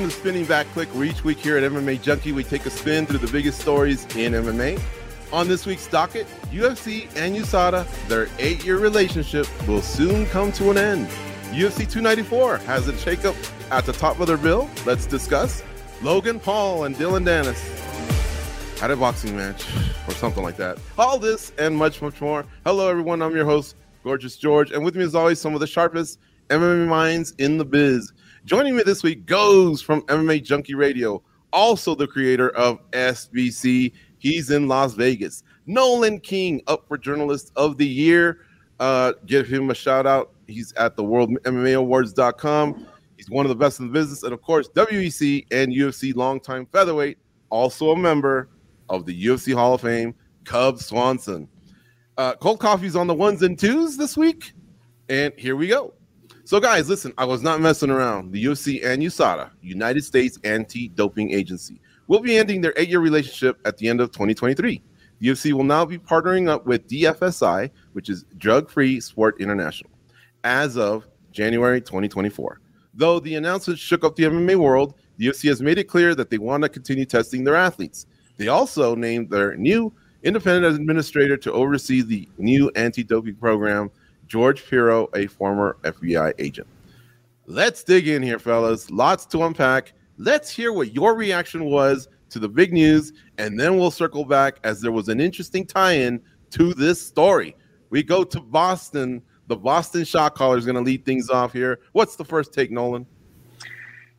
Welcome 0.00 0.14
to 0.14 0.18
Spinning 0.18 0.44
Back 0.46 0.66
Clique, 0.68 0.88
where 0.94 1.04
each 1.04 1.24
week 1.24 1.36
here 1.36 1.58
at 1.58 1.62
MMA 1.70 2.00
Junkie, 2.00 2.32
we 2.32 2.42
take 2.42 2.64
a 2.64 2.70
spin 2.70 3.04
through 3.04 3.18
the 3.18 3.30
biggest 3.30 3.60
stories 3.60 4.04
in 4.16 4.32
MMA. 4.32 4.80
On 5.30 5.46
this 5.46 5.66
week's 5.66 5.86
docket, 5.88 6.26
UFC 6.50 7.02
and 7.16 7.36
USADA, 7.36 7.86
their 8.08 8.26
eight 8.38 8.64
year 8.64 8.78
relationship 8.78 9.46
will 9.68 9.82
soon 9.82 10.24
come 10.28 10.52
to 10.52 10.70
an 10.70 10.78
end. 10.78 11.06
UFC 11.50 11.80
294 11.80 12.56
has 12.60 12.88
a 12.88 12.94
shakeup 12.94 13.36
at 13.70 13.84
the 13.84 13.92
top 13.92 14.18
of 14.20 14.26
their 14.26 14.38
bill. 14.38 14.70
Let's 14.86 15.04
discuss. 15.04 15.62
Logan 16.00 16.40
Paul 16.40 16.84
and 16.84 16.96
Dillon 16.96 17.26
Danis 17.26 17.60
had 18.78 18.90
a 18.90 18.96
boxing 18.96 19.36
match 19.36 19.66
or 20.08 20.14
something 20.14 20.42
like 20.42 20.56
that. 20.56 20.78
All 20.96 21.18
this 21.18 21.52
and 21.58 21.76
much, 21.76 22.00
much 22.00 22.22
more. 22.22 22.46
Hello, 22.64 22.88
everyone. 22.88 23.20
I'm 23.20 23.36
your 23.36 23.44
host, 23.44 23.76
Gorgeous 24.02 24.38
George. 24.38 24.70
And 24.70 24.82
with 24.82 24.96
me, 24.96 25.04
as 25.04 25.14
always, 25.14 25.38
some 25.38 25.52
of 25.52 25.60
the 25.60 25.66
sharpest 25.66 26.18
MMA 26.48 26.88
minds 26.88 27.34
in 27.36 27.58
the 27.58 27.66
biz. 27.66 28.14
Joining 28.50 28.74
me 28.74 28.82
this 28.82 29.04
week 29.04 29.26
goes 29.26 29.80
from 29.80 30.02
MMA 30.06 30.42
Junkie 30.42 30.74
Radio, 30.74 31.22
also 31.52 31.94
the 31.94 32.08
creator 32.08 32.50
of 32.56 32.80
SBC. 32.90 33.92
He's 34.18 34.50
in 34.50 34.66
Las 34.66 34.94
Vegas. 34.94 35.44
Nolan 35.66 36.18
King, 36.18 36.60
up 36.66 36.88
for 36.88 36.98
Journalist 36.98 37.52
of 37.54 37.78
the 37.78 37.86
Year. 37.86 38.38
Uh, 38.80 39.12
give 39.26 39.46
him 39.46 39.70
a 39.70 39.74
shout 39.76 40.04
out. 40.04 40.32
He's 40.48 40.72
at 40.72 40.96
the 40.96 41.04
World 41.04 41.30
MMA 41.44 41.76
Awards.com. 41.76 42.88
He's 43.16 43.30
one 43.30 43.46
of 43.46 43.50
the 43.50 43.54
best 43.54 43.78
in 43.78 43.86
the 43.86 43.92
business. 43.92 44.24
And 44.24 44.32
of 44.32 44.42
course, 44.42 44.68
WEC 44.70 45.46
and 45.52 45.72
UFC 45.72 46.12
longtime 46.16 46.66
featherweight, 46.72 47.18
also 47.50 47.92
a 47.92 47.96
member 47.96 48.48
of 48.88 49.06
the 49.06 49.26
UFC 49.26 49.54
Hall 49.54 49.74
of 49.74 49.82
Fame, 49.82 50.12
Cub 50.42 50.80
Swanson. 50.80 51.46
Uh, 52.18 52.34
cold 52.34 52.58
coffee's 52.58 52.96
on 52.96 53.06
the 53.06 53.14
ones 53.14 53.42
and 53.42 53.56
twos 53.56 53.96
this 53.96 54.16
week. 54.16 54.54
And 55.08 55.32
here 55.38 55.54
we 55.54 55.68
go. 55.68 55.94
So, 56.50 56.58
guys, 56.58 56.88
listen, 56.88 57.12
I 57.16 57.24
was 57.26 57.44
not 57.44 57.60
messing 57.60 57.90
around. 57.90 58.32
The 58.32 58.44
UFC 58.44 58.84
and 58.84 59.00
USADA, 59.00 59.50
United 59.62 60.02
States 60.02 60.36
Anti 60.42 60.88
Doping 60.88 61.30
Agency, 61.30 61.80
will 62.08 62.18
be 62.18 62.36
ending 62.36 62.60
their 62.60 62.72
eight 62.76 62.88
year 62.88 62.98
relationship 62.98 63.60
at 63.64 63.76
the 63.76 63.88
end 63.88 64.00
of 64.00 64.10
2023. 64.10 64.82
The 65.20 65.28
UFC 65.28 65.52
will 65.52 65.62
now 65.62 65.84
be 65.84 65.96
partnering 65.96 66.48
up 66.48 66.66
with 66.66 66.88
DFSI, 66.88 67.70
which 67.92 68.10
is 68.10 68.24
Drug 68.36 68.68
Free 68.68 68.98
Sport 68.98 69.40
International, 69.40 69.92
as 70.42 70.76
of 70.76 71.06
January 71.30 71.80
2024. 71.80 72.60
Though 72.94 73.20
the 73.20 73.36
announcement 73.36 73.78
shook 73.78 74.02
up 74.02 74.16
the 74.16 74.24
MMA 74.24 74.56
world, 74.56 74.94
the 75.18 75.28
UFC 75.28 75.48
has 75.50 75.62
made 75.62 75.78
it 75.78 75.84
clear 75.84 76.16
that 76.16 76.30
they 76.30 76.38
want 76.38 76.64
to 76.64 76.68
continue 76.68 77.04
testing 77.04 77.44
their 77.44 77.54
athletes. 77.54 78.06
They 78.38 78.48
also 78.48 78.96
named 78.96 79.30
their 79.30 79.54
new 79.54 79.92
independent 80.24 80.74
administrator 80.74 81.36
to 81.36 81.52
oversee 81.52 82.02
the 82.02 82.28
new 82.38 82.72
anti 82.74 83.04
doping 83.04 83.36
program 83.36 83.92
George 84.30 84.64
Piro, 84.64 85.08
a 85.14 85.26
former 85.26 85.76
FBI 85.82 86.32
agent. 86.38 86.68
Let's 87.46 87.82
dig 87.82 88.06
in 88.06 88.22
here, 88.22 88.38
fellas. 88.38 88.88
Lots 88.88 89.26
to 89.26 89.42
unpack. 89.42 89.92
Let's 90.18 90.48
hear 90.48 90.72
what 90.72 90.94
your 90.94 91.16
reaction 91.16 91.64
was 91.64 92.06
to 92.28 92.38
the 92.38 92.48
big 92.48 92.72
news, 92.72 93.12
and 93.38 93.58
then 93.58 93.76
we'll 93.76 93.90
circle 93.90 94.24
back 94.24 94.60
as 94.62 94.80
there 94.80 94.92
was 94.92 95.08
an 95.08 95.20
interesting 95.20 95.66
tie 95.66 95.94
in 95.94 96.22
to 96.50 96.72
this 96.74 97.04
story. 97.04 97.56
We 97.90 98.04
go 98.04 98.22
to 98.22 98.40
Boston. 98.40 99.20
The 99.48 99.56
Boston 99.56 100.04
shot 100.04 100.36
caller 100.36 100.56
is 100.56 100.64
going 100.64 100.76
to 100.76 100.80
lead 100.80 101.04
things 101.04 101.28
off 101.28 101.52
here. 101.52 101.80
What's 101.90 102.14
the 102.14 102.24
first 102.24 102.54
take, 102.54 102.70
Nolan? 102.70 103.06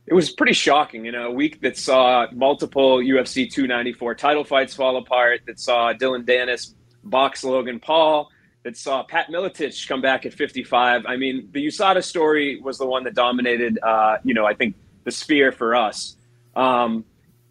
It 0.06 0.12
was 0.12 0.30
pretty 0.30 0.52
shocking, 0.52 1.06
you 1.06 1.12
know, 1.12 1.28
a 1.28 1.30
week 1.30 1.62
that 1.62 1.78
saw 1.78 2.26
multiple 2.32 2.98
UFC 2.98 3.50
294 3.50 4.14
title 4.16 4.44
fights 4.44 4.74
fall 4.74 4.98
apart, 4.98 5.40
that 5.46 5.58
saw 5.58 5.94
Dillon 5.94 6.24
Danis 6.24 6.74
box 7.02 7.44
Logan 7.44 7.80
Paul, 7.80 8.28
that 8.64 8.76
saw 8.76 9.02
Pat 9.02 9.28
Miletich 9.28 9.88
come 9.88 10.00
back 10.00 10.24
at 10.24 10.32
55. 10.32 11.04
I 11.06 11.16
mean, 11.16 11.48
the 11.52 11.66
USADA 11.66 12.04
story 12.04 12.60
was 12.60 12.78
the 12.78 12.86
one 12.86 13.04
that 13.04 13.14
dominated, 13.14 13.78
uh, 13.82 14.18
you 14.22 14.34
know, 14.34 14.46
I 14.46 14.54
think 14.54 14.76
the 15.04 15.10
sphere 15.10 15.52
for 15.52 15.74
us. 15.74 16.16
Um, 16.54 17.04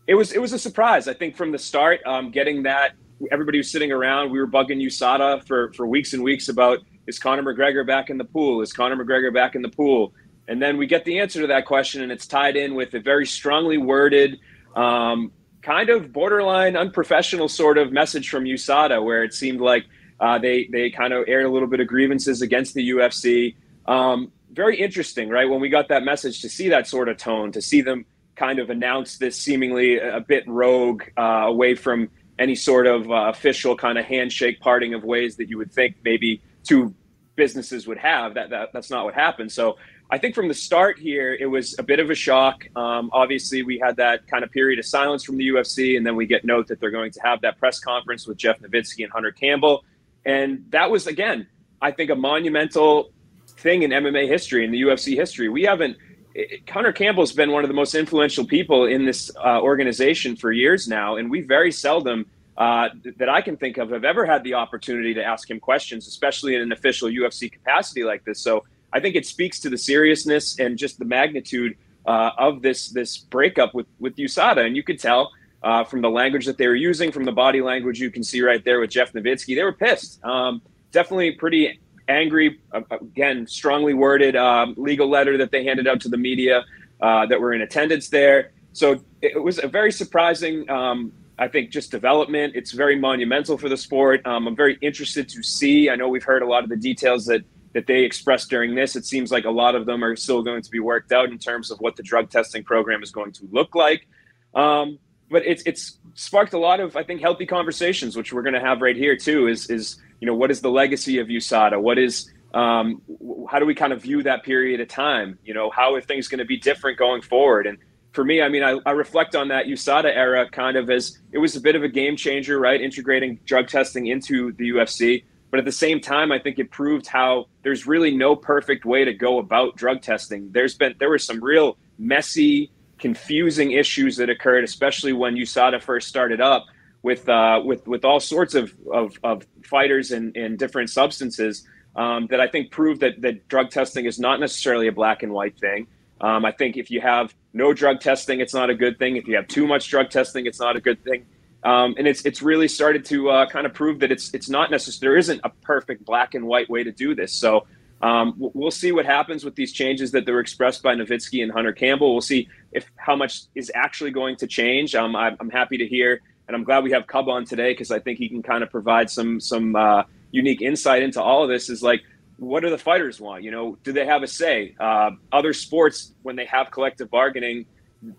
it 0.07 0.15
was 0.15 0.31
it 0.31 0.41
was 0.41 0.53
a 0.53 0.59
surprise. 0.59 1.07
I 1.07 1.13
think 1.13 1.35
from 1.35 1.51
the 1.51 1.59
start, 1.59 2.01
um, 2.05 2.31
getting 2.31 2.63
that 2.63 2.93
everybody 3.31 3.57
was 3.57 3.69
sitting 3.69 3.91
around. 3.91 4.31
We 4.31 4.39
were 4.39 4.47
bugging 4.47 4.81
USADA 4.83 5.45
for 5.45 5.71
for 5.73 5.85
weeks 5.85 6.13
and 6.13 6.23
weeks 6.23 6.49
about 6.49 6.79
is 7.07 7.19
Conor 7.19 7.43
McGregor 7.43 7.85
back 7.85 8.09
in 8.09 8.17
the 8.17 8.25
pool? 8.25 8.61
Is 8.61 8.73
Conor 8.73 9.03
McGregor 9.03 9.33
back 9.33 9.55
in 9.55 9.61
the 9.61 9.69
pool? 9.69 10.13
And 10.47 10.61
then 10.61 10.77
we 10.77 10.85
get 10.85 11.05
the 11.05 11.19
answer 11.19 11.41
to 11.41 11.47
that 11.47 11.65
question, 11.65 12.01
and 12.01 12.11
it's 12.11 12.27
tied 12.27 12.55
in 12.55 12.75
with 12.75 12.93
a 12.93 12.99
very 12.99 13.25
strongly 13.25 13.77
worded, 13.77 14.39
um, 14.75 15.31
kind 15.61 15.89
of 15.89 16.11
borderline 16.11 16.75
unprofessional 16.75 17.47
sort 17.47 17.77
of 17.77 17.91
message 17.91 18.29
from 18.29 18.43
USADA, 18.43 19.03
where 19.03 19.23
it 19.23 19.33
seemed 19.33 19.61
like 19.61 19.85
uh, 20.21 20.37
they 20.37 20.69
they 20.71 20.89
kind 20.89 21.11
of 21.13 21.25
aired 21.27 21.45
a 21.45 21.49
little 21.49 21.67
bit 21.67 21.79
of 21.79 21.87
grievances 21.87 22.41
against 22.41 22.73
the 22.75 22.91
UFC. 22.91 23.55
Um, 23.87 24.31
very 24.51 24.79
interesting, 24.79 25.29
right? 25.29 25.49
When 25.49 25.59
we 25.59 25.69
got 25.69 25.87
that 25.89 26.03
message 26.03 26.41
to 26.41 26.49
see 26.49 26.69
that 26.69 26.87
sort 26.87 27.09
of 27.09 27.17
tone, 27.17 27.51
to 27.53 27.61
see 27.61 27.81
them 27.81 28.05
kind 28.35 28.59
of 28.59 28.69
announce 28.69 29.17
this 29.17 29.37
seemingly 29.37 29.97
a 29.97 30.19
bit 30.19 30.47
rogue, 30.47 31.03
uh, 31.17 31.43
away 31.47 31.75
from 31.75 32.09
any 32.37 32.55
sort 32.55 32.87
of 32.87 33.09
uh, 33.09 33.29
official 33.29 33.75
kind 33.75 33.97
of 33.97 34.05
handshake 34.05 34.59
parting 34.59 34.93
of 34.93 35.03
ways 35.03 35.35
that 35.37 35.49
you 35.49 35.57
would 35.57 35.71
think 35.71 35.95
maybe 36.03 36.41
two 36.63 36.93
businesses 37.35 37.87
would 37.87 37.97
have. 37.97 38.35
That, 38.35 38.49
that 38.51 38.69
that's 38.73 38.89
not 38.89 39.05
what 39.05 39.13
happened. 39.13 39.51
So 39.51 39.77
I 40.09 40.17
think 40.17 40.35
from 40.35 40.47
the 40.47 40.53
start 40.53 40.99
here, 40.99 41.33
it 41.33 41.45
was 41.45 41.75
a 41.79 41.83
bit 41.83 41.99
of 41.99 42.09
a 42.09 42.15
shock. 42.15 42.67
Um, 42.75 43.09
obviously, 43.13 43.63
we 43.63 43.79
had 43.79 43.95
that 43.97 44.27
kind 44.27 44.43
of 44.43 44.51
period 44.51 44.77
of 44.77 44.85
silence 44.85 45.23
from 45.23 45.37
the 45.37 45.47
UFC, 45.47 45.97
and 45.97 46.05
then 46.05 46.15
we 46.15 46.25
get 46.25 46.43
note 46.43 46.67
that 46.67 46.79
they're 46.79 46.91
going 46.91 47.11
to 47.11 47.21
have 47.23 47.41
that 47.41 47.57
press 47.57 47.79
conference 47.79 48.27
with 48.27 48.37
Jeff 48.37 48.59
Novitzky 48.59 49.03
and 49.03 49.11
Hunter 49.11 49.31
Campbell. 49.31 49.83
And 50.25 50.65
that 50.69 50.91
was, 50.91 51.07
again, 51.07 51.47
I 51.81 51.91
think 51.91 52.09
a 52.09 52.15
monumental 52.15 53.11
thing 53.47 53.83
in 53.83 53.91
MMA 53.91 54.27
history, 54.27 54.63
in 54.65 54.71
the 54.71 54.81
UFC 54.81 55.15
history. 55.15 55.49
We 55.49 55.63
haven't, 55.63 55.97
it, 56.33 56.69
Hunter 56.69 56.91
Campbell's 56.91 57.31
been 57.31 57.51
one 57.51 57.63
of 57.63 57.67
the 57.67 57.73
most 57.73 57.95
influential 57.95 58.45
people 58.45 58.85
in 58.85 59.05
this 59.05 59.31
uh, 59.37 59.61
organization 59.61 60.35
for 60.35 60.51
years 60.51 60.87
now. 60.87 61.15
And 61.15 61.29
we 61.29 61.41
very 61.41 61.71
seldom, 61.71 62.25
uh, 62.57 62.89
that 63.17 63.29
I 63.29 63.41
can 63.41 63.57
think 63.57 63.77
of, 63.77 63.91
have 63.91 64.03
ever 64.03 64.25
had 64.25 64.43
the 64.43 64.53
opportunity 64.55 65.13
to 65.15 65.23
ask 65.23 65.49
him 65.49 65.59
questions, 65.59 66.07
especially 66.07 66.55
in 66.55 66.61
an 66.61 66.71
official 66.71 67.09
UFC 67.09 67.51
capacity 67.51 68.03
like 68.03 68.23
this. 68.25 68.39
So 68.39 68.63
I 68.93 68.99
think 68.99 69.15
it 69.15 69.25
speaks 69.25 69.59
to 69.61 69.69
the 69.69 69.77
seriousness 69.77 70.59
and 70.59 70.77
just 70.77 70.99
the 70.99 71.05
magnitude 71.05 71.77
uh, 72.05 72.31
of 72.37 72.61
this 72.61 72.89
this 72.89 73.17
breakup 73.17 73.73
with 73.73 73.87
with 73.99 74.15
USADA. 74.15 74.65
And 74.65 74.75
you 74.75 74.83
could 74.83 74.99
tell 74.99 75.31
uh, 75.63 75.83
from 75.83 76.01
the 76.01 76.09
language 76.09 76.45
that 76.45 76.57
they 76.57 76.67
were 76.67 76.75
using, 76.75 77.11
from 77.11 77.25
the 77.25 77.31
body 77.31 77.61
language 77.61 77.99
you 77.99 78.11
can 78.11 78.23
see 78.23 78.41
right 78.41 78.63
there 78.65 78.79
with 78.79 78.89
Jeff 78.89 79.13
Novitzky. 79.13 79.55
They 79.55 79.63
were 79.63 79.73
pissed. 79.73 80.23
Um, 80.23 80.61
definitely 80.91 81.31
pretty 81.31 81.79
angry. 82.07 82.59
Uh, 82.71 82.81
again, 82.91 83.47
strongly 83.47 83.93
worded 83.93 84.35
um, 84.35 84.73
legal 84.77 85.07
letter 85.09 85.37
that 85.37 85.51
they 85.51 85.63
handed 85.63 85.87
out 85.87 86.01
to 86.01 86.09
the 86.09 86.17
media 86.17 86.63
uh, 87.01 87.25
that 87.27 87.39
were 87.39 87.53
in 87.53 87.61
attendance 87.61 88.09
there. 88.09 88.51
So 88.73 89.01
it 89.21 89.41
was 89.41 89.59
a 89.61 89.67
very 89.67 89.91
surprising, 89.91 90.69
um, 90.69 91.11
I 91.37 91.47
think, 91.47 91.71
just 91.71 91.91
development. 91.91 92.55
It's 92.55 92.71
very 92.71 92.97
monumental 92.97 93.57
for 93.57 93.69
the 93.69 93.77
sport. 93.77 94.25
Um, 94.25 94.47
I'm 94.47 94.55
very 94.55 94.77
interested 94.81 95.27
to 95.29 95.43
see. 95.43 95.89
I 95.89 95.95
know 95.95 96.07
we've 96.07 96.23
heard 96.23 96.41
a 96.41 96.47
lot 96.47 96.63
of 96.63 96.69
the 96.69 96.77
details 96.77 97.25
that 97.25 97.43
that 97.73 97.87
they 97.87 98.03
expressed 98.03 98.49
during 98.49 98.75
this. 98.75 98.97
It 98.97 99.05
seems 99.05 99.31
like 99.31 99.45
a 99.45 99.51
lot 99.51 99.75
of 99.75 99.85
them 99.85 100.03
are 100.03 100.17
still 100.17 100.41
going 100.41 100.61
to 100.61 100.69
be 100.69 100.79
worked 100.79 101.13
out 101.13 101.29
in 101.29 101.37
terms 101.37 101.71
of 101.71 101.79
what 101.79 101.95
the 101.95 102.03
drug 102.03 102.29
testing 102.29 102.65
program 102.65 103.01
is 103.01 103.11
going 103.11 103.31
to 103.33 103.47
look 103.49 103.75
like. 103.75 104.07
Um, 104.53 104.99
but 105.31 105.45
it's 105.45 105.63
it's 105.65 105.97
sparked 106.13 106.53
a 106.53 106.59
lot 106.59 106.79
of 106.79 106.95
I 106.95 107.03
think 107.03 107.21
healthy 107.21 107.45
conversations, 107.45 108.15
which 108.15 108.33
we're 108.33 108.41
going 108.41 108.53
to 108.53 108.59
have 108.59 108.81
right 108.81 108.95
here 108.95 109.15
too. 109.15 109.47
Is 109.47 109.69
is 109.69 109.97
you 110.19 110.27
know 110.27 110.35
what 110.35 110.51
is 110.51 110.61
the 110.61 110.69
legacy 110.69 111.19
of 111.19 111.27
USADA? 111.27 111.81
What 111.81 111.97
is 111.97 112.31
um, 112.53 113.01
how 113.49 113.59
do 113.59 113.65
we 113.65 113.73
kind 113.73 113.93
of 113.93 114.01
view 114.01 114.21
that 114.23 114.43
period 114.43 114.81
of 114.81 114.89
time? 114.89 115.39
You 115.45 115.53
know, 115.53 115.69
how 115.69 115.95
are 115.95 116.01
things 116.01 116.27
going 116.27 116.39
to 116.39 116.45
be 116.45 116.57
different 116.57 116.97
going 116.97 117.21
forward? 117.21 117.65
And 117.65 117.77
for 118.11 118.25
me, 118.25 118.41
I 118.41 118.49
mean, 118.49 118.61
I, 118.61 118.77
I, 118.85 118.91
reflect 118.91 119.35
on 119.35 119.47
that 119.47 119.67
USADA 119.67 120.13
era 120.13 120.49
kind 120.49 120.75
of 120.75 120.89
as 120.89 121.17
it 121.31 121.37
was 121.37 121.55
a 121.55 121.61
bit 121.61 121.77
of 121.77 121.83
a 121.83 121.87
game 121.87 122.17
changer, 122.17 122.59
right? 122.59 122.81
Integrating 122.81 123.39
drug 123.45 123.69
testing 123.69 124.07
into 124.07 124.51
the 124.53 124.71
UFC. 124.71 125.23
But 125.49 125.59
at 125.59 125.65
the 125.65 125.71
same 125.71 126.01
time, 126.01 126.31
I 126.31 126.39
think 126.39 126.59
it 126.59 126.71
proved 126.71 127.07
how 127.07 127.47
there's 127.63 127.87
really 127.87 128.15
no 128.15 128.35
perfect 128.35 128.83
way 128.85 129.05
to 129.05 129.13
go 129.13 129.39
about 129.39 129.77
drug 129.77 130.01
testing. 130.01 130.51
There's 130.51 130.75
been 130.75 130.95
there 130.99 131.09
were 131.09 131.19
some 131.19 131.41
real 131.41 131.77
messy, 131.97 132.71
confusing 133.01 133.71
issues 133.71 134.15
that 134.17 134.29
occurred, 134.29 134.63
especially 134.63 135.11
when 135.11 135.35
USADA 135.35 135.81
first 135.81 136.07
started 136.07 136.39
up 136.39 136.67
with 137.03 137.27
uh, 137.27 137.61
with 137.65 137.87
with 137.87 138.05
all 138.05 138.19
sorts 138.19 138.53
of 138.55 138.73
of, 138.91 139.17
of 139.23 139.45
fighters 139.63 140.11
and, 140.11 140.37
and 140.37 140.57
different 140.57 140.89
substances 140.89 141.67
um, 141.95 142.27
that 142.27 142.39
I 142.39 142.47
think 142.47 142.71
prove 142.71 142.99
that 142.99 143.21
that 143.21 143.47
drug 143.49 143.71
testing 143.71 144.05
is 144.05 144.19
not 144.19 144.39
necessarily 144.39 144.87
a 144.87 144.91
black 144.91 145.23
and 145.23 145.33
white 145.33 145.57
thing. 145.59 145.87
Um, 146.21 146.45
I 146.45 146.51
think 146.51 146.77
if 146.77 146.91
you 146.91 147.01
have 147.01 147.33
no 147.51 147.73
drug 147.73 147.99
testing, 147.99 148.39
it's 148.39 148.53
not 148.53 148.69
a 148.69 148.75
good 148.75 148.99
thing. 148.99 149.17
If 149.17 149.27
you 149.27 149.35
have 149.35 149.47
too 149.47 149.65
much 149.65 149.89
drug 149.89 150.11
testing, 150.11 150.45
it's 150.45 150.59
not 150.59 150.75
a 150.75 150.79
good 150.79 151.03
thing. 151.03 151.25
Um, 151.63 151.95
and 151.97 152.07
it's 152.07 152.25
it's 152.25 152.41
really 152.41 152.67
started 152.67 153.05
to 153.05 153.29
uh, 153.29 153.49
kind 153.49 153.65
of 153.65 153.73
prove 153.73 153.99
that 153.99 154.11
it's 154.11 154.33
it's 154.33 154.49
not 154.49 154.71
necessary. 154.71 155.09
There 155.09 155.17
isn't 155.17 155.41
a 155.43 155.49
perfect 155.49 156.05
black 156.05 156.35
and 156.35 156.45
white 156.45 156.69
way 156.69 156.83
to 156.83 156.91
do 156.91 157.15
this. 157.15 157.33
So 157.33 157.65
um, 158.01 158.33
we'll 158.37 158.71
see 158.71 158.91
what 158.91 159.05
happens 159.05 159.45
with 159.45 159.55
these 159.55 159.71
changes 159.71 160.11
that 160.11 160.27
were 160.27 160.39
expressed 160.39 160.81
by 160.81 160.95
Novitzky 160.95 161.43
and 161.43 161.51
Hunter 161.51 161.73
Campbell. 161.73 162.13
We'll 162.13 162.21
see 162.21 162.47
if 162.71 162.85
how 162.95 163.15
much 163.15 163.43
is 163.55 163.71
actually 163.75 164.11
going 164.11 164.37
to 164.37 164.47
change. 164.47 164.95
Um, 164.95 165.15
I, 165.15 165.35
am 165.39 165.49
happy 165.49 165.77
to 165.77 165.87
hear, 165.87 166.21
and 166.47 166.55
I'm 166.55 166.63
glad 166.63 166.83
we 166.83 166.91
have 166.91 167.05
Cub 167.07 167.29
on 167.29 167.45
today 167.45 167.73
because 167.73 167.91
I 167.91 167.99
think 167.99 168.17
he 168.17 168.27
can 168.27 168.41
kind 168.41 168.63
of 168.63 168.71
provide 168.71 169.09
some 169.09 169.39
some 169.39 169.75
uh, 169.75 170.03
unique 170.31 170.61
insight 170.61 171.03
into 171.03 171.21
all 171.21 171.43
of 171.43 171.49
this. 171.49 171.69
Is 171.69 171.83
like, 171.83 172.01
what 172.37 172.61
do 172.61 172.69
the 172.69 172.77
fighters 172.77 173.21
want? 173.21 173.43
You 173.43 173.51
know, 173.51 173.77
do 173.83 173.91
they 173.93 174.05
have 174.05 174.23
a 174.23 174.27
say? 174.27 174.75
Uh, 174.79 175.11
other 175.31 175.53
sports, 175.53 176.13
when 176.23 176.35
they 176.35 176.45
have 176.45 176.71
collective 176.71 177.11
bargaining, 177.11 177.65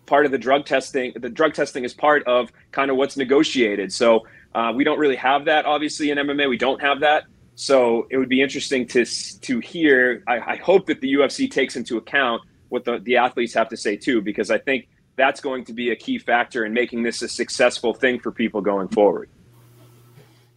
part 0.07 0.27
of 0.27 0.33
the 0.33 0.39
drug 0.39 0.65
testing. 0.65 1.13
The 1.17 1.29
drug 1.29 1.55
testing 1.55 1.85
is 1.85 1.93
part 1.93 2.25
of 2.27 2.53
kind 2.71 2.91
of 2.91 2.97
what's 2.97 3.17
negotiated. 3.17 3.93
So 3.93 4.27
uh, 4.55 4.73
we 4.75 4.85
don't 4.85 4.99
really 4.99 5.17
have 5.17 5.47
that, 5.47 5.67
obviously, 5.67 6.11
in 6.11 6.19
MMA. 6.19 6.49
We 6.49 6.59
don't 6.59 6.81
have 6.81 7.01
that. 7.01 7.25
So 7.55 8.07
it 8.11 8.17
would 8.17 8.29
be 8.29 8.43
interesting 8.43 8.87
to 8.89 9.05
to 9.05 9.61
hear. 9.61 10.23
I, 10.27 10.53
I 10.53 10.57
hope 10.57 10.87
that 10.87 11.01
the 11.01 11.13
UFC 11.15 11.51
takes 11.51 11.77
into 11.77 11.99
account 11.99 12.43
what 12.71 12.85
the, 12.85 12.99
the 13.01 13.17
athletes 13.17 13.53
have 13.55 13.69
to 13.69 13.77
say 13.77 13.97
too, 13.97 14.23
because 14.23 14.51
I 14.51 14.59
think 14.59 14.89
that's 15.17 15.41
going 15.41 15.65
to 15.67 15.73
be 15.75 15.91
a 15.91 15.97
key 15.97 16.19
factor 16.19 16.65
in 16.65 16.73
making 16.73 17.03
this 17.03 17.21
a 17.23 17.29
successful 17.29 17.93
thing 17.93 18.19
for 18.19 18.33
people 18.33 18.61
going 18.61 18.89
forward. 18.89 19.29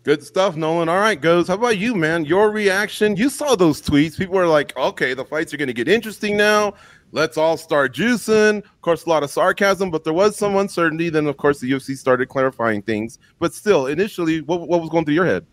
Good 0.04 0.24
stuff, 0.24 0.56
Nolan. 0.56 0.88
All 0.88 1.00
right, 1.00 1.20
goes. 1.20 1.48
How 1.48 1.56
about 1.56 1.80
you, 1.80 1.96
man? 1.96 2.26
Your 2.26 2.52
reaction? 2.52 3.16
You 3.16 3.28
saw 3.28 3.56
those 3.56 3.82
tweets. 3.82 4.18
People 4.18 4.36
were 4.36 4.48
like, 4.48 4.78
okay, 4.78 5.16
the 5.16 5.26
fights 5.26 5.52
are 5.52 5.58
going 5.58 5.68
to 5.68 5.74
get 5.74 5.88
interesting 5.88 6.38
now. 6.38 6.76
Let's 7.12 7.38
all 7.38 7.58
start 7.58 7.96
juicing. 7.96 8.60
Of 8.60 8.82
course, 8.82 9.06
a 9.06 9.10
lot 9.10 9.24
of 9.24 9.32
sarcasm, 9.32 9.90
but 9.90 10.04
there 10.04 10.14
was 10.14 10.38
some 10.38 10.58
uncertainty. 10.58 11.10
Then, 11.10 11.26
of 11.26 11.38
course, 11.38 11.60
the 11.60 11.72
UFC 11.72 11.98
started 11.98 12.30
clarifying 12.30 12.84
things. 12.84 13.18
But 13.40 13.56
still, 13.56 13.88
initially, 13.88 14.42
what, 14.42 14.68
what 14.68 14.80
was 14.80 14.90
going 14.90 15.06
through 15.06 15.16
your 15.16 15.26
head? 15.26 15.46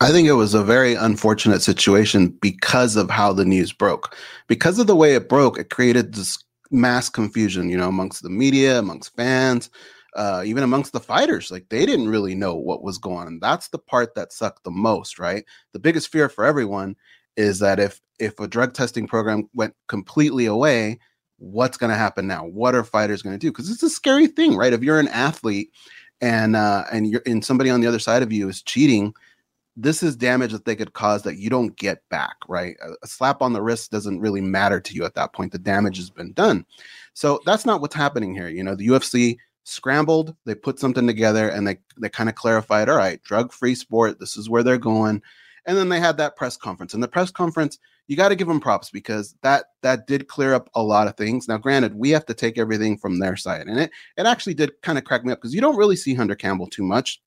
I 0.00 0.10
think 0.10 0.28
it 0.28 0.32
was 0.32 0.54
a 0.54 0.64
very 0.64 0.94
unfortunate 0.94 1.62
situation 1.62 2.28
because 2.28 2.96
of 2.96 3.10
how 3.10 3.32
the 3.32 3.44
news 3.44 3.72
broke. 3.72 4.16
Because 4.46 4.78
of 4.78 4.86
the 4.86 4.96
way 4.96 5.14
it 5.14 5.28
broke, 5.28 5.58
it 5.58 5.70
created 5.70 6.14
this 6.14 6.42
mass 6.70 7.08
confusion, 7.08 7.68
you 7.68 7.76
know, 7.76 7.88
amongst 7.88 8.22
the 8.22 8.30
media, 8.30 8.78
amongst 8.78 9.14
fans 9.16 9.68
uh, 10.16 10.42
even 10.44 10.62
amongst 10.62 10.92
the 10.92 11.00
fighters, 11.00 11.50
like 11.50 11.68
they 11.68 11.86
didn't 11.86 12.08
really 12.08 12.34
know 12.34 12.54
what 12.54 12.82
was 12.82 12.98
going 12.98 13.26
on. 13.26 13.38
That's 13.40 13.68
the 13.68 13.78
part 13.78 14.14
that 14.14 14.32
sucked 14.32 14.64
the 14.64 14.70
most, 14.70 15.18
right? 15.18 15.44
The 15.72 15.78
biggest 15.78 16.10
fear 16.10 16.28
for 16.28 16.44
everyone 16.44 16.96
is 17.36 17.58
that 17.60 17.78
if 17.78 18.00
if 18.18 18.38
a 18.40 18.48
drug 18.48 18.74
testing 18.74 19.06
program 19.06 19.48
went 19.54 19.74
completely 19.86 20.46
away, 20.46 20.98
what's 21.38 21.76
going 21.76 21.90
to 21.90 21.96
happen 21.96 22.26
now? 22.26 22.44
What 22.44 22.74
are 22.74 22.84
fighters 22.84 23.22
going 23.22 23.34
to 23.34 23.38
do? 23.38 23.50
Because 23.50 23.70
it's 23.70 23.82
a 23.82 23.90
scary 23.90 24.26
thing, 24.26 24.56
right? 24.56 24.72
If 24.72 24.82
you're 24.82 25.00
an 25.00 25.08
athlete 25.08 25.70
and 26.20 26.56
uh, 26.56 26.84
and 26.92 27.06
you're 27.06 27.22
and 27.24 27.44
somebody 27.44 27.70
on 27.70 27.80
the 27.80 27.86
other 27.86 28.00
side 28.00 28.22
of 28.22 28.32
you 28.32 28.48
is 28.48 28.62
cheating, 28.62 29.14
this 29.82 30.02
is 30.02 30.16
damage 30.16 30.52
that 30.52 30.64
they 30.64 30.76
could 30.76 30.92
cause 30.92 31.22
that 31.22 31.38
you 31.38 31.48
don't 31.48 31.76
get 31.76 32.06
back, 32.10 32.36
right? 32.48 32.76
A, 33.02 33.06
slap 33.06 33.40
on 33.42 33.52
the 33.52 33.62
wrist 33.62 33.90
doesn't 33.90 34.20
really 34.20 34.40
matter 34.40 34.80
to 34.80 34.94
you 34.94 35.04
at 35.04 35.14
that 35.14 35.32
point. 35.32 35.52
The 35.52 35.58
damage 35.58 35.96
has 35.96 36.10
been 36.10 36.32
done. 36.32 36.66
So 37.14 37.40
that's 37.46 37.64
not 37.64 37.80
what's 37.80 37.94
happening 37.94 38.34
here. 38.34 38.48
You 38.48 38.62
know, 38.62 38.74
the 38.74 38.88
UFC 38.88 39.36
scrambled, 39.64 40.34
they 40.44 40.54
put 40.54 40.78
something 40.78 41.06
together 41.06 41.48
and 41.48 41.66
they 41.66 41.78
they 41.98 42.08
kind 42.08 42.28
of 42.28 42.34
clarified, 42.34 42.88
all 42.88 42.96
right, 42.96 43.22
drug-free 43.22 43.74
sport, 43.74 44.20
this 44.20 44.36
is 44.36 44.50
where 44.50 44.62
they're 44.62 44.78
going. 44.78 45.22
And 45.66 45.76
then 45.76 45.88
they 45.88 46.00
had 46.00 46.16
that 46.16 46.36
press 46.36 46.56
conference. 46.56 46.94
And 46.94 47.02
the 47.02 47.08
press 47.08 47.30
conference, 47.30 47.78
you 48.06 48.16
got 48.16 48.30
to 48.30 48.34
give 48.34 48.48
them 48.48 48.60
props 48.60 48.90
because 48.90 49.34
that 49.42 49.66
that 49.82 50.06
did 50.06 50.28
clear 50.28 50.54
up 50.54 50.68
a 50.74 50.82
lot 50.82 51.06
of 51.06 51.16
things. 51.16 51.48
Now, 51.48 51.58
granted, 51.58 51.94
we 51.94 52.10
have 52.10 52.26
to 52.26 52.34
take 52.34 52.58
everything 52.58 52.96
from 52.98 53.18
their 53.18 53.36
side. 53.36 53.66
And 53.66 53.78
it 53.78 53.90
it 54.16 54.26
actually 54.26 54.54
did 54.54 54.72
kind 54.82 54.98
of 54.98 55.04
crack 55.04 55.24
me 55.24 55.32
up 55.32 55.38
because 55.38 55.54
you 55.54 55.60
don't 55.60 55.76
really 55.76 55.96
see 55.96 56.14
Hunter 56.14 56.34
Campbell 56.34 56.66
too 56.66 56.82
much. 56.82 57.20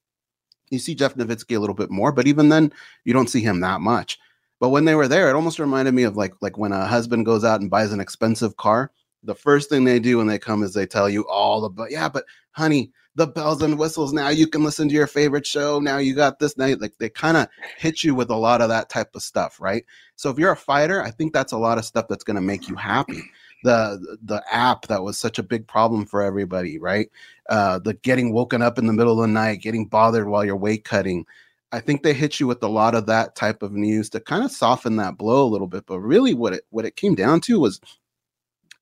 You 0.73 0.79
see 0.79 0.95
Jeff 0.95 1.15
Novitzky 1.15 1.55
a 1.55 1.59
little 1.59 1.75
bit 1.75 1.89
more, 1.89 2.11
but 2.11 2.27
even 2.27 2.49
then, 2.49 2.73
you 3.05 3.13
don't 3.13 3.29
see 3.29 3.41
him 3.41 3.61
that 3.61 3.81
much. 3.81 4.19
But 4.59 4.69
when 4.69 4.85
they 4.85 4.95
were 4.95 5.07
there, 5.07 5.29
it 5.29 5.35
almost 5.35 5.59
reminded 5.59 5.93
me 5.93 6.03
of 6.03 6.17
like 6.17 6.33
like 6.41 6.57
when 6.57 6.71
a 6.71 6.85
husband 6.85 7.25
goes 7.25 7.43
out 7.43 7.61
and 7.61 7.69
buys 7.69 7.93
an 7.93 7.99
expensive 7.99 8.57
car 8.57 8.91
the 9.23 9.35
first 9.35 9.69
thing 9.69 9.83
they 9.83 9.99
do 9.99 10.17
when 10.17 10.27
they 10.27 10.37
come 10.39 10.63
is 10.63 10.73
they 10.73 10.85
tell 10.85 11.09
you 11.09 11.27
all 11.27 11.67
but 11.69 11.91
yeah 11.91 12.09
but 12.09 12.25
honey 12.51 12.91
the 13.15 13.27
bells 13.27 13.61
and 13.61 13.77
whistles 13.77 14.11
now 14.11 14.29
you 14.29 14.47
can 14.47 14.63
listen 14.63 14.87
to 14.87 14.95
your 14.95 15.07
favorite 15.07 15.45
show 15.45 15.79
now 15.79 15.97
you 15.97 16.13
got 16.13 16.39
this 16.39 16.57
night 16.57 16.81
like 16.81 16.93
they 16.99 17.09
kind 17.09 17.37
of 17.37 17.47
hit 17.77 18.03
you 18.03 18.13
with 18.13 18.29
a 18.29 18.35
lot 18.35 18.61
of 18.61 18.69
that 18.69 18.89
type 18.89 19.15
of 19.15 19.21
stuff 19.21 19.59
right 19.59 19.85
so 20.15 20.29
if 20.29 20.37
you're 20.37 20.51
a 20.51 20.57
fighter 20.57 21.01
i 21.01 21.09
think 21.09 21.33
that's 21.33 21.53
a 21.53 21.57
lot 21.57 21.77
of 21.77 21.85
stuff 21.85 22.07
that's 22.07 22.23
going 22.23 22.35
to 22.35 22.41
make 22.41 22.67
you 22.67 22.75
happy 22.75 23.21
the 23.63 24.17
the 24.23 24.43
app 24.51 24.87
that 24.87 25.03
was 25.03 25.17
such 25.17 25.39
a 25.39 25.43
big 25.43 25.67
problem 25.67 26.05
for 26.05 26.21
everybody 26.21 26.77
right 26.77 27.09
uh 27.49 27.79
the 27.79 27.93
getting 27.95 28.33
woken 28.33 28.61
up 28.61 28.77
in 28.77 28.87
the 28.87 28.93
middle 28.93 29.13
of 29.13 29.19
the 29.19 29.27
night 29.27 29.61
getting 29.61 29.85
bothered 29.85 30.27
while 30.27 30.45
you're 30.45 30.55
weight 30.55 30.83
cutting 30.83 31.25
I 31.73 31.79
think 31.79 32.03
they 32.03 32.13
hit 32.13 32.39
you 32.39 32.45
with 32.45 32.61
a 32.61 32.67
lot 32.67 32.93
of 32.93 33.07
that 33.07 33.35
type 33.35 33.63
of 33.63 33.71
news 33.71 34.07
to 34.11 34.19
kind 34.19 34.43
of 34.43 34.51
soften 34.51 34.95
that 34.97 35.17
blow 35.17 35.43
a 35.43 35.49
little 35.49 35.65
bit. 35.65 35.87
But 35.87 36.01
really, 36.01 36.35
what 36.35 36.53
it 36.53 36.65
what 36.69 36.85
it 36.85 36.95
came 36.95 37.15
down 37.15 37.41
to 37.41 37.59
was 37.59 37.81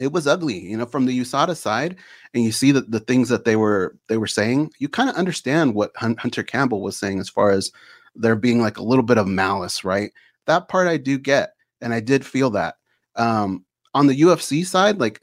it 0.01 0.11
was 0.11 0.27
ugly, 0.27 0.59
you 0.59 0.75
know, 0.75 0.85
from 0.85 1.05
the 1.05 1.17
USADA 1.17 1.55
side, 1.55 1.95
and 2.33 2.43
you 2.43 2.51
see 2.51 2.71
that 2.73 2.91
the 2.91 2.99
things 2.99 3.29
that 3.29 3.45
they 3.45 3.55
were 3.55 3.95
they 4.09 4.17
were 4.17 4.27
saying, 4.27 4.71
you 4.79 4.89
kind 4.89 5.09
of 5.09 5.15
understand 5.15 5.73
what 5.73 5.95
Hunter 5.95 6.43
Campbell 6.43 6.81
was 6.81 6.97
saying 6.97 7.19
as 7.19 7.29
far 7.29 7.51
as 7.51 7.71
there 8.13 8.35
being 8.35 8.61
like 8.61 8.77
a 8.77 8.83
little 8.83 9.03
bit 9.03 9.17
of 9.17 9.27
malice, 9.27 9.85
right? 9.85 10.11
That 10.47 10.67
part 10.67 10.89
I 10.89 10.97
do 10.97 11.17
get, 11.17 11.53
and 11.79 11.93
I 11.93 12.01
did 12.01 12.25
feel 12.25 12.49
that. 12.51 12.75
Um, 13.15 13.63
on 13.93 14.07
the 14.07 14.21
UFC 14.21 14.65
side, 14.65 14.99
like 14.99 15.21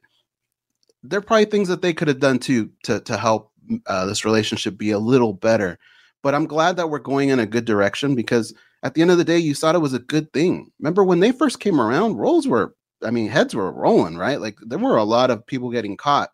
there 1.03 1.19
are 1.19 1.23
probably 1.23 1.47
things 1.47 1.69
that 1.69 1.83
they 1.83 1.93
could 1.93 2.09
have 2.09 2.21
done 2.21 2.39
too 2.39 2.71
to 2.85 3.01
to 3.01 3.17
help 3.17 3.53
uh, 3.87 4.07
this 4.07 4.25
relationship 4.25 4.77
be 4.77 4.91
a 4.91 4.99
little 4.99 5.33
better. 5.33 5.79
But 6.23 6.35
I'm 6.35 6.47
glad 6.47 6.77
that 6.77 6.91
we're 6.91 6.99
going 6.99 7.29
in 7.29 7.39
a 7.39 7.47
good 7.47 7.65
direction 7.65 8.15
because 8.15 8.53
at 8.83 8.95
the 8.95 9.03
end 9.03 9.11
of 9.11 9.19
the 9.19 9.25
day, 9.25 9.41
USADA 9.41 9.81
was 9.81 9.95
a 9.95 10.01
good 10.01 10.33
thing. 10.33 10.71
Remember 10.79 11.05
when 11.05 11.21
they 11.21 11.33
first 11.33 11.61
came 11.61 11.81
around, 11.81 12.17
roles 12.17 12.47
were 12.47 12.75
I 13.05 13.11
mean, 13.11 13.29
heads 13.29 13.55
were 13.55 13.71
rolling, 13.71 14.17
right? 14.17 14.41
Like 14.41 14.59
there 14.61 14.79
were 14.79 14.97
a 14.97 15.05
lot 15.05 15.31
of 15.31 15.47
people 15.47 15.71
getting 15.71 15.97
caught. 15.97 16.31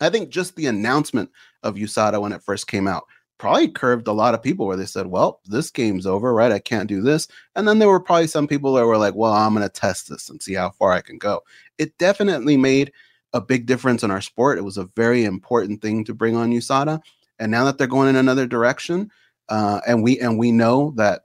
I 0.00 0.10
think 0.10 0.30
just 0.30 0.56
the 0.56 0.66
announcement 0.66 1.30
of 1.62 1.76
USADA 1.76 2.20
when 2.20 2.32
it 2.32 2.42
first 2.42 2.66
came 2.66 2.86
out 2.86 3.04
probably 3.38 3.68
curved 3.68 4.08
a 4.08 4.12
lot 4.12 4.34
of 4.34 4.42
people 4.42 4.66
where 4.66 4.76
they 4.76 4.86
said, 4.86 5.06
well, 5.06 5.40
this 5.46 5.70
game's 5.70 6.06
over, 6.06 6.32
right? 6.32 6.52
I 6.52 6.58
can't 6.58 6.88
do 6.88 7.02
this. 7.02 7.28
And 7.54 7.68
then 7.68 7.78
there 7.78 7.88
were 7.88 8.00
probably 8.00 8.26
some 8.26 8.48
people 8.48 8.72
that 8.74 8.86
were 8.86 8.98
like, 8.98 9.14
well, 9.14 9.32
I'm 9.32 9.54
going 9.54 9.66
to 9.66 9.72
test 9.72 10.08
this 10.08 10.30
and 10.30 10.42
see 10.42 10.54
how 10.54 10.70
far 10.70 10.92
I 10.92 11.02
can 11.02 11.18
go. 11.18 11.42
It 11.78 11.96
definitely 11.98 12.56
made 12.56 12.92
a 13.32 13.40
big 13.40 13.66
difference 13.66 14.02
in 14.02 14.10
our 14.10 14.20
sport. 14.20 14.58
It 14.58 14.62
was 14.62 14.78
a 14.78 14.88
very 14.96 15.24
important 15.24 15.82
thing 15.82 16.04
to 16.04 16.14
bring 16.14 16.36
on 16.36 16.52
USADA. 16.52 17.00
And 17.38 17.50
now 17.50 17.64
that 17.64 17.76
they're 17.76 17.86
going 17.86 18.08
in 18.08 18.16
another 18.16 18.46
direction, 18.46 19.10
uh, 19.48 19.80
and 19.86 20.02
we 20.02 20.18
and 20.18 20.38
we 20.38 20.50
know 20.50 20.92
that 20.96 21.22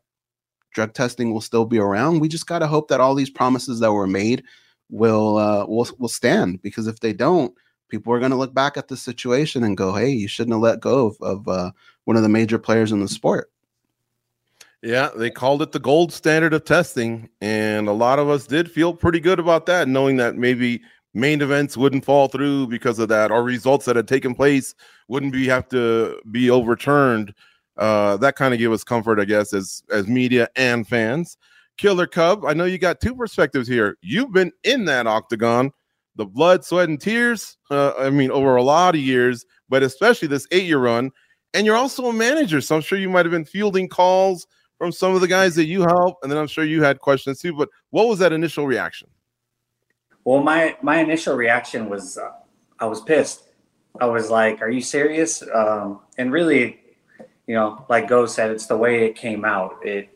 drug 0.73 0.93
testing 0.93 1.33
will 1.33 1.41
still 1.41 1.65
be 1.65 1.79
around. 1.79 2.19
We 2.19 2.27
just 2.27 2.47
got 2.47 2.59
to 2.59 2.67
hope 2.67 2.89
that 2.89 2.99
all 2.99 3.15
these 3.15 3.29
promises 3.29 3.79
that 3.79 3.93
were 3.93 4.07
made 4.07 4.43
will 4.89 5.37
uh, 5.37 5.65
will 5.65 5.87
will 5.97 6.09
stand. 6.09 6.61
Because 6.61 6.87
if 6.87 6.99
they 6.99 7.13
don't, 7.13 7.53
people 7.91 8.11
are 8.13 8.19
going 8.19 8.31
to 8.31 8.37
look 8.37 8.53
back 8.53 8.77
at 8.77 8.87
the 8.87 8.97
situation 8.97 9.63
and 9.63 9.77
go, 9.77 9.93
"Hey, 9.93 10.09
you 10.09 10.27
shouldn't 10.27 10.55
have 10.55 10.61
let 10.61 10.79
go 10.79 11.07
of, 11.07 11.17
of 11.21 11.47
uh, 11.47 11.71
one 12.05 12.17
of 12.17 12.23
the 12.23 12.29
major 12.29 12.57
players 12.57 12.91
in 12.91 13.01
the 13.01 13.07
sport." 13.07 13.51
Yeah, 14.81 15.09
they 15.15 15.29
called 15.29 15.61
it 15.61 15.73
the 15.73 15.79
gold 15.79 16.11
standard 16.11 16.55
of 16.55 16.65
testing, 16.65 17.29
and 17.39 17.87
a 17.87 17.93
lot 17.93 18.17
of 18.17 18.29
us 18.29 18.47
did 18.47 18.71
feel 18.71 18.95
pretty 18.95 19.19
good 19.19 19.39
about 19.39 19.67
that, 19.67 19.87
knowing 19.87 20.17
that 20.17 20.35
maybe 20.35 20.81
main 21.13 21.41
events 21.41 21.77
wouldn't 21.77 22.05
fall 22.05 22.29
through 22.29 22.65
because 22.67 22.97
of 22.97 23.09
that, 23.09 23.29
or 23.29 23.43
results 23.43 23.85
that 23.85 23.95
had 23.95 24.07
taken 24.07 24.33
place 24.33 24.73
wouldn't 25.07 25.33
be 25.33 25.47
have 25.47 25.67
to 25.69 26.19
be 26.31 26.49
overturned 26.49 27.35
uh, 27.77 28.17
that 28.17 28.35
kind 28.35 28.53
of 28.53 28.59
gave 28.59 28.71
us 28.71 28.83
comfort, 28.83 29.19
I 29.19 29.25
guess, 29.25 29.53
as 29.53 29.83
as 29.91 30.07
media 30.07 30.49
and 30.55 30.87
fans. 30.87 31.37
Killer 31.77 32.05
Cub, 32.05 32.45
I 32.45 32.53
know 32.53 32.65
you 32.65 32.77
got 32.77 33.01
two 33.01 33.15
perspectives 33.15 33.67
here. 33.67 33.97
You've 34.01 34.31
been 34.31 34.51
in 34.63 34.85
that 34.85 35.07
octagon, 35.07 35.71
the 36.15 36.25
blood, 36.25 36.65
sweat, 36.65 36.89
and 36.89 36.99
tears. 36.99 37.57
Uh, 37.69 37.93
I 37.97 38.09
mean, 38.09 38.31
over 38.31 38.55
a 38.55 38.63
lot 38.63 38.95
of 38.95 39.01
years, 39.01 39.45
but 39.69 39.83
especially 39.83 40.27
this 40.27 40.47
eight-year 40.51 40.79
run. 40.79 41.11
And 41.53 41.65
you're 41.65 41.75
also 41.75 42.05
a 42.05 42.13
manager, 42.13 42.61
so 42.61 42.75
I'm 42.75 42.81
sure 42.81 42.97
you 42.97 43.09
might 43.09 43.25
have 43.25 43.31
been 43.31 43.45
fielding 43.45 43.89
calls 43.89 44.47
from 44.77 44.91
some 44.91 45.13
of 45.13 45.21
the 45.21 45.27
guys 45.27 45.53
that 45.55 45.65
you 45.65 45.81
help, 45.81 46.17
and 46.23 46.31
then 46.31 46.39
I'm 46.39 46.47
sure 46.47 46.63
you 46.63 46.81
had 46.81 46.99
questions 46.99 47.39
too. 47.39 47.53
But 47.53 47.69
what 47.89 48.07
was 48.07 48.19
that 48.19 48.33
initial 48.33 48.65
reaction? 48.65 49.09
Well, 50.23 50.41
my 50.41 50.77
my 50.81 50.97
initial 50.97 51.35
reaction 51.35 51.89
was 51.89 52.17
uh, 52.17 52.31
I 52.79 52.85
was 52.85 53.01
pissed. 53.01 53.43
I 53.99 54.05
was 54.05 54.29
like, 54.29 54.61
"Are 54.61 54.69
you 54.69 54.81
serious?" 54.81 55.43
Um, 55.53 55.99
and 56.17 56.31
really, 56.31 56.79
you 57.47 57.55
know, 57.55 57.85
like 57.89 58.07
Go 58.07 58.25
said, 58.25 58.51
it's 58.51 58.65
the 58.65 58.77
way 58.77 59.05
it 59.05 59.15
came 59.15 59.45
out. 59.45 59.77
It 59.83 60.09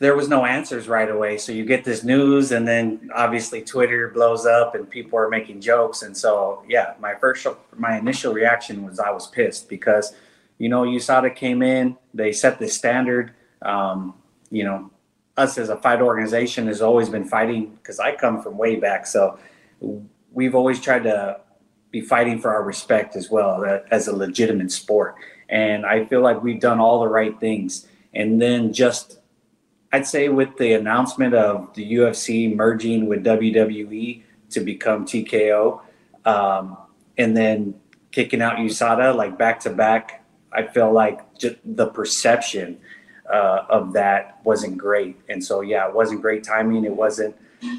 there 0.00 0.16
was 0.16 0.30
no 0.30 0.46
answers 0.46 0.88
right 0.88 1.10
away. 1.10 1.36
So 1.36 1.52
you 1.52 1.64
get 1.64 1.84
this 1.84 2.02
news, 2.02 2.52
and 2.52 2.66
then 2.66 3.10
obviously 3.14 3.62
Twitter 3.62 4.08
blows 4.08 4.46
up, 4.46 4.74
and 4.74 4.88
people 4.88 5.18
are 5.18 5.28
making 5.28 5.60
jokes. 5.60 6.02
And 6.02 6.16
so, 6.16 6.64
yeah, 6.66 6.94
my 6.98 7.14
first, 7.14 7.46
my 7.76 7.98
initial 7.98 8.32
reaction 8.32 8.82
was 8.84 8.98
I 8.98 9.10
was 9.10 9.26
pissed 9.26 9.68
because, 9.68 10.14
you 10.56 10.70
know, 10.70 10.82
USADA 10.84 11.36
came 11.36 11.62
in, 11.62 11.98
they 12.14 12.32
set 12.32 12.58
the 12.58 12.66
standard. 12.66 13.32
Um, 13.60 14.14
you 14.50 14.64
know, 14.64 14.90
us 15.36 15.58
as 15.58 15.68
a 15.68 15.76
fight 15.76 16.00
organization 16.00 16.66
has 16.66 16.80
always 16.80 17.10
been 17.10 17.26
fighting 17.26 17.76
because 17.76 18.00
I 18.00 18.16
come 18.16 18.42
from 18.42 18.56
way 18.56 18.76
back. 18.76 19.06
So 19.06 19.38
we've 20.32 20.54
always 20.54 20.80
tried 20.80 21.04
to 21.04 21.40
be 21.90 22.00
fighting 22.00 22.40
for 22.40 22.50
our 22.54 22.62
respect 22.62 23.16
as 23.16 23.30
well 23.30 23.64
uh, 23.64 23.80
as 23.90 24.08
a 24.08 24.16
legitimate 24.16 24.72
sport. 24.72 25.16
And 25.50 25.84
I 25.84 26.06
feel 26.06 26.22
like 26.22 26.42
we've 26.42 26.60
done 26.60 26.80
all 26.80 27.00
the 27.00 27.08
right 27.08 27.38
things. 27.38 27.86
And 28.14 28.40
then 28.40 28.72
just, 28.72 29.19
I'd 29.92 30.06
say 30.06 30.28
with 30.28 30.56
the 30.56 30.74
announcement 30.74 31.34
of 31.34 31.74
the 31.74 31.94
UFC 31.94 32.54
merging 32.54 33.06
with 33.06 33.24
WWE 33.24 34.22
to 34.50 34.60
become 34.60 35.04
TKO, 35.04 35.80
um, 36.24 36.76
and 37.18 37.36
then 37.36 37.74
kicking 38.12 38.40
out 38.42 38.56
USADA 38.56 39.14
like 39.14 39.36
back 39.36 39.60
to 39.60 39.70
back, 39.70 40.24
I 40.52 40.66
feel 40.66 40.92
like 40.92 41.38
just 41.38 41.56
the 41.64 41.86
perception 41.86 42.78
uh, 43.32 43.64
of 43.68 43.92
that 43.92 44.40
wasn't 44.44 44.76
great. 44.78 45.16
And 45.28 45.42
so, 45.42 45.60
yeah, 45.60 45.88
it 45.88 45.94
wasn't 45.94 46.22
great 46.22 46.44
timing. 46.44 46.84
It 46.84 46.94
wasn't 46.94 47.36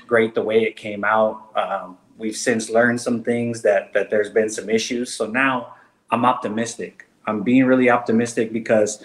great 0.07 0.35
the 0.35 0.41
way 0.41 0.63
it 0.63 0.75
came 0.75 1.03
out. 1.03 1.55
Um, 1.55 1.97
we've 2.17 2.35
since 2.35 2.69
learned 2.69 3.01
some 3.01 3.23
things 3.23 3.61
that 3.63 3.93
that 3.93 4.09
there's 4.09 4.29
been 4.29 4.49
some 4.49 4.69
issues. 4.69 5.13
So 5.13 5.25
now 5.25 5.75
I'm 6.11 6.25
optimistic. 6.25 7.07
I'm 7.25 7.43
being 7.43 7.65
really 7.65 7.89
optimistic 7.89 8.53
because 8.53 9.03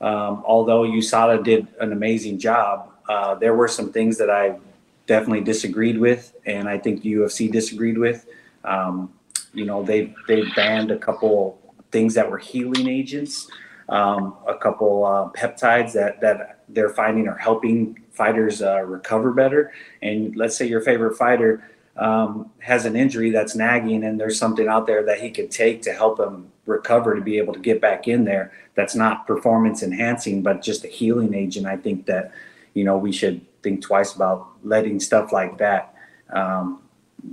um, 0.00 0.42
although 0.46 0.82
USADA 0.82 1.44
did 1.44 1.68
an 1.80 1.92
amazing 1.92 2.38
job, 2.38 2.92
uh, 3.08 3.34
there 3.34 3.54
were 3.54 3.68
some 3.68 3.92
things 3.92 4.18
that 4.18 4.30
I 4.30 4.58
definitely 5.06 5.42
disagreed 5.42 5.98
with, 5.98 6.34
and 6.46 6.68
I 6.68 6.78
think 6.78 7.02
the 7.02 7.14
UFC 7.14 7.50
disagreed 7.50 7.98
with. 7.98 8.26
Um, 8.64 9.12
you 9.52 9.64
know, 9.64 9.82
they 9.82 10.14
they 10.28 10.42
banned 10.54 10.90
a 10.90 10.98
couple 10.98 11.58
things 11.90 12.14
that 12.14 12.30
were 12.30 12.38
healing 12.38 12.86
agents, 12.86 13.50
um, 13.88 14.36
a 14.46 14.54
couple 14.54 15.04
uh, 15.04 15.30
peptides 15.30 15.92
that 15.94 16.20
that 16.20 16.60
they're 16.68 16.90
finding 16.90 17.26
are 17.28 17.38
helping 17.38 17.98
fighters 18.12 18.62
uh, 18.62 18.80
recover 18.82 19.32
better. 19.32 19.72
And 20.02 20.36
let's 20.36 20.56
say 20.56 20.66
your 20.66 20.82
favorite 20.82 21.16
fighter 21.16 21.64
um, 21.96 22.50
has 22.60 22.84
an 22.84 22.94
injury 22.94 23.30
that's 23.30 23.56
nagging, 23.56 24.04
and 24.04 24.20
there's 24.20 24.38
something 24.38 24.68
out 24.68 24.86
there 24.86 25.04
that 25.04 25.20
he 25.20 25.30
could 25.30 25.50
take 25.50 25.82
to 25.82 25.92
help 25.92 26.20
him 26.20 26.52
recover 26.66 27.14
to 27.14 27.20
be 27.20 27.38
able 27.38 27.54
to 27.54 27.60
get 27.60 27.80
back 27.80 28.06
in 28.06 28.24
there. 28.24 28.52
That's 28.78 28.94
not 28.94 29.26
performance 29.26 29.82
enhancing, 29.82 30.40
but 30.40 30.62
just 30.62 30.84
a 30.84 30.86
healing 30.86 31.34
agent. 31.34 31.66
I 31.66 31.76
think 31.76 32.06
that 32.06 32.30
you 32.74 32.84
know 32.84 32.96
we 32.96 33.10
should 33.10 33.44
think 33.60 33.82
twice 33.82 34.14
about 34.14 34.46
letting 34.62 35.00
stuff 35.00 35.32
like 35.32 35.58
that, 35.58 35.96
um, 36.32 36.80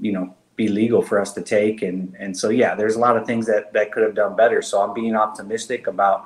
you 0.01 0.11
know, 0.11 0.33
be 0.55 0.69
legal 0.69 1.03
for 1.03 1.19
us 1.19 1.33
to 1.33 1.43
take. 1.43 1.83
And 1.83 2.15
and 2.17 2.35
so 2.35 2.49
yeah, 2.49 2.73
there's 2.73 2.95
a 2.95 2.99
lot 2.99 3.15
of 3.15 3.27
things 3.27 3.45
that 3.45 3.71
that 3.73 3.91
could 3.91 4.01
have 4.01 4.15
done 4.15 4.35
better. 4.35 4.63
So 4.63 4.81
I'm 4.81 4.95
being 4.95 5.15
optimistic 5.15 5.85
about 5.85 6.25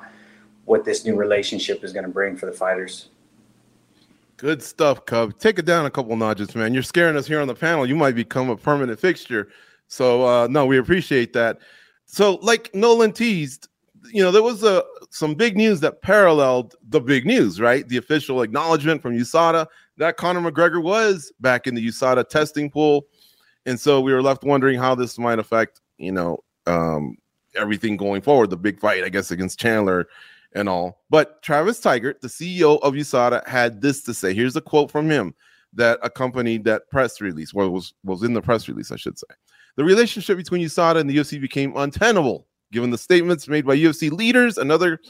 what 0.64 0.86
this 0.86 1.04
new 1.04 1.16
relationship 1.16 1.84
is 1.84 1.92
going 1.92 2.06
to 2.06 2.10
bring 2.10 2.34
for 2.34 2.46
the 2.46 2.52
fighters. 2.52 3.10
Good 4.38 4.62
stuff, 4.62 5.04
Cub. 5.04 5.38
Take 5.38 5.58
it 5.58 5.66
down 5.66 5.84
a 5.84 5.90
couple 5.90 6.16
notches, 6.16 6.54
man. 6.54 6.72
You're 6.72 6.82
scaring 6.82 7.18
us 7.18 7.26
here 7.26 7.42
on 7.42 7.46
the 7.46 7.54
panel. 7.54 7.84
You 7.84 7.94
might 7.94 8.14
become 8.14 8.48
a 8.48 8.56
permanent 8.56 8.98
fixture. 8.98 9.50
So 9.86 10.24
uh 10.26 10.46
no, 10.46 10.64
we 10.64 10.78
appreciate 10.78 11.34
that. 11.34 11.58
So, 12.12 12.40
like 12.42 12.74
Nolan 12.74 13.12
teased, 13.12 13.68
you 14.12 14.22
know, 14.22 14.30
there 14.30 14.42
was 14.42 14.62
a 14.62 14.84
some 15.10 15.34
big 15.34 15.56
news 15.56 15.80
that 15.80 16.02
paralleled 16.02 16.74
the 16.88 17.00
big 17.00 17.26
news, 17.26 17.60
right? 17.60 17.86
The 17.88 17.96
official 17.96 18.42
acknowledgement 18.42 19.02
from 19.02 19.16
USADA 19.16 19.66
that 19.96 20.16
Conor 20.16 20.50
McGregor 20.50 20.82
was 20.82 21.32
back 21.40 21.66
in 21.66 21.74
the 21.74 21.86
USADA 21.86 22.28
testing 22.28 22.70
pool. 22.70 23.06
And 23.66 23.78
so 23.78 24.00
we 24.00 24.12
were 24.12 24.22
left 24.22 24.44
wondering 24.44 24.78
how 24.78 24.94
this 24.94 25.18
might 25.18 25.38
affect, 25.38 25.80
you 25.98 26.12
know, 26.12 26.38
um, 26.66 27.16
everything 27.56 27.96
going 27.96 28.22
forward, 28.22 28.50
the 28.50 28.56
big 28.56 28.80
fight, 28.80 29.04
I 29.04 29.08
guess, 29.08 29.30
against 29.30 29.58
Chandler 29.58 30.08
and 30.54 30.68
all. 30.68 31.02
But 31.10 31.42
Travis 31.42 31.80
Tygart, 31.80 32.20
the 32.20 32.28
CEO 32.28 32.80
of 32.82 32.94
USADA, 32.94 33.46
had 33.46 33.80
this 33.80 34.02
to 34.04 34.14
say. 34.14 34.34
Here's 34.34 34.56
a 34.56 34.60
quote 34.60 34.90
from 34.90 35.10
him 35.10 35.34
that 35.74 35.98
accompanied 36.02 36.64
that 36.64 36.88
press 36.90 37.20
release, 37.20 37.54
well, 37.54 37.70
was 37.70 37.94
was 38.04 38.22
in 38.22 38.34
the 38.34 38.42
press 38.42 38.68
release, 38.68 38.90
I 38.90 38.96
should 38.96 39.18
say. 39.18 39.26
The 39.76 39.84
relationship 39.84 40.36
between 40.36 40.62
USADA 40.62 41.00
and 41.00 41.08
the 41.08 41.16
UFC 41.16 41.40
became 41.40 41.76
untenable, 41.76 42.46
given 42.72 42.90
the 42.90 42.98
statements 42.98 43.48
made 43.48 43.66
by 43.66 43.76
UFC 43.76 44.10
leaders 44.10 44.58
and 44.58 44.70
other 44.70 45.00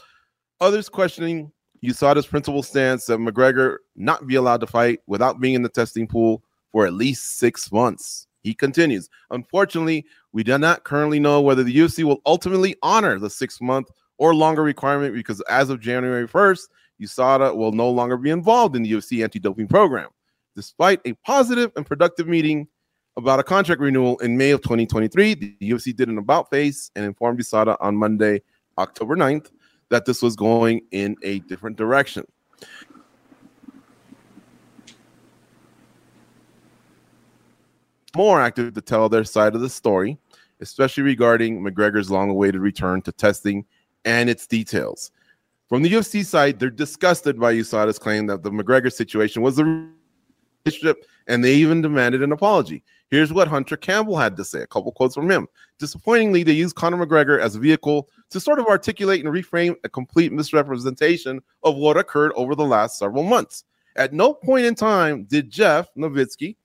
others 0.59 0.89
questioning 0.89 1.51
USADA's 1.83 2.27
principal 2.27 2.61
stance 2.61 3.05
that 3.05 3.19
McGregor 3.19 3.77
not 3.95 4.27
be 4.27 4.35
allowed 4.35 4.61
to 4.61 4.67
fight 4.67 4.99
without 5.07 5.39
being 5.39 5.55
in 5.55 5.63
the 5.63 5.69
testing 5.69 6.07
pool 6.07 6.43
for 6.71 6.85
at 6.85 6.93
least 6.93 7.37
six 7.37 7.71
months. 7.71 8.27
He 8.43 8.53
continues, 8.53 9.09
unfortunately, 9.29 10.05
we 10.31 10.43
do 10.43 10.57
not 10.57 10.83
currently 10.83 11.19
know 11.19 11.41
whether 11.41 11.63
the 11.63 11.75
UFC 11.75 12.03
will 12.03 12.21
ultimately 12.25 12.75
honor 12.81 13.19
the 13.19 13.29
six 13.29 13.61
month 13.61 13.89
or 14.17 14.33
longer 14.33 14.63
requirement 14.63 15.13
because 15.13 15.41
as 15.41 15.69
of 15.69 15.79
January 15.79 16.27
1st, 16.27 16.67
USADA 17.01 17.55
will 17.55 17.71
no 17.71 17.89
longer 17.89 18.17
be 18.17 18.29
involved 18.29 18.75
in 18.75 18.83
the 18.83 18.91
UFC 18.91 19.23
anti 19.23 19.39
doping 19.39 19.67
program. 19.67 20.09
Despite 20.55 21.01
a 21.05 21.13
positive 21.25 21.71
and 21.75 21.85
productive 21.85 22.27
meeting 22.27 22.67
about 23.21 23.39
a 23.39 23.43
contract 23.43 23.79
renewal 23.79 24.17
in 24.19 24.35
May 24.35 24.51
of 24.51 24.61
2023, 24.61 25.33
the 25.35 25.55
UFC 25.61 25.95
did 25.95 26.09
an 26.09 26.17
about 26.17 26.49
face 26.49 26.91
and 26.95 27.05
informed 27.05 27.39
USADA 27.39 27.77
on 27.79 27.95
Monday, 27.95 28.41
October 28.77 29.15
9th, 29.15 29.51
that 29.89 30.05
this 30.05 30.21
was 30.21 30.35
going 30.35 30.81
in 30.91 31.15
a 31.21 31.39
different 31.39 31.77
direction. 31.77 32.25
More 38.15 38.41
active 38.41 38.73
to 38.73 38.81
tell 38.81 39.07
their 39.07 39.23
side 39.23 39.55
of 39.55 39.61
the 39.61 39.69
story, 39.69 40.17
especially 40.59 41.03
regarding 41.03 41.61
McGregor's 41.61 42.09
long 42.09 42.29
awaited 42.29 42.59
return 42.59 43.01
to 43.03 43.11
testing 43.11 43.65
and 44.03 44.29
its 44.29 44.47
details. 44.47 45.11
From 45.69 45.83
the 45.83 45.91
UFC 45.91 46.25
side, 46.25 46.59
they're 46.59 46.69
disgusted 46.69 47.39
by 47.39 47.53
USADA's 47.53 47.99
claim 47.99 48.25
that 48.27 48.43
the 48.43 48.51
McGregor 48.51 48.91
situation 48.91 49.41
was 49.41 49.59
a 49.59 49.87
relationship, 50.65 51.05
and 51.27 51.43
they 51.43 51.53
even 51.53 51.81
demanded 51.81 52.21
an 52.21 52.31
apology. 52.31 52.83
Here's 53.09 53.33
what 53.33 53.49
Hunter 53.49 53.75
Campbell 53.75 54.17
had 54.17 54.37
to 54.37 54.45
say 54.45 54.61
a 54.61 54.67
couple 54.67 54.91
quotes 54.93 55.15
from 55.15 55.29
him. 55.29 55.47
Disappointingly, 55.79 56.43
they 56.43 56.53
used 56.53 56.75
Conor 56.75 57.05
McGregor 57.05 57.39
as 57.39 57.55
a 57.55 57.59
vehicle 57.59 58.09
to 58.29 58.39
sort 58.39 58.59
of 58.59 58.67
articulate 58.67 59.23
and 59.23 59.33
reframe 59.33 59.75
a 59.83 59.89
complete 59.89 60.31
misrepresentation 60.31 61.41
of 61.63 61.75
what 61.75 61.97
occurred 61.97 62.31
over 62.35 62.55
the 62.55 62.63
last 62.63 62.97
several 62.97 63.23
months. 63.23 63.65
At 63.97 64.13
no 64.13 64.33
point 64.33 64.65
in 64.65 64.75
time 64.75 65.25
did 65.25 65.49
Jeff 65.49 65.93
Novitzky, 65.97 66.55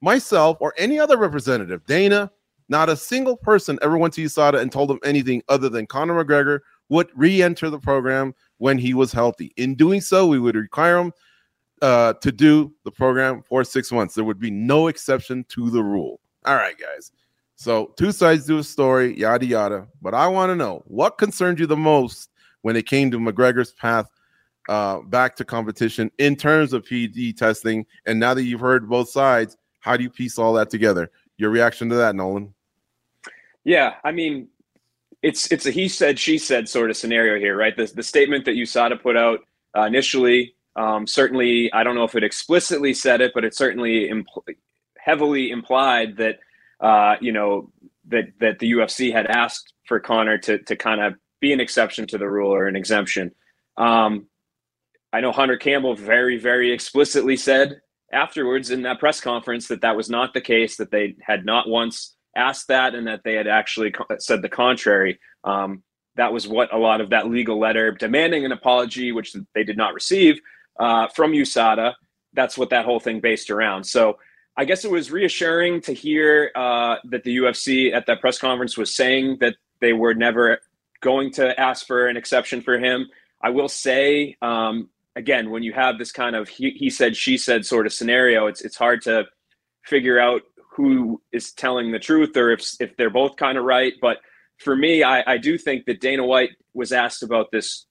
myself, 0.00 0.58
or 0.60 0.72
any 0.78 1.00
other 1.00 1.16
representative, 1.16 1.84
Dana, 1.86 2.30
not 2.68 2.88
a 2.88 2.96
single 2.96 3.36
person 3.36 3.78
ever 3.82 3.98
went 3.98 4.14
to 4.14 4.24
USADA 4.24 4.60
and 4.60 4.70
told 4.70 4.90
them 4.90 5.00
anything 5.02 5.42
other 5.48 5.68
than 5.68 5.86
Conor 5.86 6.22
McGregor 6.22 6.60
would 6.90 7.08
re 7.16 7.42
enter 7.42 7.70
the 7.70 7.78
program 7.78 8.34
when 8.58 8.78
he 8.78 8.94
was 8.94 9.12
healthy. 9.12 9.52
In 9.56 9.74
doing 9.74 10.00
so, 10.00 10.26
we 10.26 10.38
would 10.38 10.54
require 10.54 10.98
him 10.98 11.12
uh, 11.82 12.14
to 12.14 12.32
do 12.32 12.72
the 12.84 12.90
program 12.90 13.42
for 13.42 13.64
six 13.64 13.92
months. 13.92 14.14
There 14.14 14.24
would 14.24 14.38
be 14.38 14.50
no 14.50 14.88
exception 14.88 15.44
to 15.50 15.70
the 15.70 15.82
rule. 15.82 16.20
All 16.44 16.56
right, 16.56 16.76
guys. 16.78 17.12
So, 17.56 17.92
two 17.96 18.12
sides 18.12 18.46
to 18.46 18.58
a 18.58 18.64
story, 18.64 19.18
yada, 19.18 19.44
yada. 19.44 19.88
But 20.00 20.14
I 20.14 20.28
want 20.28 20.50
to 20.50 20.56
know 20.56 20.82
what 20.86 21.18
concerned 21.18 21.58
you 21.58 21.66
the 21.66 21.76
most 21.76 22.30
when 22.62 22.76
it 22.76 22.86
came 22.86 23.10
to 23.10 23.18
McGregor's 23.18 23.72
path 23.72 24.08
uh, 24.68 25.00
back 25.00 25.34
to 25.36 25.44
competition 25.44 26.10
in 26.18 26.36
terms 26.36 26.72
of 26.72 26.84
PD 26.84 27.36
testing. 27.36 27.84
And 28.06 28.20
now 28.20 28.34
that 28.34 28.44
you've 28.44 28.60
heard 28.60 28.88
both 28.88 29.08
sides, 29.08 29.56
how 29.80 29.96
do 29.96 30.02
you 30.02 30.10
piece 30.10 30.38
all 30.38 30.52
that 30.54 30.70
together? 30.70 31.10
Your 31.36 31.50
reaction 31.50 31.88
to 31.88 31.96
that, 31.96 32.14
Nolan? 32.14 32.54
Yeah, 33.64 33.94
I 34.04 34.12
mean, 34.12 34.48
it's 35.22 35.50
it's 35.50 35.66
a 35.66 35.70
he 35.70 35.88
said 35.88 36.18
she 36.18 36.38
said 36.38 36.68
sort 36.68 36.90
of 36.90 36.96
scenario 36.96 37.38
here, 37.38 37.56
right? 37.56 37.76
The 37.76 37.86
the 37.86 38.02
statement 38.02 38.44
that 38.44 38.52
USADA 38.52 39.02
put 39.02 39.16
out 39.16 39.40
uh, 39.76 39.82
initially, 39.82 40.54
um, 40.78 41.08
certainly, 41.08 41.72
I 41.72 41.82
don't 41.82 41.96
know 41.96 42.04
if 42.04 42.14
it 42.14 42.22
explicitly 42.22 42.94
said 42.94 43.20
it, 43.20 43.32
but 43.34 43.44
it 43.44 43.52
certainly 43.52 44.08
impl- 44.08 44.44
heavily 44.96 45.50
implied 45.50 46.16
that 46.18 46.38
uh, 46.80 47.16
you 47.20 47.32
know 47.32 47.72
that 48.06 48.26
that 48.38 48.60
the 48.60 48.70
UFC 48.70 49.12
had 49.12 49.26
asked 49.26 49.72
for 49.86 49.98
Conor 49.98 50.38
to 50.38 50.58
to 50.58 50.76
kind 50.76 51.00
of 51.00 51.14
be 51.40 51.52
an 51.52 51.58
exception 51.58 52.06
to 52.06 52.18
the 52.18 52.30
rule 52.30 52.54
or 52.54 52.68
an 52.68 52.76
exemption. 52.76 53.32
Um, 53.76 54.26
I 55.12 55.20
know 55.20 55.32
Hunter 55.32 55.56
Campbell 55.56 55.96
very 55.96 56.38
very 56.38 56.70
explicitly 56.70 57.36
said 57.36 57.80
afterwards 58.12 58.70
in 58.70 58.82
that 58.82 59.00
press 59.00 59.20
conference 59.20 59.66
that 59.68 59.80
that 59.80 59.96
was 59.96 60.08
not 60.08 60.32
the 60.32 60.40
case, 60.40 60.76
that 60.76 60.92
they 60.92 61.16
had 61.20 61.44
not 61.44 61.68
once 61.68 62.14
asked 62.36 62.68
that, 62.68 62.94
and 62.94 63.08
that 63.08 63.22
they 63.24 63.34
had 63.34 63.48
actually 63.48 63.92
said 64.20 64.42
the 64.42 64.48
contrary. 64.48 65.18
Um, 65.42 65.82
that 66.14 66.32
was 66.32 66.46
what 66.46 66.72
a 66.72 66.78
lot 66.78 67.00
of 67.00 67.10
that 67.10 67.28
legal 67.28 67.58
letter 67.58 67.90
demanding 67.90 68.44
an 68.44 68.52
apology, 68.52 69.10
which 69.10 69.34
they 69.56 69.64
did 69.64 69.76
not 69.76 69.92
receive 69.92 70.40
uh, 70.78 71.08
from 71.08 71.32
USADA. 71.32 71.94
That's 72.34 72.58
what 72.58 72.70
that 72.70 72.84
whole 72.84 73.00
thing 73.00 73.20
based 73.20 73.50
around. 73.50 73.84
So 73.84 74.18
I 74.56 74.64
guess 74.64 74.84
it 74.84 74.90
was 74.90 75.10
reassuring 75.10 75.82
to 75.82 75.92
hear 75.92 76.50
uh, 76.54 76.96
that 77.04 77.24
the 77.24 77.36
UFC 77.36 77.92
at 77.94 78.06
that 78.06 78.20
press 78.20 78.38
conference 78.38 78.76
was 78.76 78.94
saying 78.94 79.38
that 79.40 79.54
they 79.80 79.92
were 79.92 80.14
never 80.14 80.60
going 81.00 81.30
to 81.32 81.58
ask 81.58 81.86
for 81.86 82.08
an 82.08 82.16
exception 82.16 82.60
for 82.60 82.78
him. 82.78 83.08
I 83.40 83.50
will 83.50 83.68
say, 83.68 84.36
um, 84.42 84.88
again, 85.14 85.50
when 85.50 85.62
you 85.62 85.72
have 85.72 85.96
this 85.98 86.10
kind 86.10 86.34
of 86.34 86.48
he, 86.48 86.70
he 86.70 86.90
said, 86.90 87.16
she 87.16 87.38
said 87.38 87.64
sort 87.64 87.86
of 87.86 87.92
scenario, 87.92 88.46
it's 88.46 88.60
it's 88.62 88.76
hard 88.76 89.02
to 89.02 89.26
figure 89.84 90.18
out 90.18 90.42
who 90.72 91.20
is 91.32 91.52
telling 91.52 91.92
the 91.92 91.98
truth 91.98 92.36
or 92.36 92.50
if 92.50 92.62
if 92.80 92.96
they're 92.96 93.10
both 93.10 93.36
kind 93.36 93.58
of 93.58 93.64
right. 93.64 93.94
But 94.00 94.18
for 94.58 94.74
me, 94.74 95.02
I, 95.02 95.22
I 95.26 95.38
do 95.38 95.56
think 95.56 95.86
that 95.86 96.00
Dana 96.00 96.24
White 96.24 96.50
was 96.74 96.92
asked 96.92 97.22
about 97.22 97.50
this 97.52 97.86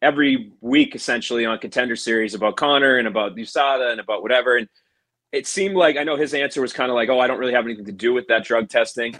every 0.00 0.52
week 0.60 0.94
essentially 0.94 1.44
on 1.46 1.58
contender 1.58 1.96
series 1.96 2.34
about 2.34 2.56
Conor 2.56 2.98
and 2.98 3.08
about 3.08 3.36
USADA 3.36 3.90
and 3.92 4.00
about 4.00 4.22
whatever. 4.22 4.56
And 4.56 4.68
it 5.32 5.46
seemed 5.46 5.76
like 5.76 5.96
I 5.96 6.04
know 6.04 6.16
his 6.16 6.34
answer 6.34 6.60
was 6.60 6.72
kind 6.72 6.90
of 6.90 6.94
like, 6.94 7.08
oh, 7.08 7.20
I 7.20 7.26
don't 7.26 7.38
really 7.38 7.54
have 7.54 7.64
anything 7.64 7.86
to 7.86 7.92
do 7.92 8.12
with 8.12 8.26
that 8.28 8.44
drug 8.44 8.68
testing. 8.68 9.16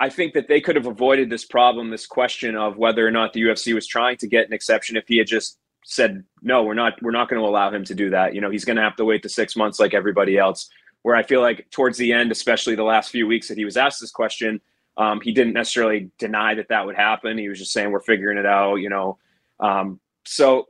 I 0.00 0.08
think 0.08 0.34
that 0.34 0.48
they 0.48 0.60
could 0.60 0.76
have 0.76 0.86
avoided 0.86 1.30
this 1.30 1.44
problem, 1.44 1.90
this 1.90 2.06
question 2.06 2.56
of 2.56 2.76
whether 2.76 3.06
or 3.06 3.10
not 3.10 3.32
the 3.32 3.42
UFC 3.42 3.74
was 3.74 3.86
trying 3.86 4.16
to 4.18 4.26
get 4.26 4.46
an 4.46 4.52
exception 4.52 4.96
if 4.96 5.06
he 5.06 5.18
had 5.18 5.26
just 5.26 5.58
said, 5.84 6.24
no, 6.42 6.64
we're 6.64 6.74
not, 6.74 7.00
we're 7.02 7.12
not 7.12 7.28
going 7.28 7.40
to 7.40 7.48
allow 7.48 7.70
him 7.70 7.84
to 7.84 7.94
do 7.94 8.10
that. 8.10 8.34
You 8.34 8.40
know, 8.40 8.50
he's 8.50 8.64
going 8.64 8.76
to 8.76 8.82
have 8.82 8.96
to 8.96 9.04
wait 9.04 9.22
the 9.22 9.28
six 9.28 9.56
months 9.56 9.78
like 9.78 9.94
everybody 9.94 10.36
else 10.36 10.68
where 11.02 11.16
I 11.16 11.22
feel 11.22 11.40
like 11.40 11.70
towards 11.70 11.96
the 11.96 12.12
end, 12.12 12.32
especially 12.32 12.74
the 12.74 12.82
last 12.82 13.10
few 13.10 13.26
weeks 13.26 13.48
that 13.48 13.58
he 13.58 13.64
was 13.64 13.76
asked 13.76 14.00
this 14.00 14.10
question, 14.10 14.60
um, 14.96 15.20
he 15.20 15.32
didn't 15.32 15.52
necessarily 15.52 16.10
deny 16.18 16.54
that 16.54 16.68
that 16.68 16.84
would 16.84 16.96
happen. 16.96 17.38
He 17.38 17.48
was 17.48 17.58
just 17.58 17.72
saying, 17.72 17.90
"We're 17.90 18.00
figuring 18.00 18.36
it 18.36 18.46
out," 18.46 18.76
you 18.76 18.88
know. 18.88 19.18
Um, 19.60 20.00
so, 20.24 20.66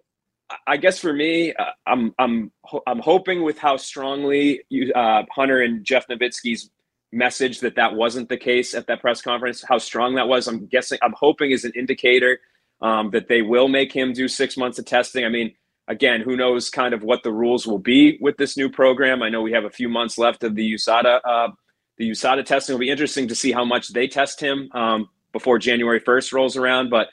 I 0.67 0.79
guess 0.79 0.99
for 0.99 1.13
me, 1.13 1.53
uh, 1.55 1.65
I'm 1.87 2.15
I'm 2.19 2.51
I'm 2.87 3.01
hoping 3.01 3.43
with 3.43 3.59
how 3.59 3.77
strongly 3.77 4.63
you, 4.71 4.93
uh, 4.95 5.25
Hunter 5.31 5.61
and 5.61 5.85
Jeff 5.85 6.07
Novitzky's 6.09 6.71
message 7.13 7.61
that 7.61 7.77
that 7.77 7.95
wasn't 7.95 8.29
the 8.29 8.37
case 8.37 8.75
at 8.75 8.87
that 8.87 9.01
press 9.01 9.23
conference. 9.23 9.65
How 9.67 9.79
strong 9.79 10.15
that 10.17 10.29
was, 10.29 10.47
I'm 10.47 10.67
guessing, 10.67 10.99
I'm 11.03 11.15
hoping 11.17 11.51
is 11.51 11.65
an 11.65 11.73
indicator 11.75 12.41
um, 12.81 13.11
that 13.11 13.29
they 13.29 13.43
will 13.43 13.69
make 13.69 13.93
him 13.93 14.13
do 14.13 14.29
six 14.29 14.57
months 14.57 14.79
of 14.79 14.85
testing. 14.85 15.25
I 15.25 15.29
mean, 15.29 15.55
again, 15.89 16.21
who 16.21 16.37
knows 16.37 16.71
kind 16.71 16.95
of 16.95 17.03
what 17.03 17.23
the 17.23 17.33
rules 17.33 17.67
will 17.67 17.79
be 17.79 18.19
with 18.21 18.37
this 18.37 18.57
new 18.57 18.71
program. 18.71 19.23
I 19.23 19.31
know 19.31 19.43
we 19.43 19.53
have 19.53 19.65
a 19.65 19.71
few 19.71 19.89
months 19.89 20.19
left 20.19 20.45
of 20.45 20.55
the 20.55 20.75
USADA. 20.75 21.21
Uh, 21.25 21.49
the 21.97 22.11
USADA 22.11 22.45
testing 22.45 22.75
will 22.75 22.81
be 22.81 22.91
interesting 22.91 23.29
to 23.29 23.35
see 23.35 23.53
how 23.53 23.65
much 23.65 23.89
they 23.89 24.07
test 24.07 24.41
him 24.41 24.69
um, 24.73 25.09
before 25.33 25.59
January 25.59 26.01
1st 26.01 26.33
rolls 26.33 26.57
around. 26.57 26.91
But 26.91 27.09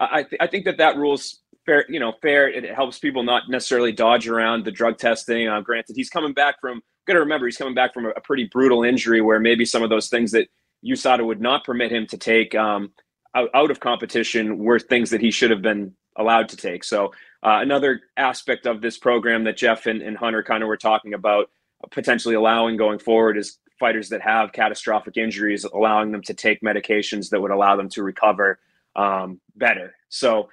I, 0.00 0.22
th- 0.22 0.40
I 0.40 0.46
think 0.46 0.64
that 0.64 0.78
that 0.78 0.96
rule's 0.96 1.40
fair. 1.66 1.84
You 1.88 2.00
know, 2.00 2.14
fair. 2.22 2.48
It 2.48 2.74
helps 2.74 2.98
people 2.98 3.22
not 3.22 3.44
necessarily 3.48 3.92
dodge 3.92 4.26
around 4.28 4.64
the 4.64 4.72
drug 4.72 4.98
testing. 4.98 5.48
Uh, 5.48 5.60
granted, 5.60 5.96
he's 5.96 6.10
coming 6.10 6.32
back 6.32 6.60
from. 6.60 6.82
Got 7.06 7.14
to 7.14 7.20
remember, 7.20 7.46
he's 7.46 7.56
coming 7.56 7.74
back 7.74 7.94
from 7.94 8.06
a, 8.06 8.10
a, 8.10 8.20
pretty 8.20 8.44
brutal 8.44 8.84
injury 8.84 9.20
where 9.20 9.40
maybe 9.40 9.64
some 9.64 9.82
of 9.82 9.88
those 9.88 10.08
things 10.08 10.30
that 10.32 10.48
USADA 10.84 11.24
would 11.24 11.40
not 11.40 11.64
permit 11.64 11.90
him 11.90 12.06
to 12.06 12.18
take 12.18 12.54
um, 12.54 12.92
out, 13.34 13.48
out 13.54 13.70
of 13.70 13.80
competition 13.80 14.58
were 14.58 14.78
things 14.78 15.10
that 15.10 15.20
he 15.20 15.30
should 15.30 15.50
have 15.50 15.62
been 15.62 15.94
allowed 16.16 16.48
to 16.50 16.56
take. 16.56 16.84
So 16.84 17.06
uh, 17.42 17.58
another 17.62 18.02
aspect 18.16 18.66
of 18.66 18.82
this 18.82 18.98
program 18.98 19.44
that 19.44 19.56
Jeff 19.56 19.86
and, 19.86 20.02
and 20.02 20.16
Hunter 20.16 20.42
kind 20.42 20.62
of 20.62 20.68
were 20.68 20.76
talking 20.76 21.14
about 21.14 21.50
potentially 21.90 22.34
allowing 22.34 22.76
going 22.76 22.98
forward 22.98 23.38
is 23.38 23.58
fighters 23.78 24.10
that 24.10 24.20
have 24.20 24.52
catastrophic 24.52 25.16
injuries, 25.16 25.64
allowing 25.64 26.12
them 26.12 26.22
to 26.22 26.34
take 26.34 26.60
medications 26.60 27.30
that 27.30 27.40
would 27.40 27.50
allow 27.50 27.76
them 27.76 27.88
to 27.88 28.02
recover 28.02 28.58
um, 28.96 29.40
better. 29.56 29.94
So 30.08 30.48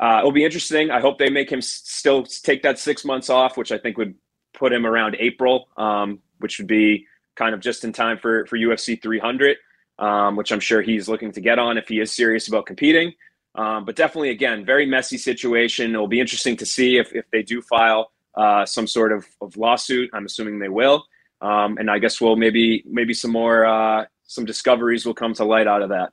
uh, 0.00 0.18
it'll 0.18 0.32
be 0.32 0.44
interesting. 0.44 0.90
I 0.90 1.00
hope 1.00 1.18
they 1.18 1.30
make 1.30 1.50
him 1.50 1.62
still 1.62 2.24
take 2.24 2.62
that 2.62 2.78
six 2.78 3.04
months 3.04 3.30
off, 3.30 3.56
which 3.56 3.72
I 3.72 3.78
think 3.78 3.96
would 3.96 4.14
put 4.52 4.72
him 4.72 4.86
around 4.86 5.16
April, 5.18 5.68
um, 5.76 6.20
which 6.38 6.58
would 6.58 6.66
be 6.66 7.06
kind 7.36 7.54
of 7.54 7.60
just 7.60 7.84
in 7.84 7.92
time 7.92 8.18
for 8.18 8.46
for 8.46 8.56
UFC 8.58 9.00
300, 9.00 9.56
um, 9.98 10.36
which 10.36 10.52
I'm 10.52 10.60
sure 10.60 10.82
he's 10.82 11.08
looking 11.08 11.32
to 11.32 11.40
get 11.40 11.58
on 11.58 11.78
if 11.78 11.88
he 11.88 12.00
is 12.00 12.14
serious 12.14 12.48
about 12.48 12.66
competing. 12.66 13.12
Um, 13.54 13.86
but 13.86 13.96
definitely, 13.96 14.30
again, 14.30 14.66
very 14.66 14.84
messy 14.84 15.16
situation. 15.16 15.94
It'll 15.94 16.08
be 16.08 16.20
interesting 16.20 16.56
to 16.58 16.66
see 16.66 16.98
if 16.98 17.14
if 17.14 17.24
they 17.30 17.42
do 17.42 17.62
file 17.62 18.10
uh, 18.36 18.66
some 18.66 18.86
sort 18.86 19.12
of, 19.12 19.24
of 19.40 19.56
lawsuit. 19.56 20.10
I'm 20.12 20.26
assuming 20.26 20.58
they 20.58 20.68
will, 20.68 21.04
um, 21.40 21.78
and 21.78 21.90
I 21.90 21.98
guess 21.98 22.20
we'll 22.20 22.36
maybe 22.36 22.84
maybe 22.86 23.14
some 23.14 23.32
more 23.32 23.64
uh, 23.64 24.04
some 24.24 24.44
discoveries 24.44 25.06
will 25.06 25.14
come 25.14 25.32
to 25.34 25.44
light 25.44 25.66
out 25.66 25.82
of 25.82 25.88
that. 25.90 26.12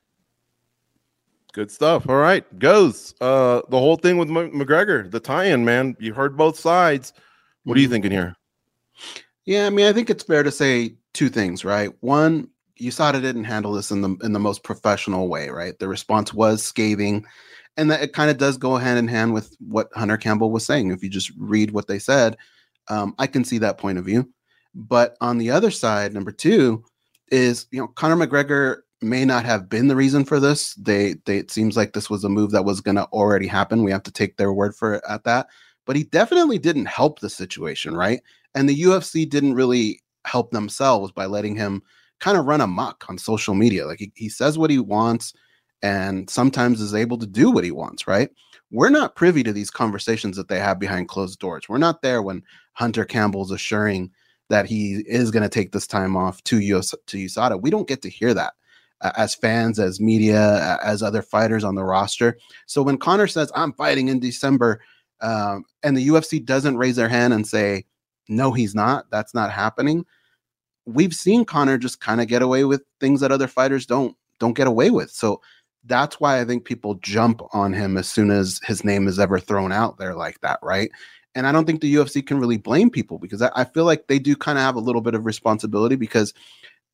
Good 1.53 1.69
stuff. 1.69 2.09
All 2.09 2.15
right, 2.15 2.43
goes 2.57 3.13
uh, 3.21 3.61
the 3.69 3.77
whole 3.77 3.95
thing 3.95 4.17
with 4.17 4.27
M- 4.27 4.51
McGregor, 4.51 5.09
the 5.09 5.19
tie-in, 5.19 5.63
man. 5.63 5.95
You 5.99 6.11
heard 6.11 6.35
both 6.35 6.59
sides. 6.59 7.13
What 7.63 7.77
are 7.77 7.79
you 7.79 7.85
mm-hmm. 7.85 7.93
thinking 7.93 8.11
here? 8.11 8.35
Yeah, 9.45 9.67
I 9.67 9.69
mean, 9.69 9.85
I 9.85 9.93
think 9.93 10.09
it's 10.09 10.23
fair 10.23 10.41
to 10.41 10.51
say 10.51 10.95
two 11.13 11.29
things, 11.29 11.63
right? 11.63 11.91
One, 11.99 12.49
USADA 12.81 13.21
didn't 13.21 13.43
handle 13.43 13.71
this 13.71 13.91
in 13.91 14.01
the 14.01 14.17
in 14.23 14.33
the 14.33 14.39
most 14.39 14.63
professional 14.63 15.27
way, 15.27 15.49
right? 15.49 15.77
The 15.77 15.87
response 15.87 16.33
was 16.33 16.63
scathing, 16.63 17.23
and 17.77 17.91
that 17.91 18.01
it 18.01 18.13
kind 18.13 18.31
of 18.31 18.39
does 18.39 18.57
go 18.57 18.77
hand 18.77 18.97
in 18.97 19.07
hand 19.07 19.31
with 19.31 19.55
what 19.59 19.89
Hunter 19.93 20.17
Campbell 20.17 20.49
was 20.49 20.65
saying. 20.65 20.89
If 20.89 21.03
you 21.03 21.09
just 21.09 21.31
read 21.37 21.69
what 21.69 21.87
they 21.87 21.99
said, 21.99 22.35
um, 22.87 23.13
I 23.19 23.27
can 23.27 23.43
see 23.43 23.59
that 23.59 23.77
point 23.77 23.99
of 23.99 24.05
view. 24.05 24.27
But 24.73 25.17
on 25.21 25.37
the 25.37 25.51
other 25.51 25.69
side, 25.69 26.15
number 26.15 26.31
two 26.31 26.83
is 27.31 27.67
you 27.69 27.79
know 27.79 27.89
Conor 27.89 28.25
McGregor 28.25 28.77
may 29.03 29.25
not 29.25 29.45
have 29.45 29.69
been 29.69 29.87
the 29.87 29.95
reason 29.95 30.25
for 30.25 30.39
this. 30.39 30.73
They, 30.75 31.15
they 31.25 31.37
it 31.37 31.51
seems 31.51 31.77
like 31.77 31.93
this 31.93 32.09
was 32.09 32.23
a 32.23 32.29
move 32.29 32.51
that 32.51 32.65
was 32.65 32.81
going 32.81 32.95
to 32.95 33.05
already 33.05 33.47
happen. 33.47 33.83
We 33.83 33.91
have 33.91 34.03
to 34.03 34.11
take 34.11 34.37
their 34.37 34.53
word 34.53 34.75
for 34.75 34.95
it 34.95 35.03
at 35.07 35.23
that. 35.23 35.47
But 35.85 35.95
he 35.95 36.03
definitely 36.03 36.59
didn't 36.59 36.85
help 36.85 37.19
the 37.19 37.29
situation, 37.29 37.95
right? 37.95 38.21
And 38.55 38.69
the 38.69 38.83
UFC 38.83 39.29
didn't 39.29 39.55
really 39.55 40.01
help 40.25 40.51
themselves 40.51 41.11
by 41.11 41.25
letting 41.25 41.55
him 41.55 41.81
kind 42.19 42.37
of 42.37 42.45
run 42.45 42.61
amok 42.61 43.05
on 43.09 43.17
social 43.17 43.53
media. 43.53 43.85
Like 43.85 43.99
he, 43.99 44.11
he 44.15 44.29
says 44.29 44.57
what 44.57 44.69
he 44.69 44.79
wants 44.79 45.33
and 45.81 46.29
sometimes 46.29 46.79
is 46.79 46.95
able 46.95 47.17
to 47.17 47.27
do 47.27 47.51
what 47.51 47.65
he 47.65 47.71
wants, 47.71 48.07
right? 48.07 48.29
We're 48.71 48.89
not 48.89 49.15
privy 49.15 49.43
to 49.43 49.51
these 49.51 49.69
conversations 49.69 50.37
that 50.37 50.47
they 50.47 50.59
have 50.59 50.79
behind 50.79 51.09
closed 51.09 51.39
doors. 51.39 51.67
We're 51.67 51.77
not 51.77 52.01
there 52.01 52.21
when 52.21 52.43
Hunter 52.73 53.03
Campbell's 53.03 53.51
assuring 53.51 54.11
that 54.49 54.65
he 54.65 55.03
is 55.05 55.31
going 55.31 55.43
to 55.43 55.49
take 55.49 55.73
this 55.73 55.85
time 55.87 56.15
off 56.15 56.41
to 56.45 56.59
US 56.59 56.95
to 57.07 57.17
USADA. 57.17 57.61
We 57.61 57.69
don't 57.69 57.87
get 57.87 58.01
to 58.03 58.09
hear 58.09 58.33
that 58.33 58.53
as 59.15 59.35
fans, 59.35 59.79
as 59.79 59.99
media, 59.99 60.79
as 60.83 61.03
other 61.03 61.21
fighters 61.21 61.63
on 61.63 61.75
the 61.75 61.83
roster. 61.83 62.37
So 62.65 62.81
when 62.81 62.97
Conor 62.97 63.27
says, 63.27 63.51
I'm 63.55 63.73
fighting 63.73 64.07
in 64.07 64.19
December, 64.19 64.81
um, 65.21 65.65
and 65.83 65.95
the 65.95 66.07
UFC 66.07 66.43
doesn't 66.43 66.77
raise 66.77 66.95
their 66.95 67.09
hand 67.09 67.33
and 67.33 67.47
say, 67.47 67.85
no, 68.27 68.51
he's 68.51 68.73
not, 68.73 69.09
that's 69.11 69.33
not 69.33 69.51
happening. 69.51 70.05
We've 70.85 71.13
seen 71.13 71.45
Conor 71.45 71.77
just 71.77 72.01
kind 72.01 72.21
of 72.21 72.27
get 72.27 72.41
away 72.41 72.65
with 72.65 72.83
things 72.99 73.21
that 73.21 73.31
other 73.31 73.47
fighters 73.47 73.85
don't 73.85 74.15
don't 74.39 74.57
get 74.57 74.67
away 74.67 74.89
with. 74.89 75.09
So 75.11 75.41
that's 75.85 76.19
why 76.19 76.39
I 76.41 76.45
think 76.45 76.65
people 76.65 76.95
jump 76.95 77.41
on 77.53 77.71
him 77.71 77.97
as 77.97 78.09
soon 78.09 78.31
as 78.31 78.59
his 78.65 78.83
name 78.83 79.07
is 79.07 79.19
ever 79.19 79.39
thrown 79.39 79.71
out 79.71 79.97
there 79.97 80.15
like 80.15 80.41
that, 80.41 80.59
right? 80.61 80.91
And 81.35 81.47
I 81.47 81.51
don't 81.51 81.65
think 81.65 81.81
the 81.81 81.95
UFC 81.95 82.25
can 82.25 82.39
really 82.39 82.57
blame 82.57 82.89
people 82.89 83.17
because 83.17 83.41
I, 83.41 83.51
I 83.55 83.63
feel 83.63 83.85
like 83.85 84.07
they 84.07 84.19
do 84.19 84.35
kind 84.35 84.57
of 84.57 84.63
have 84.63 84.75
a 84.75 84.81
little 84.81 85.01
bit 85.01 85.15
of 85.15 85.25
responsibility 85.25 85.95
because 85.95 86.33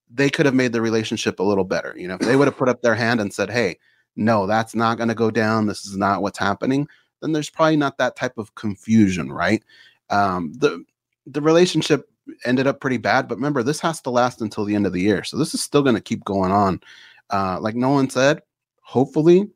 they 0.10 0.30
could 0.30 0.46
have 0.46 0.56
made 0.56 0.74
the 0.74 0.82
relationship 0.82 1.40
a 1.40 1.44
little 1.44 1.64
better. 1.64 1.94
You 1.98 2.08
know, 2.08 2.16
if 2.16 2.22
they 2.22 2.36
would 2.36 2.48
have 2.48 2.58
put 2.58 2.70
up 2.70 2.82
their 2.82 2.96
hand 2.96 3.22
and 3.22 3.34
said, 3.34 3.50
"Hey, 3.50 3.78
no, 4.16 4.48
that's 4.48 4.76
not 4.76 4.98
going 4.98 5.10
to 5.10 5.16
go 5.16 5.32
down. 5.32 5.68
This 5.68 5.86
is 5.86 5.96
not 5.96 6.22
what's 6.22 6.40
happening," 6.40 6.88
then 7.22 7.32
there's 7.32 7.50
probably 7.50 7.78
not 7.78 7.98
that 7.98 8.16
type 8.16 8.38
of 8.38 8.56
confusion, 8.56 9.32
right? 9.32 9.64
Um, 10.10 10.54
the 10.54 10.84
the 11.26 11.42
relationship 11.42 12.10
ended 12.46 12.68
up 12.68 12.80
pretty 12.80 12.98
bad, 12.98 13.28
but 13.28 13.36
remember, 13.36 13.64
this 13.64 13.80
has 13.80 14.02
to 14.02 14.10
last 14.10 14.42
until 14.42 14.66
the 14.66 14.76
end 14.76 14.86
of 14.86 14.94
the 14.94 15.02
year, 15.02 15.24
so 15.24 15.38
this 15.38 15.54
is 15.54 15.62
still 15.62 15.84
going 15.84 15.96
to 15.96 16.02
keep 16.02 16.24
going 16.26 16.52
on. 16.52 16.82
Uh, 17.30 17.60
like 17.60 17.76
Nolan 17.76 18.10
said, 18.10 18.42
hopefully 18.82 19.50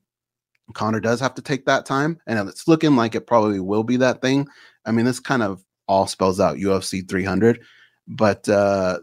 Conor 0.73 0.99
does 0.99 1.19
have 1.19 1.35
to 1.35 1.41
take 1.41 1.65
that 1.65 1.85
time, 1.85 2.19
and 2.27 2.47
it's 2.47 2.67
looking 2.67 2.95
like 2.95 3.15
it 3.15 3.27
probably 3.27 3.59
will 3.59 3.83
be 3.83 3.97
that 3.97 4.21
thing. 4.21 4.47
I 4.85 4.91
mean, 4.91 5.05
this 5.05 5.19
kind 5.19 5.43
of 5.43 5.63
all 5.87 6.07
spells 6.07 6.39
out 6.39 6.57
UFC 6.57 7.07
300, 7.07 7.61
but 8.07 8.47
uh, 8.47 8.99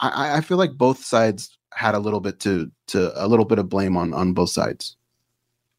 I, 0.00 0.36
I 0.36 0.40
feel 0.40 0.58
like 0.58 0.72
both 0.72 1.04
sides 1.04 1.56
had 1.72 1.94
a 1.94 1.98
little 1.98 2.20
bit 2.20 2.40
to 2.40 2.70
to 2.88 3.12
a 3.22 3.26
little 3.26 3.44
bit 3.44 3.58
of 3.58 3.68
blame 3.68 3.96
on 3.96 4.14
on 4.14 4.32
both 4.32 4.50
sides. 4.50 4.96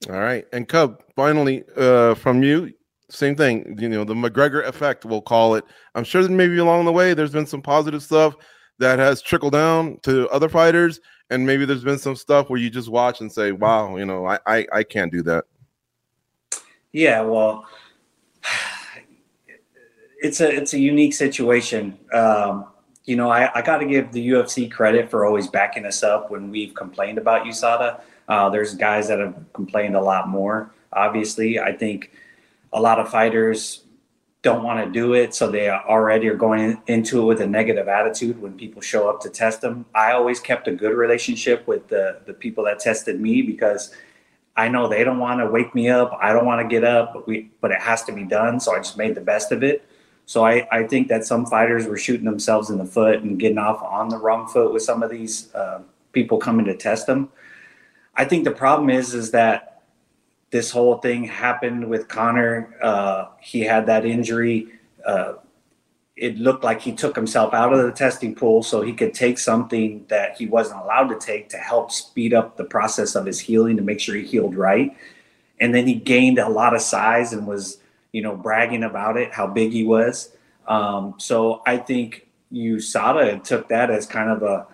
All 0.10 0.20
right, 0.20 0.46
and 0.54 0.68
Cub, 0.68 1.02
finally, 1.16 1.64
uh, 1.76 2.14
from 2.14 2.44
you, 2.44 2.72
same 3.10 3.36
thing. 3.36 3.78
You 3.80 3.90
know, 3.90 4.04
the 4.04 4.14
McGregor 4.14 4.66
effect, 4.66 5.06
we'll 5.06 5.22
call 5.22 5.56
it. 5.56 5.66
I'm 5.96 6.04
sure 6.04 6.22
that 6.22 6.32
maybe 6.32 6.58
along 6.58 6.86
the 6.86 6.92
way 6.92 7.14
there's 7.14 7.32
been 7.32 7.48
some 7.48 7.62
positive 7.62 8.04
stuff 8.04 8.36
that 8.78 9.00
has 9.00 9.22
trickled 9.22 9.54
down 9.54 10.00
to 10.04 10.30
other 10.30 10.50
fighters, 10.50 11.00
and 11.32 11.46
maybe 11.46 11.66
there's 11.66 11.84
been 11.84 11.98
some 11.98 12.16
stuff 12.16 12.50
where 12.50 12.60
you 12.60 12.70
just 12.70 12.90
watch 12.90 13.22
and 13.22 13.32
say, 13.32 13.52
"Wow, 13.52 13.98
you 13.98 14.06
know, 14.06 14.28
I 14.28 14.40
I, 14.46 14.68
I 14.72 14.84
can't 14.84 15.12
do 15.12 15.24
that." 15.24 15.46
Yeah, 16.92 17.22
well, 17.22 17.66
it's 20.20 20.42
a 20.42 20.50
it's 20.56 20.74
a 20.74 20.80
unique 20.80 21.14
situation. 21.16 21.98
Um, 22.14 22.68
you 23.08 23.16
know, 23.16 23.32
I, 23.32 23.50
I 23.56 23.62
got 23.62 23.78
to 23.78 23.86
give 23.86 24.12
the 24.12 24.30
UFC 24.30 24.70
credit 24.70 25.10
for 25.10 25.26
always 25.26 25.48
backing 25.48 25.86
us 25.86 26.04
up 26.04 26.30
when 26.30 26.52
we've 26.52 26.76
complained 26.76 27.18
about 27.18 27.46
USADA. 27.46 28.02
Uh, 28.28 28.50
there's 28.50 28.76
guys 28.76 29.08
that 29.08 29.20
have 29.20 29.34
complained 29.54 29.96
a 29.96 30.02
lot 30.02 30.28
more. 30.28 30.72
Obviously, 30.92 31.58
I 31.58 31.72
think 31.72 32.12
a 32.74 32.82
lot 32.82 33.00
of 33.00 33.10
fighters 33.10 33.86
don't 34.42 34.62
want 34.62 34.86
to 34.86 34.92
do 34.92 35.14
it, 35.14 35.34
so 35.34 35.50
they 35.50 35.70
already 35.70 36.28
are 36.28 36.36
going 36.36 36.82
into 36.88 37.22
it 37.22 37.26
with 37.26 37.42
a 37.42 37.48
negative 37.48 37.88
attitude 37.88 38.42
when 38.42 38.58
people 38.58 38.82
show 38.82 39.10
up 39.10 39.22
to 39.22 39.30
test 39.30 39.62
them. 39.62 39.86
I 39.96 40.12
always 40.12 40.42
kept 40.42 40.68
a 40.68 40.74
good 40.74 40.96
relationship 40.96 41.66
with 41.66 41.88
the 41.88 42.20
the 42.26 42.34
people 42.34 42.66
that 42.66 42.80
tested 42.80 43.20
me 43.22 43.42
because 43.42 43.96
I 44.58 44.68
know 44.68 44.88
they 44.88 45.04
don't 45.06 45.20
want 45.20 45.40
to 45.40 45.48
wake 45.48 45.74
me 45.74 45.90
up. 45.90 46.18
I 46.22 46.34
don't 46.34 46.46
want 46.46 46.62
to 46.62 46.68
get 46.68 46.84
up, 46.84 47.14
but 47.14 47.26
we 47.26 47.52
but 47.62 47.72
it 47.72 47.82
has 47.82 48.04
to 48.04 48.12
be 48.12 48.24
done. 48.24 48.60
So 48.60 48.76
I 48.76 48.80
just 48.80 48.98
made 48.98 49.16
the 49.16 49.22
best 49.22 49.54
of 49.54 49.64
it. 49.64 49.88
So 50.28 50.46
I, 50.46 50.68
I 50.72 50.84
think 50.84 51.08
that 51.08 51.26
some 51.26 51.46
fighters 51.46 51.88
were 51.88 51.98
shooting 51.98 52.26
themselves 52.26 52.70
in 52.70 52.78
the 52.78 52.86
foot 52.86 53.24
and 53.24 53.40
getting 53.40 53.58
off 53.58 53.82
on 53.82 54.10
the 54.10 54.18
wrong 54.18 54.46
foot 54.46 54.74
with 54.74 54.84
some 54.84 55.02
of 55.02 55.10
these 55.10 55.54
uh, 55.56 55.80
people 56.12 56.38
coming 56.38 56.66
to 56.66 56.76
test 56.76 57.08
them. 57.08 57.30
I 58.14 58.26
think 58.26 58.44
the 58.44 58.52
problem 58.52 58.90
is 58.90 59.14
is 59.14 59.32
that 59.32 59.84
this 60.50 60.70
whole 60.70 60.98
thing 60.98 61.24
happened 61.24 61.88
with 61.88 62.10
Conor. 62.10 62.76
Uh, 62.82 63.28
he 63.40 63.62
had 63.62 63.86
that 63.86 64.06
injury. 64.06 64.68
Uh, 65.06 65.36
it 66.18 66.38
looked 66.38 66.64
like 66.64 66.82
he 66.82 66.92
took 66.92 67.16
himself 67.16 67.54
out 67.54 67.72
of 67.72 67.86
the 67.86 67.92
testing 67.94 68.36
pool 68.36 68.64
so 68.64 68.82
he 68.82 68.92
could 68.92 69.14
take 69.14 69.38
something 69.38 70.04
that 70.10 70.36
he 70.36 70.46
wasn't 70.46 70.82
allowed 70.82 71.08
to 71.08 71.26
take 71.26 71.48
to 71.50 71.58
help 71.58 71.90
speed 71.90 72.34
up 72.34 72.58
the 72.58 72.66
process 72.66 73.16
of 73.16 73.26
his 73.26 73.40
healing 73.40 73.78
to 73.78 73.84
make 73.84 74.02
sure 74.02 74.16
he 74.16 74.24
healed 74.24 74.56
right. 74.56 74.94
And 75.62 75.74
then 75.74 75.88
he 75.88 75.96
gained 75.96 76.38
a 76.38 76.50
lot 76.50 76.76
of 76.76 76.82
size 76.82 77.32
and 77.32 77.48
was 77.48 77.78
you 78.12 78.22
know, 78.22 78.36
bragging 78.36 78.84
about 78.84 79.18
it, 79.18 79.34
how 79.34 79.48
big 79.48 79.72
he 79.72 79.84
was. 79.84 80.32
Um, 80.68 81.16
so 81.18 81.62
I 81.66 81.78
think 81.78 82.28
USADA 82.52 83.44
took 83.44 83.70
that 83.70 83.90
as 83.90 84.06
kind 84.06 84.30
of 84.30 84.44
a 84.44 84.68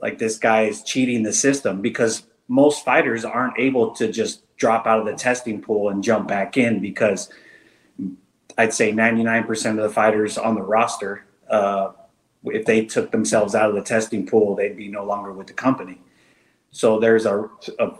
like 0.00 0.18
this 0.18 0.38
guy 0.38 0.62
is 0.62 0.82
cheating 0.82 1.22
the 1.24 1.32
system 1.32 1.82
because 1.82 2.22
most 2.46 2.84
fighters 2.84 3.24
aren't 3.24 3.58
able 3.58 3.90
to 3.96 4.12
just 4.12 4.42
drop 4.56 4.86
out 4.86 5.00
of 5.00 5.06
the 5.06 5.14
testing 5.14 5.60
pool 5.60 5.88
and 5.88 6.04
jump 6.04 6.28
back 6.28 6.56
in 6.56 6.80
because 6.80 7.30
I'd 8.56 8.72
say 8.72 8.92
99% 8.92 9.70
of 9.70 9.76
the 9.76 9.90
fighters 9.90 10.38
on 10.38 10.54
the 10.54 10.62
roster 10.62 11.24
uh, 11.50 11.92
if 12.44 12.64
they 12.64 12.84
took 12.84 13.10
themselves 13.10 13.54
out 13.54 13.68
of 13.68 13.74
the 13.74 13.82
testing 13.82 14.26
pool, 14.26 14.54
they'd 14.54 14.76
be 14.76 14.88
no 14.88 15.04
longer 15.04 15.32
with 15.32 15.46
the 15.46 15.52
company. 15.52 16.00
So 16.70 16.98
there's 17.00 17.26
a, 17.26 17.48
a 17.78 17.92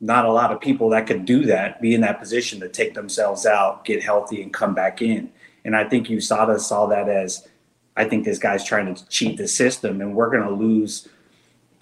not 0.00 0.24
a 0.24 0.32
lot 0.32 0.52
of 0.52 0.60
people 0.60 0.90
that 0.90 1.06
could 1.06 1.24
do 1.24 1.44
that, 1.46 1.80
be 1.80 1.94
in 1.94 2.02
that 2.02 2.20
position 2.20 2.60
to 2.60 2.68
take 2.68 2.94
themselves 2.94 3.46
out, 3.46 3.84
get 3.84 4.02
healthy, 4.02 4.42
and 4.42 4.52
come 4.52 4.74
back 4.74 5.00
in. 5.00 5.30
And 5.64 5.74
I 5.74 5.88
think 5.88 6.08
USADA 6.08 6.60
saw 6.60 6.86
that 6.86 7.08
as, 7.08 7.48
I 7.96 8.04
think 8.04 8.24
this 8.24 8.38
guy's 8.38 8.64
trying 8.64 8.94
to 8.94 9.08
cheat 9.08 9.38
the 9.38 9.48
system, 9.48 10.00
and 10.00 10.14
we're 10.14 10.30
going 10.30 10.46
to 10.46 10.54
lose 10.54 11.08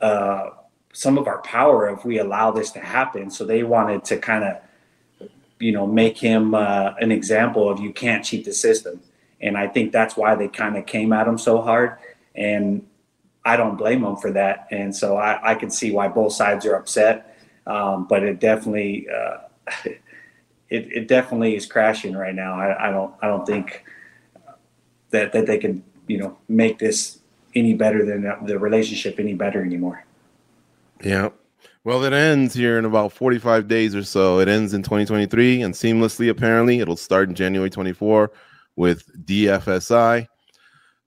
uh, 0.01 0.51
some 0.93 1.19
of 1.19 1.27
our 1.27 1.43
power 1.43 1.89
if 1.91 2.05
we 2.05 2.19
allow 2.19 2.53
this 2.53 2.71
to 2.73 2.81
happen. 2.81 3.31
So 3.31 3.45
they 3.45 3.65
wanted 3.65 4.05
to 4.05 4.17
kind 4.19 4.45
of, 4.45 5.29
you 5.59 5.73
know, 5.73 5.87
make 5.87 6.17
him 6.17 6.55
uh, 6.55 6.95
an 7.01 7.11
example 7.11 7.69
of 7.69 7.81
you 7.81 7.93
can't 7.93 8.25
cheat 8.25 8.45
the 8.45 8.53
system. 8.53 9.01
And 9.41 9.57
I 9.59 9.67
think 9.67 9.91
that's 9.91 10.17
why 10.17 10.37
they 10.37 10.49
kind 10.49 10.77
of 10.77 10.87
came 10.87 11.13
at 11.13 11.27
him 11.27 11.37
so 11.37 11.61
hard. 11.61 11.99
And 12.35 12.87
I 13.45 13.57
don't 13.57 13.77
blame 13.77 14.03
them 14.03 14.17
for 14.17 14.31
that. 14.33 14.69
And 14.71 14.95
so 14.95 15.17
I, 15.17 15.53
I 15.53 15.55
can 15.57 15.69
see 15.69 15.91
why 15.91 16.09
both 16.09 16.33
sides 16.33 16.65
are 16.65 16.77
upset. 16.77 17.34
Um, 17.67 18.07
but 18.09 18.23
it 18.23 18.41
definitely, 18.41 19.07
uh, 19.09 19.39
it, 19.85 20.01
it 20.69 21.09
definitely 21.09 21.57
is 21.57 21.67
crashing 21.67 22.15
right 22.15 22.35
now. 22.35 22.55
I, 22.55 22.89
I 22.89 22.91
don't, 22.91 23.15
I 23.23 23.29
don't 23.29 23.47
think 23.47 23.85
that, 25.11 25.33
that 25.33 25.47
they 25.47 25.59
can, 25.59 25.83
you 26.07 26.19
know, 26.19 26.39
make 26.49 26.79
this 26.79 27.21
any 27.55 27.75
better 27.75 28.05
than 28.05 28.23
the 28.47 28.59
relationship 28.59 29.19
any 29.19 29.35
better 29.35 29.63
anymore. 29.63 30.05
Yeah. 31.03 31.31
Well, 31.85 32.03
it 32.05 32.13
ends 32.13 32.55
here 32.55 32.79
in 32.79 32.85
about 32.85 33.13
45 33.13 33.69
days 33.69 33.95
or 33.95 34.03
so. 34.03 34.41
It 34.41 34.49
ends 34.49 34.73
in 34.73 34.83
2023 34.83 35.63
and 35.63 35.75
seamlessly, 35.75 36.31
apparently. 36.31 36.81
It'll 36.81 36.97
start 36.97 37.29
in 37.29 37.35
January 37.35 37.71
24 37.71 38.31
with 38.77 39.05
DFSI. 39.27 40.27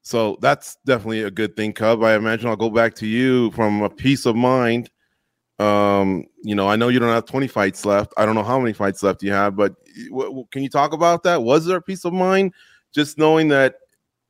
So 0.04 0.38
that's 0.39 0.78
definitely 0.86 1.24
a 1.24 1.32
good 1.32 1.56
thing, 1.56 1.74
Cub. 1.74 2.04
I 2.04 2.15
imagine 2.15 2.48
I'll 2.48 2.56
go 2.56 2.70
back 2.70 2.96
to 2.96 3.08
you 3.08 3.52
from 3.52 3.82
a 3.82 3.89
peace 3.89 4.26
of 4.26 4.36
mind. 4.36 4.89
Um, 5.60 6.26
you 6.43 6.54
know, 6.54 6.67
I 6.67 6.76
know 6.76 6.89
you 6.89 7.00
don't 7.00 7.10
have 7.10 7.26
20 7.26 7.48
fights 7.48 7.86
left. 7.86 8.13
I 8.17 8.26
don't 8.26 8.36
know 8.36 8.43
how 8.43 8.60
many 8.60 8.74
fights 8.74 9.02
left 9.02 9.24
you 9.24 9.32
have, 9.32 9.56
but 9.56 9.76
w- 10.10 10.46
can 10.52 10.62
you 10.62 10.70
talk 10.70 10.93
about 10.93 11.24
that? 11.24 11.41
Was 11.41 11.65
there 11.65 11.78
a 11.78 11.82
peace 11.82 12.06
of 12.06 12.13
mind 12.13 12.54
just 12.93 13.17
knowing 13.17 13.48
that, 13.50 13.76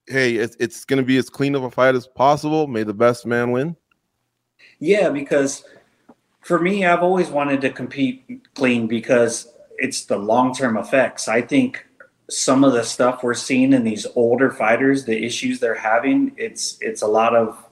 hey, 0.08 0.36
it's, 0.36 0.56
it's 0.60 0.86
going 0.86 0.98
to 0.98 1.06
be 1.06 1.18
as 1.18 1.30
clean 1.30 1.56
of 1.56 1.64
a 1.64 1.72
fight 1.72 1.96
as 1.96 2.08
possible? 2.08 2.68
May 2.68 2.84
the 2.84 2.94
best 2.94 3.26
man 3.26 3.52
win? 3.52 3.76
Yeah, 4.80 5.10
because 5.10 5.66
for 6.42 6.60
me, 6.60 6.86
I've 6.86 7.04
always 7.04 7.30
wanted 7.30 7.60
to 7.62 7.72
compete 7.72 8.42
clean 8.54 8.88
because 8.88 9.54
it's 9.78 10.06
the 10.06 10.18
long 10.18 10.54
term 10.54 10.78
effects. 10.78 11.28
I 11.28 11.42
think 11.42 11.86
some 12.30 12.64
of 12.64 12.74
the 12.74 12.84
stuff 12.84 13.24
we're 13.24 13.34
seeing 13.34 13.74
in 13.74 13.84
these 13.84 14.08
older 14.16 14.52
fighters, 14.52 15.06
the 15.06 15.26
issues 15.26 15.60
they're 15.60 15.76
having, 15.76 16.34
it's 16.38 16.78
it's 16.82 17.02
a 17.02 17.08
lot 17.08 17.36
of 17.36 17.67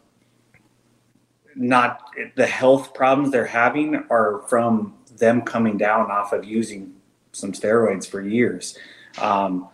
not 1.55 2.09
the 2.35 2.45
health 2.45 2.93
problems 2.93 3.31
they're 3.31 3.45
having 3.45 4.03
are 4.09 4.43
from 4.47 4.95
them 5.17 5.41
coming 5.41 5.77
down 5.77 6.11
off 6.11 6.33
of 6.33 6.43
using 6.43 6.93
some 7.31 7.51
steroids 7.51 8.07
for 8.07 8.21
years. 8.21 8.77
Um, 9.19 9.69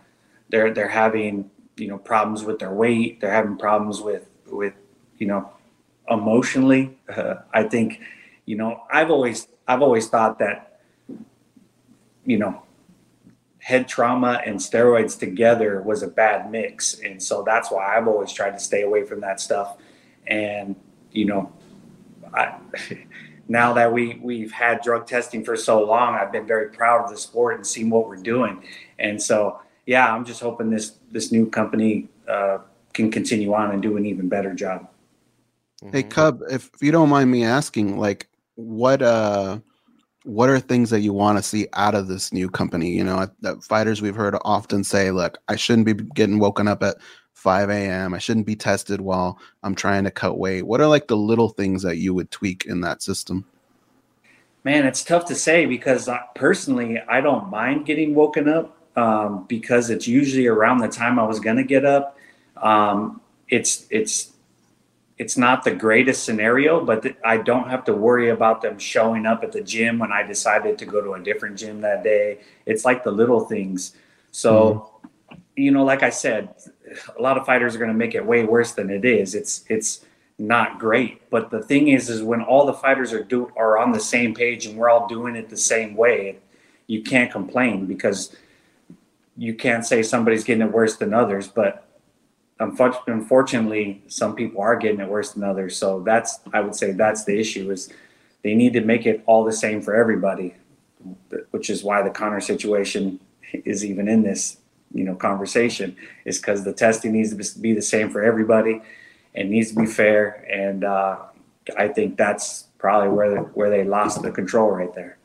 they're 0.48 0.72
they're 0.72 0.88
having 0.88 1.50
you 1.76 1.88
know 1.88 1.98
problems 1.98 2.44
with 2.44 2.58
their 2.58 2.72
weight. 2.72 3.20
They're 3.20 3.32
having 3.32 3.56
problems 3.56 4.00
with 4.00 4.28
with 4.46 4.74
you 5.18 5.26
know 5.26 5.50
emotionally. 6.08 6.98
Uh, 7.08 7.36
I 7.52 7.64
think 7.64 8.00
you 8.46 8.56
know 8.56 8.82
I've 8.92 9.10
always 9.10 9.48
I've 9.66 9.82
always 9.82 10.08
thought 10.08 10.38
that 10.38 10.80
you 12.24 12.38
know 12.38 12.62
head 13.62 13.86
trauma 13.86 14.42
and 14.44 14.58
steroids 14.58 15.16
together 15.16 15.82
was 15.82 16.02
a 16.02 16.08
bad 16.08 16.50
mix. 16.50 16.98
And 16.98 17.22
so 17.22 17.44
that's 17.44 17.70
why 17.70 17.96
I've 17.96 18.08
always 18.08 18.32
tried 18.32 18.50
to 18.50 18.58
stay 18.58 18.82
away 18.82 19.04
from 19.04 19.20
that 19.20 19.40
stuff. 19.40 19.76
And, 20.26 20.74
you 21.12 21.26
know, 21.26 21.52
I, 22.34 22.58
now 23.48 23.72
that 23.74 23.92
we, 23.92 24.20
we've 24.22 24.52
had 24.52 24.80
drug 24.82 25.06
testing 25.06 25.44
for 25.44 25.56
so 25.56 25.84
long, 25.84 26.14
I've 26.14 26.32
been 26.32 26.46
very 26.46 26.70
proud 26.70 27.04
of 27.04 27.10
the 27.10 27.18
sport 27.18 27.56
and 27.56 27.66
seeing 27.66 27.90
what 27.90 28.08
we're 28.08 28.16
doing. 28.16 28.62
And 28.98 29.20
so, 29.20 29.60
yeah, 29.86 30.12
I'm 30.12 30.24
just 30.24 30.40
hoping 30.40 30.70
this, 30.70 30.98
this 31.10 31.32
new 31.32 31.48
company 31.48 32.08
uh, 32.28 32.58
can 32.92 33.10
continue 33.10 33.52
on 33.54 33.72
and 33.72 33.82
do 33.82 33.96
an 33.96 34.06
even 34.06 34.28
better 34.28 34.54
job. 34.54 34.88
Hey, 35.90 36.04
Cub, 36.04 36.42
if, 36.48 36.70
if 36.74 36.82
you 36.82 36.92
don't 36.92 37.08
mind 37.08 37.30
me 37.30 37.44
asking, 37.44 37.98
like, 37.98 38.28
what, 38.54 39.02
uh, 39.02 39.58
what 40.24 40.48
are 40.48 40.60
things 40.60 40.90
that 40.90 41.00
you 41.00 41.12
want 41.12 41.38
to 41.38 41.42
see 41.42 41.66
out 41.72 41.94
of 41.94 42.06
this 42.06 42.32
new 42.32 42.48
company? 42.48 42.90
You 42.90 43.04
know, 43.04 43.28
that 43.40 43.62
fighters 43.64 44.00
we've 44.00 44.14
heard 44.14 44.36
often 44.44 44.84
say, 44.84 45.10
"Look, 45.10 45.38
I 45.48 45.56
shouldn't 45.56 45.86
be 45.86 45.94
getting 45.94 46.38
woken 46.38 46.68
up 46.68 46.82
at 46.82 46.96
5 47.34 47.70
a.m. 47.70 48.14
I 48.14 48.18
shouldn't 48.18 48.46
be 48.46 48.56
tested 48.56 49.00
while 49.00 49.38
I'm 49.62 49.74
trying 49.74 50.04
to 50.04 50.10
cut 50.10 50.38
weight." 50.38 50.62
What 50.62 50.80
are 50.80 50.86
like 50.86 51.08
the 51.08 51.16
little 51.16 51.48
things 51.48 51.82
that 51.82 51.96
you 51.96 52.14
would 52.14 52.30
tweak 52.30 52.66
in 52.66 52.80
that 52.82 53.02
system? 53.02 53.44
Man, 54.64 54.86
it's 54.86 55.02
tough 55.02 55.24
to 55.26 55.34
say 55.34 55.66
because 55.66 56.08
I, 56.08 56.20
personally, 56.34 57.00
I 57.08 57.20
don't 57.20 57.50
mind 57.50 57.84
getting 57.84 58.14
woken 58.14 58.48
up 58.48 58.76
um, 58.96 59.44
because 59.48 59.90
it's 59.90 60.06
usually 60.06 60.46
around 60.46 60.78
the 60.78 60.88
time 60.88 61.18
I 61.18 61.24
was 61.24 61.40
going 61.40 61.56
to 61.56 61.64
get 61.64 61.84
up. 61.84 62.16
Um, 62.56 63.20
it's 63.48 63.86
it's 63.90 64.32
it's 65.18 65.36
not 65.36 65.62
the 65.62 65.74
greatest 65.74 66.24
scenario, 66.24 66.84
but 66.84 67.02
th- 67.02 67.16
I 67.24 67.36
don't 67.36 67.68
have 67.68 67.84
to 67.84 67.94
worry 67.94 68.30
about 68.30 68.62
them 68.62 68.78
showing 68.78 69.26
up 69.26 69.44
at 69.44 69.52
the 69.52 69.60
gym 69.60 69.98
when 69.98 70.10
I 70.10 70.22
decided 70.22 70.78
to 70.78 70.84
go 70.84 71.00
to 71.00 71.14
a 71.14 71.20
different 71.20 71.58
gym 71.58 71.80
that 71.82 72.02
day. 72.02 72.40
It's 72.66 72.84
like 72.84 73.04
the 73.04 73.12
little 73.12 73.40
things. 73.40 73.94
So, 74.30 74.90
mm-hmm. 75.30 75.36
you 75.56 75.70
know, 75.70 75.84
like 75.84 76.02
I 76.02 76.10
said, 76.10 76.54
a 77.18 77.22
lot 77.22 77.38
of 77.38 77.46
fighters 77.46 77.74
are 77.74 77.78
going 77.78 77.90
to 77.90 77.96
make 77.96 78.14
it 78.14 78.24
way 78.24 78.44
worse 78.44 78.72
than 78.72 78.90
it 78.90 79.04
is. 79.04 79.34
It's 79.34 79.64
it's 79.68 80.04
not 80.38 80.78
great, 80.78 81.28
but 81.30 81.50
the 81.50 81.62
thing 81.62 81.88
is, 81.88 82.08
is 82.08 82.22
when 82.22 82.42
all 82.42 82.66
the 82.66 82.72
fighters 82.72 83.12
are 83.12 83.22
do 83.22 83.50
are 83.56 83.78
on 83.78 83.92
the 83.92 84.00
same 84.00 84.34
page 84.34 84.66
and 84.66 84.76
we're 84.76 84.90
all 84.90 85.06
doing 85.06 85.36
it 85.36 85.48
the 85.48 85.56
same 85.56 85.94
way, 85.94 86.38
you 86.86 87.02
can't 87.02 87.30
complain 87.30 87.86
because 87.86 88.34
you 89.36 89.54
can't 89.54 89.84
say 89.84 90.02
somebody's 90.02 90.44
getting 90.44 90.66
it 90.66 90.72
worse 90.72 90.96
than 90.96 91.14
others, 91.14 91.48
but 91.48 91.88
unfortunately, 92.58 94.02
some 94.06 94.36
people 94.36 94.60
are 94.60 94.76
getting 94.76 95.00
it 95.00 95.08
worse 95.08 95.32
than 95.32 95.42
others. 95.42 95.76
So 95.76 96.00
that's, 96.00 96.40
I 96.52 96.60
would 96.60 96.74
say, 96.74 96.92
that's 96.92 97.24
the 97.24 97.38
issue 97.38 97.70
is 97.70 97.92
they 98.42 98.54
need 98.54 98.72
to 98.74 98.80
make 98.80 99.06
it 99.06 99.22
all 99.26 99.44
the 99.44 99.52
same 99.52 99.80
for 99.80 99.94
everybody, 99.94 100.54
which 101.50 101.70
is 101.70 101.82
why 101.82 102.02
the 102.02 102.10
Conor 102.10 102.40
situation 102.40 103.20
is 103.52 103.84
even 103.84 104.08
in 104.08 104.22
this, 104.22 104.58
you 104.94 105.04
know, 105.04 105.14
conversation 105.14 105.96
is 106.24 106.38
because 106.38 106.64
the 106.64 106.72
testing 106.72 107.12
needs 107.12 107.30
to 107.30 107.60
be 107.60 107.72
the 107.72 107.82
same 107.82 108.10
for 108.10 108.22
everybody 108.22 108.80
and 109.34 109.50
needs 109.50 109.70
to 109.70 109.80
be 109.80 109.86
fair. 109.86 110.44
And 110.50 110.84
uh, 110.84 111.18
I 111.76 111.88
think 111.88 112.16
that's 112.16 112.64
probably 112.78 113.10
where 113.10 113.40
where 113.40 113.70
they 113.70 113.84
lost 113.84 114.22
the 114.22 114.30
control 114.30 114.70
right 114.70 114.94
there. 114.94 115.18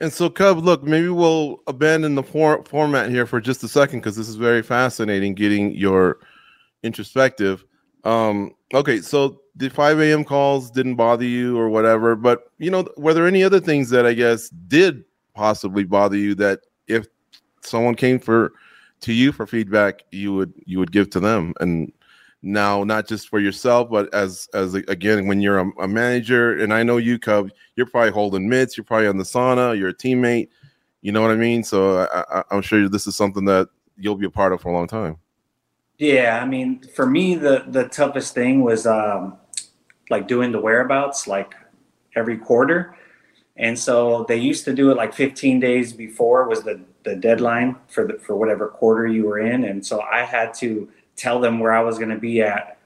And 0.00 0.12
so, 0.12 0.30
Cub, 0.30 0.58
look, 0.58 0.84
maybe 0.84 1.08
we'll 1.08 1.60
abandon 1.66 2.14
the 2.14 2.22
for- 2.22 2.64
format 2.64 3.10
here 3.10 3.26
for 3.26 3.40
just 3.40 3.64
a 3.64 3.68
second 3.68 3.98
because 3.98 4.16
this 4.16 4.28
is 4.28 4.36
very 4.36 4.62
fascinating 4.62 5.34
getting 5.34 5.74
your 5.74 6.18
introspective. 6.84 7.64
Um, 8.04 8.54
okay, 8.72 9.00
so 9.00 9.40
the 9.56 9.68
5 9.68 9.98
a.m. 9.98 10.24
calls 10.24 10.70
didn't 10.70 10.94
bother 10.94 11.24
you 11.24 11.58
or 11.58 11.68
whatever, 11.68 12.14
but 12.14 12.52
you 12.58 12.70
know, 12.70 12.86
were 12.96 13.12
there 13.12 13.26
any 13.26 13.42
other 13.42 13.58
things 13.58 13.90
that 13.90 14.06
I 14.06 14.14
guess 14.14 14.48
did 14.50 15.04
possibly 15.34 15.82
bother 15.82 16.16
you 16.16 16.36
that 16.36 16.60
someone 17.62 17.94
came 17.94 18.18
for 18.18 18.52
to 19.00 19.12
you 19.12 19.32
for 19.32 19.46
feedback, 19.46 20.02
you 20.10 20.34
would 20.34 20.52
you 20.64 20.78
would 20.78 20.92
give 20.92 21.10
to 21.10 21.20
them? 21.20 21.54
And 21.60 21.92
now 22.42 22.84
not 22.84 23.08
just 23.08 23.28
for 23.28 23.40
yourself 23.40 23.90
but 23.90 24.12
as 24.14 24.48
as 24.54 24.74
again 24.74 25.26
when 25.26 25.40
you're 25.40 25.58
a, 25.58 25.70
a, 25.80 25.88
manager 25.88 26.56
and 26.58 26.72
i 26.72 26.84
know 26.84 26.96
you 26.96 27.18
cub 27.18 27.50
you're 27.74 27.86
probably 27.86 28.12
holding 28.12 28.48
mitts 28.48 28.76
you're 28.76 28.84
probably 28.84 29.08
on 29.08 29.16
the 29.16 29.24
sauna 29.24 29.76
you're 29.76 29.88
a 29.88 29.94
teammate 29.94 30.48
you 31.00 31.12
know 31.12 31.22
what 31.22 31.30
i 31.30 31.36
mean? 31.36 31.62
So 31.62 32.06
I, 32.12 32.42
i'm 32.50 32.62
sure 32.62 32.88
this 32.88 33.06
is 33.06 33.16
something 33.16 33.44
that 33.46 33.68
you'll 33.96 34.16
be 34.16 34.26
a 34.26 34.30
part 34.30 34.52
of 34.52 34.60
for 34.60 34.70
a 34.70 34.72
long 34.72 34.86
time. 34.86 35.16
Yeah 35.98 36.40
i 36.42 36.46
mean 36.46 36.80
for 36.94 37.06
me 37.06 37.34
the 37.34 37.64
the 37.68 37.88
toughest 37.88 38.34
thing 38.34 38.62
was 38.62 38.86
um 38.86 39.36
like 40.10 40.28
doing 40.28 40.52
the 40.52 40.60
whereabouts 40.60 41.26
like 41.26 41.54
every 42.14 42.38
quarter 42.38 42.96
and 43.58 43.78
so 43.78 44.24
they 44.28 44.36
used 44.36 44.64
to 44.64 44.72
do 44.72 44.90
it 44.90 44.96
like 44.96 45.12
15 45.12 45.60
days 45.60 45.92
before 45.92 46.48
was 46.48 46.62
the 46.62 46.80
the 47.04 47.16
deadline 47.16 47.76
for 47.88 48.06
the 48.06 48.14
for 48.14 48.36
whatever 48.36 48.68
quarter 48.68 49.06
you 49.06 49.24
were 49.24 49.38
in 49.38 49.64
and 49.64 49.84
so 49.84 50.00
i 50.00 50.22
had 50.22 50.54
to 50.54 50.88
tell 51.18 51.40
them 51.40 51.58
where 51.58 51.72
I 51.72 51.82
was 51.82 51.98
going 51.98 52.10
to 52.10 52.18
be 52.18 52.40
at 52.40 52.78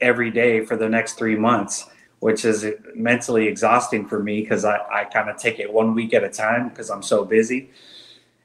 every 0.00 0.30
day 0.30 0.64
for 0.64 0.76
the 0.76 0.88
next 0.88 1.14
three 1.14 1.34
months, 1.34 1.86
which 2.20 2.44
is 2.44 2.64
mentally 2.94 3.48
exhausting 3.48 4.06
for 4.06 4.22
me 4.22 4.42
because 4.42 4.64
I, 4.64 4.78
I 4.92 5.04
kind 5.04 5.28
of 5.28 5.36
take 5.36 5.58
it 5.58 5.72
one 5.72 5.94
week 5.94 6.14
at 6.14 6.22
a 6.22 6.28
time 6.28 6.68
because 6.68 6.90
I'm 6.90 7.02
so 7.02 7.24
busy. 7.24 7.70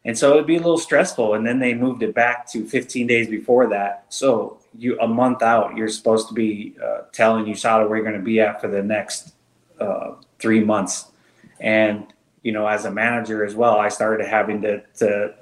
And 0.05 0.17
so 0.17 0.33
it'd 0.33 0.47
be 0.47 0.55
a 0.55 0.59
little 0.59 0.77
stressful. 0.77 1.33
And 1.33 1.45
then 1.45 1.59
they 1.59 1.73
moved 1.73 2.01
it 2.03 2.15
back 2.15 2.49
to 2.51 2.65
15 2.65 3.07
days 3.07 3.27
before 3.27 3.67
that. 3.69 4.05
So 4.09 4.59
you 4.77 4.99
a 4.99 5.07
month 5.07 5.41
out, 5.41 5.75
you're 5.75 5.89
supposed 5.89 6.27
to 6.29 6.33
be 6.33 6.75
uh, 6.83 7.01
telling 7.11 7.45
USADA 7.45 7.89
where 7.89 7.97
you're 7.97 8.05
going 8.05 8.19
to 8.19 8.25
be 8.25 8.39
at 8.39 8.61
for 8.61 8.67
the 8.67 8.83
next 8.83 9.33
uh, 9.79 10.13
three 10.39 10.63
months. 10.63 11.11
And 11.59 12.05
you 12.43 12.51
know, 12.51 12.67
as 12.67 12.85
a 12.85 12.91
manager 12.91 13.43
as 13.43 13.55
well, 13.55 13.77
I 13.77 13.89
started 13.89 14.27
having 14.27 14.61
to, 14.61 14.83
to 14.97 15.33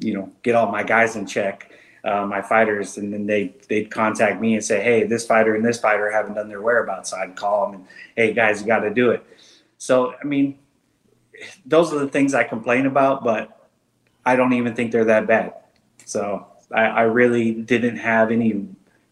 you 0.00 0.14
know, 0.14 0.32
get 0.42 0.54
all 0.54 0.70
my 0.70 0.82
guys 0.82 1.16
in 1.16 1.26
check 1.26 1.72
uh, 2.06 2.24
my 2.24 2.40
fighters, 2.40 2.98
and 2.98 3.12
then 3.12 3.26
they 3.26 3.52
they'd 3.68 3.90
contact 3.90 4.40
me 4.40 4.54
and 4.54 4.64
say, 4.64 4.80
"Hey, 4.82 5.02
this 5.02 5.26
fighter 5.26 5.56
and 5.56 5.64
this 5.64 5.80
fighter 5.80 6.10
haven't 6.10 6.34
done 6.34 6.48
their 6.48 6.62
whereabouts." 6.62 7.10
So 7.10 7.16
I'd 7.16 7.34
call 7.34 7.66
them 7.66 7.80
and, 7.80 7.88
"Hey, 8.14 8.32
guys, 8.32 8.60
you 8.60 8.66
got 8.66 8.80
to 8.80 8.94
do 8.94 9.10
it." 9.10 9.26
So 9.78 10.14
I 10.14 10.24
mean, 10.24 10.56
those 11.66 11.92
are 11.92 11.98
the 11.98 12.08
things 12.08 12.32
I 12.32 12.44
complain 12.44 12.86
about, 12.86 13.24
but 13.24 13.68
I 14.24 14.36
don't 14.36 14.52
even 14.52 14.74
think 14.74 14.92
they're 14.92 15.04
that 15.06 15.26
bad. 15.26 15.54
So 16.04 16.46
I, 16.72 16.84
I 16.84 17.02
really 17.02 17.52
didn't 17.52 17.96
have 17.96 18.30
any 18.30 18.68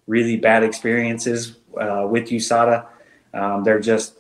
really 0.07 0.37
bad 0.37 0.63
experiences 0.63 1.57
uh, 1.77 2.07
with 2.09 2.27
USADA. 2.29 2.87
Um, 3.33 3.65
they're 3.65 3.81
just 3.81 4.19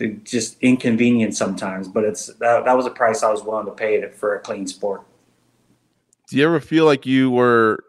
they're 0.00 0.08
just 0.08 0.56
inconvenient 0.62 1.36
sometimes, 1.36 1.86
but 1.86 2.04
it's 2.04 2.26
that, 2.38 2.64
that 2.64 2.76
was 2.76 2.86
a 2.86 2.90
price 2.90 3.22
I 3.22 3.30
was 3.30 3.42
willing 3.44 3.66
to 3.66 3.72
pay 3.72 4.08
for 4.08 4.34
a 4.34 4.40
clean 4.40 4.66
sport. 4.66 5.02
Do 6.28 6.38
you 6.38 6.44
ever 6.44 6.58
feel 6.58 6.86
like 6.86 7.04
you 7.04 7.30
were? 7.30 7.84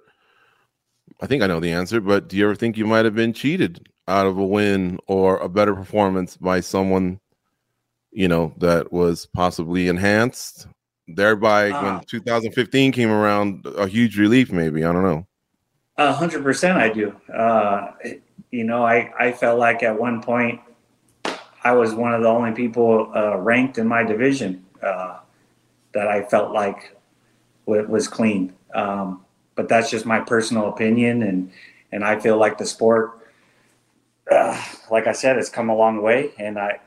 I 1.21 1.27
think 1.27 1.41
I 1.41 1.47
know 1.47 1.61
the 1.61 1.71
answer, 1.71 2.01
but 2.01 2.27
do 2.27 2.35
you 2.35 2.43
ever 2.43 2.55
think 2.55 2.75
you 2.75 2.85
might 2.85 3.05
have 3.05 3.15
been 3.15 3.31
cheated 3.31 3.87
out 4.07 4.27
of 4.27 4.37
a 4.37 4.45
win 4.45 4.99
or 5.07 5.37
a 5.37 5.47
better 5.47 5.73
performance 5.73 6.35
by 6.35 6.59
someone, 6.59 7.19
you 8.11 8.27
know, 8.27 8.53
that 8.57 8.91
was 8.91 9.25
possibly 9.27 9.87
enhanced? 9.87 10.67
Thereby, 11.07 11.69
uh, 11.69 11.83
when 11.83 12.03
2015 12.05 12.91
came 12.91 13.09
around, 13.09 13.65
a 13.77 13.87
huge 13.87 14.17
relief, 14.17 14.51
maybe. 14.51 14.83
I 14.83 14.91
don't 14.91 15.03
know. 15.03 15.25
A 15.97 16.11
hundred 16.11 16.43
percent, 16.43 16.77
I 16.77 16.89
do. 16.89 17.15
Uh, 17.33 17.91
you 18.49 18.65
know, 18.65 18.83
I, 18.83 19.13
I 19.17 19.31
felt 19.31 19.59
like 19.59 19.81
at 19.83 19.97
one 19.97 20.21
point 20.21 20.59
I 21.63 21.73
was 21.73 21.93
one 21.93 22.13
of 22.13 22.21
the 22.21 22.27
only 22.27 22.51
people 22.51 23.11
uh, 23.15 23.37
ranked 23.37 23.77
in 23.77 23.87
my 23.87 24.03
division 24.03 24.65
uh, 24.81 25.19
that 25.93 26.07
I 26.07 26.23
felt 26.23 26.51
like 26.51 26.95
was 27.65 28.07
clean. 28.07 28.53
Um, 28.73 29.23
but 29.55 29.67
that's 29.69 29.91
just 29.91 30.05
my 30.05 30.19
personal 30.19 30.69
opinion, 30.69 31.23
and 31.23 31.51
and 31.91 32.03
I 32.03 32.19
feel 32.19 32.37
like 32.37 32.57
the 32.57 32.65
sport, 32.65 33.19
uh, 34.29 34.59
like 34.89 35.07
I 35.07 35.11
said, 35.11 35.35
has 35.35 35.49
come 35.49 35.69
a 35.69 35.75
long 35.75 36.01
way, 36.01 36.31
and 36.39 36.57
I 36.57 36.79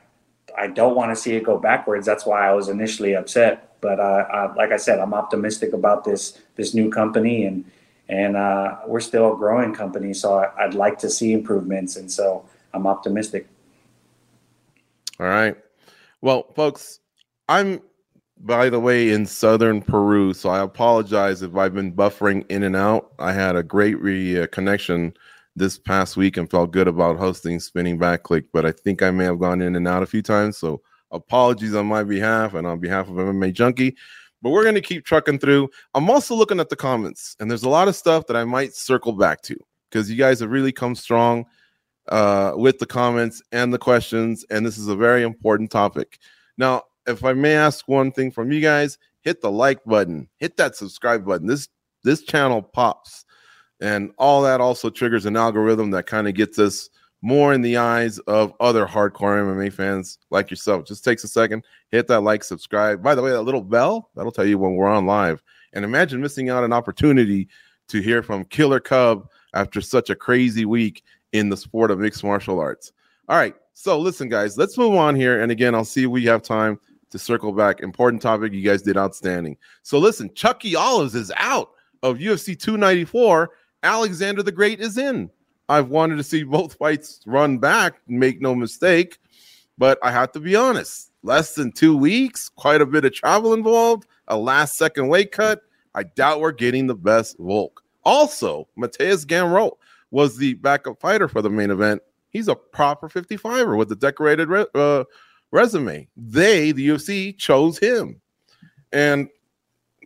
I 0.57 0.67
don't 0.67 0.95
want 0.95 1.11
to 1.11 1.15
see 1.15 1.35
it 1.35 1.43
go 1.43 1.57
backwards. 1.57 2.05
That's 2.05 2.25
why 2.25 2.47
I 2.47 2.53
was 2.53 2.69
initially 2.69 3.15
upset. 3.15 3.79
But 3.81 3.99
uh, 3.99 4.25
I, 4.31 4.53
like 4.53 4.71
I 4.71 4.77
said, 4.77 4.99
I'm 4.99 5.13
optimistic 5.13 5.73
about 5.73 6.03
this 6.03 6.41
this 6.55 6.73
new 6.73 6.89
company, 6.89 7.45
and 7.45 7.65
and 8.09 8.35
uh, 8.35 8.79
we're 8.87 8.99
still 8.99 9.33
a 9.33 9.37
growing 9.37 9.73
company. 9.73 10.13
So 10.13 10.35
I, 10.39 10.65
I'd 10.65 10.73
like 10.73 10.97
to 10.99 11.09
see 11.09 11.33
improvements, 11.33 11.95
and 11.95 12.11
so 12.11 12.45
I'm 12.73 12.87
optimistic. 12.87 13.47
All 15.19 15.27
right. 15.27 15.55
Well, 16.21 16.51
folks, 16.55 16.99
I'm 17.47 17.81
by 18.37 18.69
the 18.69 18.79
way 18.79 19.11
in 19.11 19.25
southern 19.25 19.81
Peru, 19.81 20.33
so 20.33 20.49
I 20.49 20.59
apologize 20.61 21.41
if 21.41 21.55
I've 21.55 21.73
been 21.73 21.93
buffering 21.93 22.45
in 22.49 22.63
and 22.63 22.75
out. 22.75 23.13
I 23.19 23.31
had 23.31 23.55
a 23.55 23.63
great 23.63 23.99
re- 24.01 24.41
uh, 24.41 24.47
connection 24.47 25.13
this 25.55 25.77
past 25.77 26.17
week 26.17 26.35
and 26.35 26.49
felt 26.49 26.71
good 26.71 26.87
about 26.87 27.17
hosting 27.17 27.59
Spinning 27.59 27.97
Back 27.97 28.23
Clique, 28.23 28.51
but 28.51 28.65
I 28.65 28.73
think 28.73 29.01
I 29.01 29.11
may 29.11 29.23
have 29.23 29.39
gone 29.39 29.61
in 29.61 29.75
and 29.75 29.87
out 29.87 30.03
a 30.03 30.07
few 30.07 30.21
times. 30.21 30.57
So 30.57 30.81
apologies 31.11 31.75
on 31.75 31.85
my 31.85 32.03
behalf 32.03 32.53
and 32.53 32.67
on 32.67 32.79
behalf 32.79 33.07
of 33.07 33.15
MMA 33.15 33.53
Junkie. 33.53 33.95
But 34.41 34.49
we're 34.49 34.63
going 34.63 34.75
to 34.75 34.81
keep 34.81 35.05
trucking 35.05 35.39
through. 35.39 35.69
I'm 35.93 36.09
also 36.09 36.35
looking 36.35 36.59
at 36.59 36.69
the 36.69 36.75
comments, 36.75 37.37
and 37.39 37.49
there's 37.49 37.63
a 37.63 37.69
lot 37.69 37.87
of 37.87 37.95
stuff 37.95 38.27
that 38.27 38.35
I 38.35 38.43
might 38.43 38.75
circle 38.75 39.13
back 39.13 39.41
to 39.43 39.55
because 39.89 40.09
you 40.09 40.17
guys 40.17 40.41
have 40.41 40.51
really 40.51 40.73
come 40.73 40.93
strong 40.93 41.45
uh, 42.09 42.53
with 42.55 42.79
the 42.79 42.85
comments 42.85 43.41
and 43.51 43.73
the 43.73 43.77
questions, 43.77 44.45
and 44.49 44.65
this 44.65 44.77
is 44.77 44.87
a 44.87 44.95
very 44.95 45.23
important 45.23 45.71
topic. 45.71 46.19
Now, 46.57 46.83
if 47.07 47.23
I 47.23 47.33
may 47.33 47.55
ask 47.55 47.87
one 47.87 48.11
thing 48.11 48.31
from 48.31 48.51
you 48.51 48.61
guys, 48.61 48.97
hit 49.21 49.41
the 49.41 49.51
like 49.51 49.83
button, 49.85 50.29
hit 50.37 50.57
that 50.57 50.75
subscribe 50.75 51.25
button. 51.25 51.47
This 51.47 51.67
this 52.03 52.23
channel 52.23 52.61
pops, 52.61 53.25
and 53.81 54.11
all 54.17 54.41
that 54.43 54.61
also 54.61 54.89
triggers 54.89 55.25
an 55.25 55.35
algorithm 55.35 55.91
that 55.91 56.05
kind 56.05 56.27
of 56.27 56.35
gets 56.35 56.59
us 56.59 56.89
more 57.21 57.53
in 57.53 57.61
the 57.61 57.77
eyes 57.77 58.19
of 58.19 58.53
other 58.59 58.85
hardcore 58.85 59.41
MMA 59.41 59.73
fans 59.73 60.19
like 60.29 60.51
yourself. 60.51 60.85
Just 60.85 61.03
takes 61.03 61.23
a 61.23 61.27
second, 61.27 61.65
hit 61.89 62.07
that 62.07 62.21
like, 62.21 62.43
subscribe. 62.43 63.01
By 63.01 63.15
the 63.15 63.23
way, 63.23 63.31
that 63.31 63.41
little 63.41 63.63
bell 63.63 64.11
that'll 64.15 64.31
tell 64.31 64.45
you 64.45 64.59
when 64.59 64.75
we're 64.75 64.85
on 64.85 65.07
live. 65.07 65.41
And 65.73 65.83
imagine 65.83 66.21
missing 66.21 66.49
out 66.49 66.63
an 66.63 66.71
opportunity 66.71 67.47
to 67.87 67.99
hear 67.99 68.21
from 68.21 68.45
Killer 68.45 68.79
Cub 68.79 69.27
after 69.55 69.81
such 69.81 70.11
a 70.11 70.15
crazy 70.15 70.65
week 70.65 71.03
in 71.31 71.49
the 71.49 71.57
sport 71.57 71.91
of 71.91 71.99
mixed 71.99 72.23
martial 72.23 72.59
arts. 72.59 72.91
All 73.27 73.37
right. 73.37 73.55
So 73.73 73.99
listen, 73.99 74.29
guys, 74.29 74.57
let's 74.57 74.77
move 74.77 74.95
on 74.95 75.15
here. 75.15 75.41
And 75.41 75.51
again, 75.51 75.75
I'll 75.75 75.85
see 75.85 76.05
we 76.05 76.25
have 76.25 76.41
time 76.41 76.79
to 77.09 77.19
circle 77.19 77.51
back. 77.51 77.81
Important 77.81 78.21
topic. 78.21 78.53
You 78.53 78.61
guys 78.61 78.81
did 78.81 78.97
outstanding. 78.97 79.57
So 79.83 79.99
listen, 79.99 80.33
Chucky 80.33 80.75
Olives 80.75 81.15
is 81.15 81.31
out 81.37 81.71
of 82.03 82.17
UFC 82.17 82.57
294. 82.57 83.51
Alexander 83.83 84.43
the 84.43 84.51
Great 84.51 84.79
is 84.79 84.97
in. 84.97 85.29
I've 85.67 85.89
wanted 85.89 86.17
to 86.17 86.23
see 86.23 86.43
both 86.43 86.73
fights 86.77 87.21
run 87.25 87.57
back, 87.57 87.95
make 88.07 88.41
no 88.41 88.55
mistake. 88.55 89.19
But 89.77 89.99
I 90.01 90.11
have 90.11 90.31
to 90.33 90.39
be 90.39 90.55
honest, 90.55 91.11
less 91.23 91.55
than 91.55 91.71
two 91.71 91.97
weeks, 91.97 92.47
quite 92.49 92.81
a 92.81 92.85
bit 92.85 93.03
of 93.03 93.13
travel 93.13 93.53
involved, 93.53 94.07
a 94.27 94.37
last 94.37 94.77
second 94.77 95.09
weight 95.09 95.31
cut. 95.31 95.61
I 95.93 96.03
doubt 96.03 96.39
we're 96.39 96.51
getting 96.51 96.87
the 96.87 96.95
best 96.95 97.37
Volk. 97.39 97.81
Also, 98.03 98.67
Mateusz 98.77 99.25
Gamrot 99.25 99.73
was 100.11 100.37
the 100.37 100.55
backup 100.55 100.99
fighter 100.99 101.27
for 101.27 101.41
the 101.41 101.49
main 101.49 101.71
event. 101.71 102.01
He's 102.29 102.47
a 102.47 102.55
proper 102.55 103.09
55er 103.09 103.77
with 103.77 103.91
a 103.91 103.95
decorated 103.95 104.49
re- 104.49 104.65
uh, 104.75 105.05
resume. 105.51 106.07
They, 106.17 106.71
the 106.71 106.89
UFC, 106.89 107.37
chose 107.37 107.77
him, 107.77 108.19
and 108.91 109.29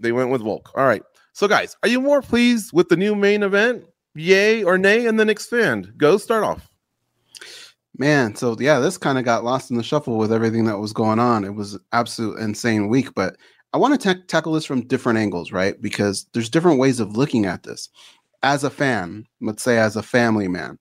they 0.01 0.12
went 0.12 0.29
with 0.29 0.41
Volk. 0.41 0.71
All 0.75 0.85
right. 0.85 1.03
So, 1.33 1.47
guys, 1.47 1.75
are 1.83 1.89
you 1.89 2.01
more 2.01 2.21
pleased 2.21 2.71
with 2.73 2.89
the 2.89 2.97
new 2.97 3.15
main 3.15 3.43
event? 3.43 3.85
Yay 4.15 4.63
or 4.63 4.77
nay? 4.77 5.05
And 5.05 5.19
then 5.19 5.29
expand. 5.29 5.93
Go 5.97 6.17
start 6.17 6.43
off. 6.43 6.69
Man, 7.97 8.35
so 8.35 8.55
yeah, 8.59 8.79
this 8.79 8.97
kind 8.97 9.17
of 9.17 9.25
got 9.25 9.43
lost 9.43 9.71
in 9.71 9.77
the 9.77 9.83
shuffle 9.83 10.17
with 10.17 10.31
everything 10.31 10.63
that 10.65 10.79
was 10.79 10.93
going 10.93 11.19
on. 11.19 11.43
It 11.43 11.55
was 11.55 11.77
absolute 11.91 12.39
insane 12.39 12.88
week, 12.88 13.13
but 13.13 13.35
I 13.73 13.77
want 13.77 13.99
to 13.99 14.15
tackle 14.27 14.53
this 14.53 14.65
from 14.65 14.88
different 14.88 15.19
angles, 15.19 15.51
right? 15.51 15.79
Because 15.81 16.25
there's 16.33 16.49
different 16.49 16.79
ways 16.79 16.99
of 16.99 17.17
looking 17.17 17.45
at 17.45 17.63
this 17.63 17.89
as 18.43 18.63
a 18.63 18.69
fan, 18.69 19.25
let's 19.41 19.63
say 19.63 19.78
as 19.78 19.95
a 19.95 20.04
family 20.04 20.47
man, 20.47 20.78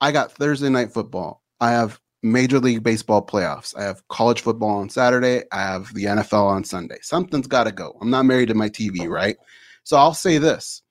I 0.00 0.12
got 0.12 0.32
Thursday 0.32 0.68
night 0.68 0.92
football. 0.92 1.42
I 1.60 1.70
have 1.70 2.00
Major 2.22 2.58
League 2.58 2.82
Baseball 2.82 3.24
playoffs. 3.24 3.76
I 3.76 3.82
have 3.82 4.06
college 4.08 4.40
football 4.40 4.78
on 4.78 4.88
Saturday. 4.88 5.42
I 5.52 5.60
have 5.60 5.92
the 5.94 6.04
NFL 6.04 6.46
on 6.46 6.64
Sunday. 6.64 6.98
Something's 7.02 7.46
got 7.46 7.64
to 7.64 7.72
go. 7.72 7.96
I'm 8.00 8.10
not 8.10 8.26
married 8.26 8.48
to 8.48 8.54
my 8.54 8.68
TV, 8.68 9.08
right? 9.08 9.36
So 9.84 9.96
I'll 9.96 10.14
say 10.14 10.38
this 10.38 10.82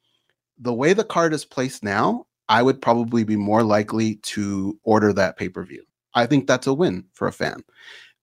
the 0.60 0.74
way 0.74 0.94
the 0.94 1.04
card 1.04 1.34
is 1.34 1.46
placed 1.46 1.84
now, 1.84 2.26
I 2.50 2.64
would 2.64 2.82
probably 2.82 3.24
be 3.24 3.36
more 3.36 3.64
likely 3.64 4.16
to 4.16 4.80
order 4.84 5.14
that 5.14 5.38
pay 5.38 5.50
per 5.50 5.64
view. 5.64 5.84
I 6.14 6.26
think 6.26 6.48
that's 6.48 6.68
a 6.68 6.74
win 6.74 7.06
for 7.14 7.28
a 7.28 7.34
fan. 7.34 7.64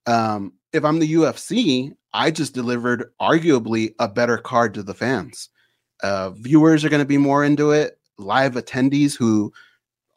Um, 0.07 0.55
if 0.73 0.85
I'm 0.85 0.99
the 0.99 1.15
UFC, 1.15 1.93
I 2.13 2.31
just 2.31 2.55
delivered 2.55 3.13
arguably 3.21 3.95
a 3.99 4.09
better 4.09 4.39
card 4.39 4.75
to 4.75 4.83
the 4.83 4.95
fans. 4.95 5.49
Uh, 6.05 6.29
viewers 6.33 6.85
are 6.85 6.91
going 6.91 7.01
to 7.01 7.07
be 7.07 7.17
more 7.17 7.43
into 7.43 7.71
it. 7.71 7.99
Live 8.19 8.57
attendees 8.57 9.17
who 9.17 9.51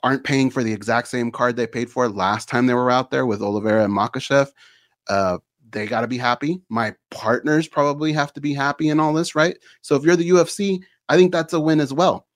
aren't 0.04 0.26
paying 0.26 0.50
for 0.50 0.62
the 0.62 0.74
exact 0.74 1.08
same 1.08 1.32
card 1.32 1.56
they 1.56 1.66
paid 1.66 1.90
for 1.90 2.10
last 2.10 2.50
time 2.50 2.66
they 2.66 2.74
were 2.74 2.92
out 2.92 3.10
there 3.10 3.26
with 3.26 3.42
Oliveira 3.42 3.86
and 3.86 3.94
Makhachev, 3.94 4.50
uh, 5.08 5.38
they 5.72 5.88
got 5.88 6.02
to 6.02 6.08
be 6.08 6.18
happy. 6.18 6.62
My 6.68 6.94
partners 7.10 7.70
probably 7.70 8.12
have 8.12 8.34
to 8.34 8.42
be 8.42 8.54
happy 8.54 8.90
in 8.90 9.00
all 9.00 9.14
this, 9.14 9.34
right? 9.34 9.58
So 9.82 9.96
if 9.96 10.04
you're 10.04 10.18
the 10.18 10.30
UFC, 10.30 10.82
I 11.08 11.16
think 11.16 11.32
that's 11.32 11.54
a 11.54 11.60
win 11.60 11.80
as 11.80 11.94
well. 11.94 12.28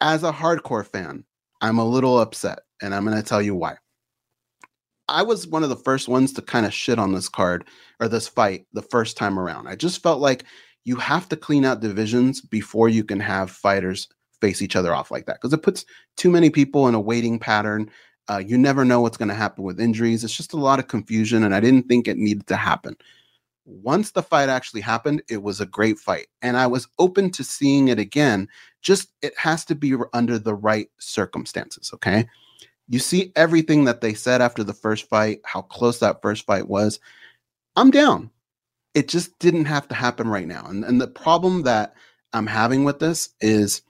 As 0.00 0.24
a 0.24 0.32
hardcore 0.32 0.86
fan, 0.86 1.24
I'm 1.60 1.78
a 1.78 1.84
little 1.84 2.20
upset, 2.20 2.60
and 2.80 2.94
I'm 2.94 3.04
going 3.04 3.16
to 3.18 3.22
tell 3.22 3.42
you 3.42 3.54
why. 3.54 3.76
I 5.08 5.22
was 5.22 5.46
one 5.46 5.62
of 5.62 5.68
the 5.68 5.76
first 5.76 6.08
ones 6.08 6.32
to 6.32 6.42
kind 6.42 6.64
of 6.64 6.72
shit 6.72 6.98
on 6.98 7.12
this 7.12 7.28
card 7.28 7.66
or 8.00 8.08
this 8.08 8.28
fight 8.28 8.64
the 8.72 8.80
first 8.80 9.18
time 9.18 9.38
around. 9.38 9.68
I 9.68 9.76
just 9.76 10.02
felt 10.02 10.20
like 10.20 10.44
you 10.84 10.96
have 10.96 11.28
to 11.28 11.36
clean 11.36 11.64
out 11.64 11.80
divisions 11.80 12.40
before 12.40 12.88
you 12.88 13.04
can 13.04 13.20
have 13.20 13.50
fighters 13.50 14.08
face 14.40 14.60
each 14.60 14.76
other 14.76 14.94
off 14.94 15.10
like 15.10 15.26
that 15.26 15.36
because 15.40 15.52
it 15.52 15.62
puts 15.62 15.84
too 16.16 16.30
many 16.30 16.50
people 16.50 16.88
in 16.88 16.94
a 16.94 17.00
waiting 17.00 17.38
pattern. 17.38 17.90
Uh, 18.28 18.42
you 18.44 18.58
never 18.58 18.84
know 18.84 19.00
what's 19.00 19.16
going 19.16 19.28
to 19.28 19.34
happen 19.34 19.64
with 19.64 19.80
injuries. 19.80 20.24
It's 20.24 20.36
just 20.36 20.52
a 20.52 20.58
lot 20.58 20.78
of 20.78 20.88
confusion, 20.88 21.44
and 21.44 21.54
I 21.54 21.60
didn't 21.60 21.88
think 21.88 22.06
it 22.06 22.18
needed 22.18 22.46
to 22.48 22.56
happen. 22.56 22.96
Once 23.64 24.10
the 24.10 24.22
fight 24.22 24.48
actually 24.48 24.80
happened, 24.80 25.22
it 25.28 25.42
was 25.42 25.60
a 25.60 25.66
great 25.66 25.98
fight, 25.98 26.26
and 26.40 26.56
I 26.56 26.66
was 26.66 26.88
open 26.98 27.30
to 27.30 27.44
seeing 27.44 27.88
it 27.88 27.98
again. 27.98 28.48
Just 28.80 29.10
it 29.22 29.36
has 29.38 29.64
to 29.66 29.74
be 29.74 29.94
under 30.12 30.38
the 30.38 30.54
right 30.54 30.88
circumstances. 30.98 31.90
Okay. 31.94 32.28
You 32.88 32.98
see 32.98 33.32
everything 33.36 33.84
that 33.84 34.00
they 34.00 34.12
said 34.12 34.42
after 34.42 34.64
the 34.64 34.74
first 34.74 35.08
fight, 35.08 35.40
how 35.44 35.62
close 35.62 36.00
that 36.00 36.20
first 36.20 36.44
fight 36.44 36.68
was. 36.68 36.98
I'm 37.76 37.90
down 37.90 38.30
it 38.94 39.08
just 39.08 39.38
didn't 39.38 39.64
have 39.64 39.88
to 39.88 39.94
happen 39.94 40.28
right 40.28 40.46
now. 40.46 40.64
And, 40.66 40.84
and 40.84 41.00
the 41.00 41.08
problem 41.08 41.62
that 41.62 41.94
I'm 42.32 42.46
having 42.46 42.84
with 42.84 42.98
this 42.98 43.30
is 43.40 43.82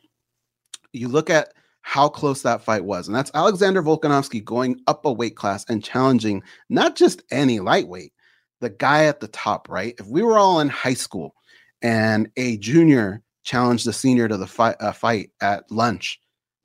you 0.92 1.08
look 1.08 1.30
at 1.30 1.52
how 1.82 2.08
close 2.08 2.42
that 2.42 2.62
fight 2.62 2.84
was. 2.84 3.08
And 3.08 3.16
that's 3.16 3.30
Alexander 3.34 3.82
Volkanovski 3.82 4.42
going 4.44 4.80
up 4.86 5.04
a 5.04 5.12
weight 5.12 5.36
class 5.36 5.64
and 5.68 5.82
challenging 5.82 6.42
not 6.68 6.96
just 6.96 7.22
any 7.30 7.58
lightweight, 7.58 8.12
the 8.60 8.70
guy 8.70 9.06
at 9.06 9.20
the 9.20 9.28
top, 9.28 9.68
right? 9.68 9.94
If 9.98 10.06
we 10.06 10.22
were 10.22 10.38
all 10.38 10.60
in 10.60 10.68
high 10.68 10.94
school 10.94 11.34
and 11.82 12.30
a 12.36 12.56
junior 12.58 13.22
challenged 13.42 13.86
the 13.86 13.92
senior 13.92 14.28
to 14.28 14.36
the 14.36 14.46
fight, 14.46 14.76
uh, 14.78 14.92
fight 14.92 15.30
at 15.40 15.68
lunch, 15.70 16.20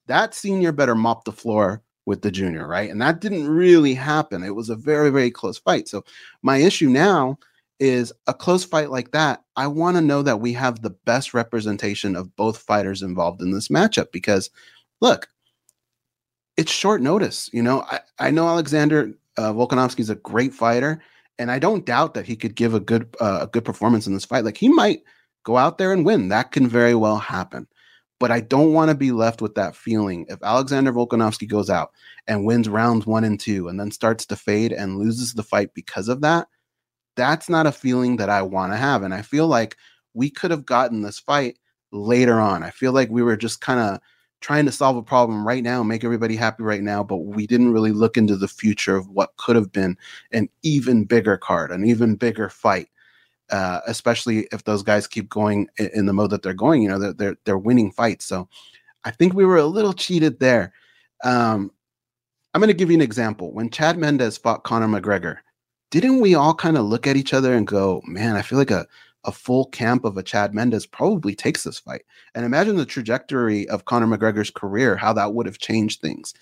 that 0.05 0.35
senior 0.35 0.71
better 0.71 0.93
mop 0.93 1.25
the 1.25 1.31
floor 1.31 1.81
with 2.05 2.21
the 2.21 2.31
junior, 2.31 2.67
right? 2.67 2.89
And 2.89 3.01
that 3.01 3.19
didn't 3.19 3.49
really 3.49 3.95
happen. 3.95 4.43
It 4.43 4.55
was 4.55 4.69
a 4.69 4.75
very, 4.75 5.09
very 5.09 5.31
close 5.31 5.57
fight. 5.57 5.87
So 5.87 6.03
my 6.43 6.57
issue 6.57 6.89
now 6.89 7.37
is 7.79 8.11
a 8.25 8.33
close 8.33 8.63
fight 8.63 8.89
like 8.89 9.11
that. 9.11 9.43
I 9.55 9.67
want 9.67 9.97
to 9.97 10.01
know 10.01 10.21
that 10.23 10.39
we 10.39 10.53
have 10.53 10.81
the 10.81 10.95
best 11.05 11.33
representation 11.33 12.15
of 12.15 12.35
both 12.35 12.57
fighters 12.57 13.01
involved 13.01 13.41
in 13.41 13.51
this 13.51 13.67
matchup 13.67 14.11
because, 14.11 14.49
look, 15.01 15.27
it's 16.57 16.71
short 16.71 17.01
notice. 17.01 17.49
You 17.53 17.61
know, 17.61 17.81
I, 17.83 17.99
I 18.19 18.31
know 18.31 18.47
Alexander 18.47 19.13
uh, 19.37 19.53
Volkanovski 19.53 19.99
is 19.99 20.09
a 20.09 20.15
great 20.15 20.53
fighter, 20.53 21.01
and 21.37 21.51
I 21.51 21.59
don't 21.59 21.85
doubt 21.85 22.15
that 22.15 22.25
he 22.25 22.35
could 22.35 22.55
give 22.55 22.73
a 22.73 22.79
good 22.79 23.15
uh, 23.21 23.39
a 23.43 23.47
good 23.47 23.63
performance 23.63 24.07
in 24.07 24.13
this 24.13 24.25
fight. 24.25 24.43
Like 24.43 24.57
he 24.57 24.69
might 24.69 25.01
go 25.43 25.57
out 25.57 25.77
there 25.77 25.93
and 25.93 26.05
win. 26.05 26.29
That 26.29 26.51
can 26.51 26.67
very 26.67 26.95
well 26.95 27.17
happen. 27.17 27.67
But 28.19 28.31
I 28.31 28.39
don't 28.39 28.73
want 28.73 28.89
to 28.89 28.95
be 28.95 29.11
left 29.11 29.43
with 29.43 29.53
that 29.55 29.75
feeling. 29.75 30.25
If 30.27 30.39
Alexander 30.41 30.91
Volkanovski 30.91 31.47
goes 31.47 31.69
out 31.69 31.91
and 32.25 32.45
wins 32.45 32.67
rounds 32.67 33.05
one 33.05 33.23
and 33.23 33.39
two 33.39 33.67
and 33.67 33.79
then 33.79 33.91
starts 33.91 34.25
to 34.25 34.35
fade 34.35 34.71
and 34.71 34.97
loses 34.97 35.35
the 35.35 35.43
fight 35.43 35.75
because 35.75 36.07
of 36.07 36.21
that, 36.21 36.47
that's 37.17 37.49
not 37.49 37.67
a 37.67 37.71
feeling 37.71 38.15
that 38.17 38.29
I 38.29 38.41
want 38.41 38.71
to 38.71 38.77
have. 38.77 39.03
And 39.03 39.13
I 39.13 39.21
feel 39.21 39.47
like 39.47 39.75
we 40.13 40.29
could 40.29 40.51
have 40.51 40.65
gotten 40.65 41.01
this 41.01 41.19
fight 41.19 41.57
later 41.91 42.39
on. 42.39 42.63
I 42.63 42.69
feel 42.69 42.93
like 42.93 43.09
we 43.09 43.21
were 43.21 43.35
just 43.35 43.59
kind 43.59 43.79
of 43.79 43.99
trying 44.39 44.65
to 44.65 44.71
solve 44.71 44.95
a 44.95 45.03
problem 45.03 45.45
right 45.45 45.63
now, 45.63 45.83
make 45.83 46.03
everybody 46.03 46.35
happy 46.35 46.63
right 46.63 46.83
now, 46.83 47.03
but 47.03 47.17
we 47.17 47.47
didn't 47.47 47.73
really 47.73 47.91
look 47.91 48.17
into 48.17 48.37
the 48.37 48.47
future 48.47 48.95
of 48.95 49.09
what 49.09 49.35
could 49.37 49.55
have 49.55 49.71
been 49.71 49.97
an 50.31 50.47
even 50.61 51.03
bigger 51.03 51.37
card, 51.37 51.71
an 51.71 51.83
even 51.85 52.15
bigger 52.15 52.47
fight. 52.49 52.87
Uh, 53.49 53.79
especially 53.87 54.45
if 54.51 54.65
those 54.65 54.83
guys 54.83 55.07
keep 55.07 55.29
going 55.29 55.69
in, 55.77 56.05
the 56.05 56.11
mode 56.11 56.29
that 56.29 56.41
they're 56.43 56.53
going, 56.53 56.81
you 56.81 56.89
know, 56.89 56.99
they're, 56.99 57.13
they're, 57.13 57.37
they're 57.45 57.57
winning 57.57 57.89
fights. 57.89 58.25
So 58.25 58.49
I 59.05 59.11
think 59.11 59.33
we 59.33 59.45
were 59.45 59.55
a 59.55 59.65
little 59.65 59.93
cheated 59.93 60.37
there. 60.41 60.73
Um, 61.23 61.71
I'm 62.53 62.59
going 62.59 62.67
to 62.67 62.73
give 62.73 62.89
you 62.89 62.97
an 62.97 63.01
example. 63.01 63.53
When 63.53 63.69
Chad 63.69 63.97
Mendes 63.97 64.37
fought 64.37 64.65
Conor 64.65 64.87
McGregor, 64.87 65.37
didn't 65.91 66.19
we 66.19 66.35
all 66.35 66.53
kind 66.53 66.77
of 66.77 66.85
look 66.85 67.07
at 67.07 67.15
each 67.15 67.33
other 67.33 67.53
and 67.53 67.65
go, 67.65 68.01
man, 68.05 68.35
I 68.35 68.41
feel 68.41 68.59
like 68.59 68.71
a, 68.71 68.85
a 69.23 69.31
full 69.31 69.65
camp 69.67 70.05
of 70.05 70.17
a 70.17 70.23
Chad 70.23 70.53
Mendes 70.53 70.85
probably 70.85 71.35
takes 71.35 71.63
this 71.63 71.79
fight. 71.79 72.03
And 72.35 72.45
imagine 72.45 72.75
the 72.75 72.85
trajectory 72.85 73.67
of 73.69 73.85
Conor 73.85 74.07
McGregor's 74.07 74.49
career, 74.49 74.95
how 74.95 75.13
that 75.13 75.33
would 75.33 75.45
have 75.45 75.59
changed 75.59 76.01
things. 76.01 76.33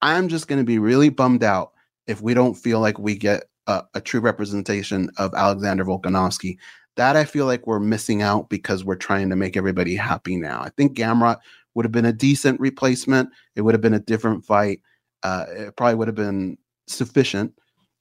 I'm 0.00 0.28
just 0.28 0.48
going 0.48 0.58
to 0.58 0.64
be 0.64 0.78
really 0.78 1.08
bummed 1.08 1.44
out 1.44 1.72
if 2.06 2.20
we 2.20 2.34
don't 2.34 2.54
feel 2.54 2.80
like 2.80 2.98
we 2.98 3.14
get 3.16 3.44
a, 3.66 3.84
a 3.94 4.00
true 4.00 4.20
representation 4.20 5.10
of 5.16 5.34
Alexander 5.34 5.84
Volkanovski. 5.84 6.58
That 6.96 7.16
I 7.16 7.24
feel 7.24 7.46
like 7.46 7.66
we're 7.66 7.80
missing 7.80 8.20
out 8.20 8.50
because 8.50 8.84
we're 8.84 8.96
trying 8.96 9.30
to 9.30 9.36
make 9.36 9.56
everybody 9.56 9.96
happy 9.96 10.36
now. 10.36 10.60
I 10.60 10.68
think 10.70 10.96
Gamrot 10.96 11.38
would 11.74 11.86
have 11.86 11.92
been 11.92 12.04
a 12.04 12.12
decent 12.12 12.60
replacement. 12.60 13.30
It 13.56 13.62
would 13.62 13.72
have 13.72 13.80
been 13.80 13.94
a 13.94 14.00
different 14.00 14.44
fight. 14.44 14.82
Uh, 15.22 15.46
it 15.48 15.76
probably 15.76 15.94
would 15.94 16.08
have 16.08 16.14
been 16.14 16.58
sufficient 16.86 17.54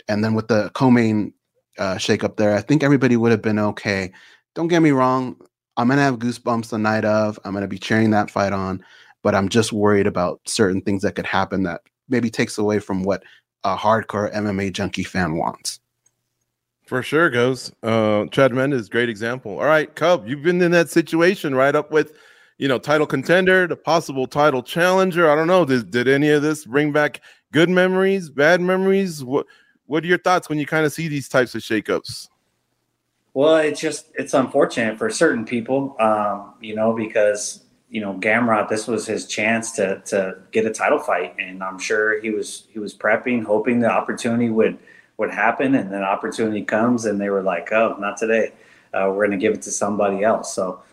and 0.07 0.23
then 0.23 0.33
with 0.33 0.47
the 0.47 0.69
co-main 0.73 1.33
uh, 1.77 1.97
shake 1.97 2.23
there, 2.37 2.55
I 2.55 2.61
think 2.61 2.83
everybody 2.83 3.17
would 3.17 3.31
have 3.31 3.41
been 3.41 3.59
okay. 3.59 4.11
Don't 4.55 4.67
get 4.67 4.81
me 4.81 4.91
wrong. 4.91 5.35
I'm 5.77 5.87
gonna 5.87 6.01
have 6.01 6.19
goosebumps 6.19 6.69
the 6.69 6.77
night 6.77 7.05
of. 7.05 7.39
I'm 7.43 7.53
gonna 7.53 7.67
be 7.67 7.79
cheering 7.79 8.11
that 8.11 8.29
fight 8.29 8.53
on, 8.53 8.83
but 9.23 9.35
I'm 9.35 9.49
just 9.49 9.71
worried 9.71 10.07
about 10.07 10.41
certain 10.45 10.81
things 10.81 11.01
that 11.03 11.15
could 11.15 11.25
happen 11.25 11.63
that 11.63 11.81
maybe 12.09 12.29
takes 12.29 12.57
away 12.57 12.79
from 12.79 13.03
what 13.03 13.23
a 13.63 13.75
hardcore 13.75 14.33
MMA 14.33 14.73
junkie 14.73 15.03
fan 15.03 15.35
wants. 15.35 15.79
For 16.85 17.01
sure, 17.01 17.29
goes. 17.29 17.71
Uh, 17.83 18.25
Chad 18.31 18.53
Mendes, 18.53 18.89
great 18.89 19.07
example. 19.07 19.59
All 19.59 19.65
right, 19.65 19.93
Cub, 19.95 20.27
you've 20.27 20.43
been 20.43 20.61
in 20.61 20.71
that 20.71 20.89
situation 20.89 21.55
right 21.55 21.73
up 21.73 21.89
with, 21.89 22.13
you 22.57 22.67
know, 22.67 22.77
title 22.77 23.07
contender, 23.07 23.65
the 23.65 23.77
possible 23.77 24.27
title 24.27 24.61
challenger. 24.61 25.31
I 25.31 25.35
don't 25.35 25.47
know. 25.47 25.63
Did, 25.63 25.89
did 25.89 26.09
any 26.09 26.29
of 26.31 26.41
this 26.41 26.65
bring 26.65 26.91
back 26.91 27.21
good 27.53 27.69
memories, 27.69 28.29
bad 28.29 28.59
memories? 28.59 29.23
What 29.23 29.45
what 29.91 30.06
are 30.06 30.08
your 30.08 30.19
thoughts 30.19 30.47
when 30.47 30.58
you 30.58 30.65
kind 30.65 30.86
of 30.86 30.93
see 30.93 31.10
these 31.10 31.27
types 31.27 31.54
of 31.54 31.62
shakeups? 31.62 32.30
Well, 33.34 33.58
it's 33.58 33.82
just 33.82 34.06
it's 34.15 34.34
unfortunate 34.34 34.97
for 34.97 35.10
certain 35.10 35.43
people, 35.43 35.97
um, 35.99 36.54
you 36.62 36.75
know, 36.75 36.93
because 36.93 37.65
you 37.89 37.99
know 37.99 38.13
Gamrot, 38.13 38.69
this 38.69 38.88
was 38.88 39.06
his 39.06 39.27
chance 39.27 39.73
to 39.73 40.01
to 40.06 40.38
get 40.54 40.65
a 40.65 40.71
title 40.71 40.97
fight, 40.97 41.36
and 41.39 41.62
I'm 41.62 41.77
sure 41.77 42.21
he 42.21 42.30
was 42.30 42.67
he 42.71 42.80
was 42.80 42.93
prepping, 42.93 43.43
hoping 43.43 43.82
the 43.82 43.91
opportunity 43.91 44.49
would 44.49 44.80
would 45.17 45.30
happen, 45.30 45.75
and 45.75 45.91
then 45.91 46.04
opportunity 46.04 46.63
comes, 46.63 47.04
and 47.04 47.19
they 47.19 47.30
were 47.30 47.43
like, 47.43 47.73
oh, 47.73 47.97
not 47.99 48.15
today, 48.15 48.54
uh, 48.93 49.08
we're 49.10 49.27
going 49.27 49.32
to 49.32 49.38
give 49.38 49.54
it 49.54 49.62
to 49.63 49.71
somebody 49.71 50.23
else. 50.23 50.54
So, 50.54 50.84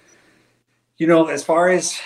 you 0.96 1.06
know, 1.06 1.26
as 1.28 1.44
far 1.44 1.68
as 1.68 2.00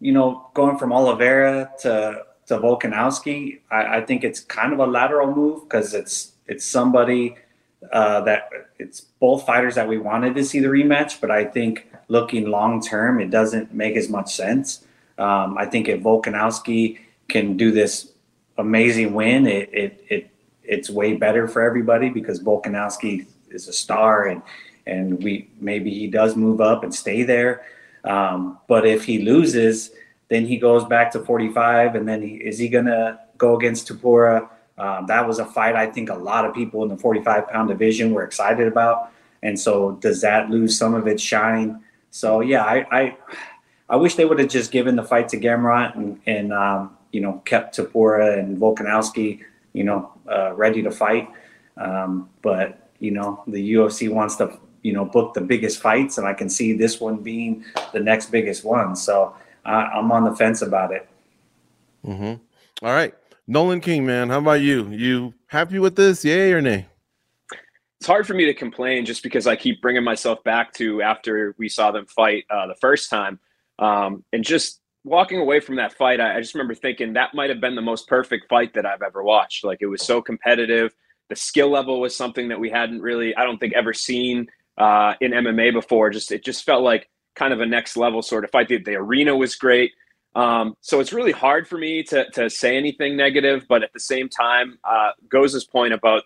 you 0.00 0.12
know, 0.12 0.50
going 0.52 0.76
from 0.76 0.92
Oliveira 0.92 1.70
to 1.80 2.26
to 2.50 2.58
Volkanovski, 2.58 3.60
I, 3.70 3.98
I 3.98 4.00
think 4.02 4.24
it's 4.24 4.40
kind 4.40 4.72
of 4.72 4.80
a 4.80 4.86
lateral 4.86 5.34
move 5.34 5.62
because 5.64 5.94
it's 5.94 6.32
it's 6.46 6.64
somebody 6.64 7.36
uh, 7.92 8.20
that 8.22 8.50
it's 8.78 9.00
both 9.00 9.46
fighters 9.46 9.76
that 9.76 9.88
we 9.88 9.98
wanted 9.98 10.34
to 10.34 10.44
see 10.44 10.58
the 10.58 10.68
rematch, 10.68 11.20
but 11.20 11.30
I 11.30 11.44
think 11.44 11.88
looking 12.08 12.50
long 12.50 12.82
term, 12.82 13.20
it 13.20 13.30
doesn't 13.30 13.72
make 13.72 13.96
as 13.96 14.08
much 14.08 14.34
sense. 14.34 14.84
Um, 15.16 15.56
I 15.56 15.66
think 15.66 15.88
if 15.88 16.02
Volkanovski 16.02 16.98
can 17.28 17.56
do 17.56 17.70
this 17.70 18.12
amazing 18.58 19.14
win, 19.14 19.46
it, 19.46 19.70
it 19.72 20.04
it 20.08 20.30
it's 20.64 20.90
way 20.90 21.14
better 21.14 21.46
for 21.46 21.62
everybody 21.62 22.08
because 22.08 22.42
Volkanovski 22.42 23.26
is 23.50 23.68
a 23.68 23.72
star 23.72 24.26
and 24.26 24.42
and 24.86 25.22
we 25.22 25.48
maybe 25.60 25.90
he 25.90 26.08
does 26.08 26.34
move 26.36 26.60
up 26.60 26.82
and 26.82 26.92
stay 26.92 27.22
there. 27.22 27.62
Um, 28.04 28.58
but 28.66 28.86
if 28.86 29.04
he 29.04 29.22
loses, 29.22 29.90
then 30.30 30.46
he 30.46 30.56
goes 30.56 30.84
back 30.84 31.10
to 31.12 31.20
45, 31.20 31.96
and 31.96 32.08
then 32.08 32.22
he, 32.22 32.36
is 32.36 32.58
he 32.58 32.68
to 32.70 33.18
go 33.36 33.56
against 33.56 33.88
Topuria? 33.88 34.48
Um, 34.78 35.06
that 35.08 35.28
was 35.28 35.38
a 35.38 35.44
fight 35.44 35.76
I 35.76 35.86
think 35.86 36.08
a 36.08 36.14
lot 36.14 36.46
of 36.46 36.54
people 36.54 36.82
in 36.82 36.88
the 36.88 36.96
45 36.96 37.48
pound 37.48 37.68
division 37.68 38.14
were 38.14 38.22
excited 38.22 38.66
about. 38.66 39.12
And 39.42 39.58
so 39.58 39.92
does 40.00 40.22
that 40.22 40.48
lose 40.48 40.78
some 40.78 40.94
of 40.94 41.06
its 41.06 41.22
shine? 41.22 41.82
So 42.10 42.40
yeah, 42.40 42.64
I 42.64 42.86
I, 42.90 43.16
I 43.90 43.96
wish 43.96 44.14
they 44.14 44.24
would 44.24 44.38
have 44.38 44.48
just 44.48 44.70
given 44.70 44.96
the 44.96 45.02
fight 45.02 45.28
to 45.30 45.36
Gamrot 45.36 45.96
and, 45.96 46.20
and 46.26 46.52
um, 46.52 46.96
you 47.12 47.20
know 47.20 47.42
kept 47.44 47.76
Topuria 47.76 48.38
and 48.38 48.56
Volkanovski 48.56 49.40
you 49.72 49.84
know 49.84 50.12
uh, 50.30 50.54
ready 50.54 50.82
to 50.82 50.90
fight. 50.90 51.28
Um, 51.76 52.30
but 52.40 52.90
you 53.00 53.10
know 53.10 53.42
the 53.46 53.74
UFC 53.74 54.10
wants 54.10 54.36
to 54.36 54.58
you 54.82 54.92
know 54.92 55.04
book 55.04 55.34
the 55.34 55.40
biggest 55.40 55.80
fights, 55.80 56.16
and 56.18 56.26
I 56.26 56.34
can 56.34 56.48
see 56.48 56.72
this 56.72 57.00
one 57.00 57.18
being 57.18 57.64
the 57.92 58.00
next 58.00 58.30
biggest 58.30 58.64
one. 58.64 58.96
So 58.96 59.34
I, 59.64 59.98
am 59.98 60.10
on 60.12 60.24
the 60.24 60.34
fence 60.34 60.62
about 60.62 60.92
it. 60.92 61.08
Mm-hmm. 62.04 62.42
All 62.84 62.92
right, 62.92 63.14
Nolan 63.46 63.80
King, 63.80 64.06
man, 64.06 64.30
how 64.30 64.38
about 64.38 64.60
you? 64.60 64.88
You 64.90 65.34
happy 65.46 65.78
with 65.78 65.96
this? 65.96 66.24
Yay 66.24 66.52
or 66.52 66.60
nay? 66.60 66.86
It's 67.98 68.06
hard 68.06 68.26
for 68.26 68.32
me 68.32 68.46
to 68.46 68.54
complain 68.54 69.04
just 69.04 69.22
because 69.22 69.46
I 69.46 69.56
keep 69.56 69.82
bringing 69.82 70.04
myself 70.04 70.42
back 70.42 70.72
to 70.74 71.02
after 71.02 71.54
we 71.58 71.68
saw 71.68 71.90
them 71.90 72.06
fight 72.06 72.44
uh, 72.48 72.66
the 72.66 72.74
first 72.76 73.10
time, 73.10 73.38
um, 73.78 74.24
and 74.32 74.42
just 74.42 74.80
walking 75.04 75.38
away 75.38 75.60
from 75.60 75.76
that 75.76 75.92
fight. 75.94 76.20
I, 76.20 76.36
I 76.36 76.40
just 76.40 76.54
remember 76.54 76.74
thinking 76.74 77.12
that 77.14 77.34
might 77.34 77.50
have 77.50 77.60
been 77.60 77.74
the 77.74 77.82
most 77.82 78.08
perfect 78.08 78.48
fight 78.48 78.74
that 78.74 78.86
I've 78.86 79.02
ever 79.02 79.22
watched. 79.22 79.64
Like 79.64 79.78
it 79.80 79.86
was 79.86 80.02
so 80.02 80.22
competitive. 80.22 80.94
The 81.28 81.36
skill 81.36 81.70
level 81.70 82.00
was 82.00 82.16
something 82.16 82.48
that 82.48 82.58
we 82.58 82.70
hadn't 82.70 83.02
really, 83.02 83.34
I 83.36 83.44
don't 83.44 83.58
think, 83.58 83.74
ever 83.74 83.92
seen 83.92 84.48
uh, 84.78 85.14
in 85.20 85.32
MMA 85.32 85.72
before. 85.72 86.10
Just 86.10 86.32
it 86.32 86.44
just 86.44 86.64
felt 86.64 86.82
like 86.82 87.08
kind 87.40 87.54
of 87.54 87.60
a 87.60 87.66
next 87.66 87.96
level 87.96 88.20
sort 88.20 88.44
of 88.44 88.50
fight. 88.50 88.68
The, 88.68 88.76
the 88.76 88.96
arena 88.96 89.34
was 89.34 89.54
great. 89.56 89.92
Um, 90.34 90.76
so 90.82 91.00
it's 91.00 91.12
really 91.12 91.32
hard 91.32 91.66
for 91.66 91.78
me 91.78 92.02
to, 92.04 92.30
to 92.32 92.50
say 92.50 92.76
anything 92.76 93.16
negative, 93.16 93.64
but 93.66 93.82
at 93.82 93.92
the 93.94 94.00
same 94.12 94.28
time, 94.28 94.78
uh, 94.84 95.12
Goz's 95.28 95.64
point 95.64 95.94
about 95.94 96.22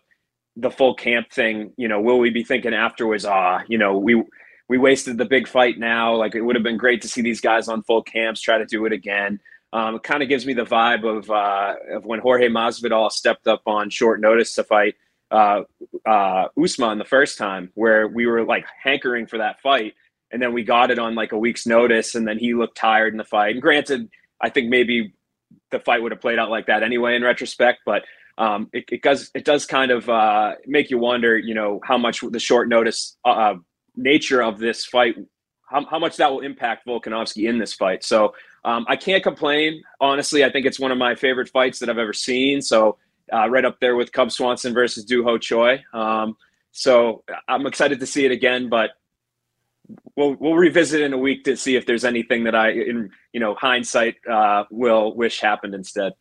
the 0.56 0.70
full 0.70 0.94
camp 0.94 1.30
thing, 1.30 1.72
you 1.76 1.88
know, 1.88 2.00
will 2.00 2.18
we 2.18 2.30
be 2.30 2.42
thinking 2.42 2.74
afterwards, 2.74 3.24
ah, 3.24 3.62
you 3.68 3.78
know, 3.78 3.96
we, 3.96 4.22
we 4.68 4.76
wasted 4.76 5.16
the 5.16 5.24
big 5.24 5.46
fight 5.46 5.78
now. 5.78 6.16
Like 6.16 6.34
it 6.34 6.42
would 6.42 6.56
have 6.56 6.64
been 6.64 6.76
great 6.76 7.00
to 7.02 7.08
see 7.08 7.22
these 7.22 7.40
guys 7.40 7.68
on 7.68 7.84
full 7.84 8.02
camps, 8.02 8.40
try 8.40 8.58
to 8.58 8.66
do 8.66 8.84
it 8.84 8.92
again. 8.92 9.40
Um, 9.72 9.94
it 9.96 10.02
kind 10.02 10.22
of 10.22 10.28
gives 10.28 10.44
me 10.46 10.52
the 10.52 10.64
vibe 10.64 11.04
of, 11.04 11.30
uh, 11.30 11.74
of 11.96 12.04
when 12.04 12.20
Jorge 12.20 12.48
Masvidal 12.48 13.10
stepped 13.10 13.46
up 13.46 13.62
on 13.66 13.88
short 13.88 14.20
notice 14.20 14.54
to 14.54 14.64
fight 14.64 14.94
uh, 15.30 15.62
uh, 16.06 16.48
Usman 16.62 16.98
the 16.98 17.04
first 17.04 17.38
time, 17.38 17.70
where 17.74 18.06
we 18.06 18.26
were 18.26 18.44
like 18.44 18.66
hankering 18.82 19.26
for 19.26 19.38
that 19.38 19.60
fight 19.60 19.94
and 20.34 20.42
then 20.42 20.52
we 20.52 20.64
got 20.64 20.90
it 20.90 20.98
on 20.98 21.14
like 21.14 21.30
a 21.30 21.38
week's 21.38 21.64
notice, 21.64 22.16
and 22.16 22.26
then 22.26 22.38
he 22.38 22.54
looked 22.54 22.76
tired 22.76 23.14
in 23.14 23.18
the 23.18 23.24
fight. 23.24 23.54
And 23.54 23.62
granted, 23.62 24.10
I 24.40 24.50
think 24.50 24.68
maybe 24.68 25.14
the 25.70 25.78
fight 25.78 26.02
would 26.02 26.10
have 26.10 26.20
played 26.20 26.40
out 26.40 26.50
like 26.50 26.66
that 26.66 26.82
anyway 26.82 27.14
in 27.14 27.22
retrospect, 27.22 27.82
but 27.86 28.02
um, 28.36 28.68
it, 28.72 28.84
it, 28.90 29.00
does 29.00 29.30
it 29.32 29.44
does 29.44 29.64
kind 29.64 29.92
of 29.92 30.10
uh, 30.10 30.54
make 30.66 30.90
you 30.90 30.98
wonder, 30.98 31.38
you 31.38 31.54
know, 31.54 31.80
how 31.84 31.96
much 31.96 32.20
the 32.28 32.40
short 32.40 32.68
notice 32.68 33.16
uh, 33.24 33.54
nature 33.94 34.42
of 34.42 34.58
this 34.58 34.84
fight, 34.84 35.14
how, 35.70 35.86
how 35.86 36.00
much 36.00 36.16
that 36.16 36.32
will 36.32 36.40
impact 36.40 36.84
Volkanovski 36.84 37.48
in 37.48 37.58
this 37.58 37.72
fight. 37.72 38.02
So 38.02 38.34
um, 38.64 38.86
I 38.88 38.96
can't 38.96 39.22
complain. 39.22 39.84
Honestly, 40.00 40.44
I 40.44 40.50
think 40.50 40.66
it's 40.66 40.80
one 40.80 40.90
of 40.90 40.98
my 40.98 41.14
favorite 41.14 41.48
fights 41.48 41.78
that 41.78 41.88
I've 41.88 41.98
ever 41.98 42.12
seen. 42.12 42.60
So 42.60 42.98
uh, 43.32 43.48
right 43.48 43.64
up 43.64 43.78
there 43.78 43.94
with 43.94 44.10
Cub 44.10 44.32
Swanson 44.32 44.74
versus 44.74 45.04
Doo 45.04 45.22
Ho 45.22 45.38
Choi. 45.38 45.84
Um, 45.92 46.36
so 46.72 47.22
I'm 47.46 47.66
excited 47.66 48.00
to 48.00 48.06
see 48.06 48.24
it 48.24 48.32
again, 48.32 48.68
but 48.68 48.90
we'll 50.16 50.34
we'll 50.34 50.54
revisit 50.54 51.00
in 51.00 51.12
a 51.12 51.18
week 51.18 51.44
to 51.44 51.56
see 51.56 51.76
if 51.76 51.86
there's 51.86 52.04
anything 52.04 52.44
that 52.44 52.54
I, 52.54 52.70
in 52.70 53.10
you 53.32 53.40
know 53.40 53.54
hindsight, 53.54 54.16
uh, 54.30 54.64
will 54.70 55.14
wish 55.14 55.40
happened 55.40 55.74
instead. 55.74 56.12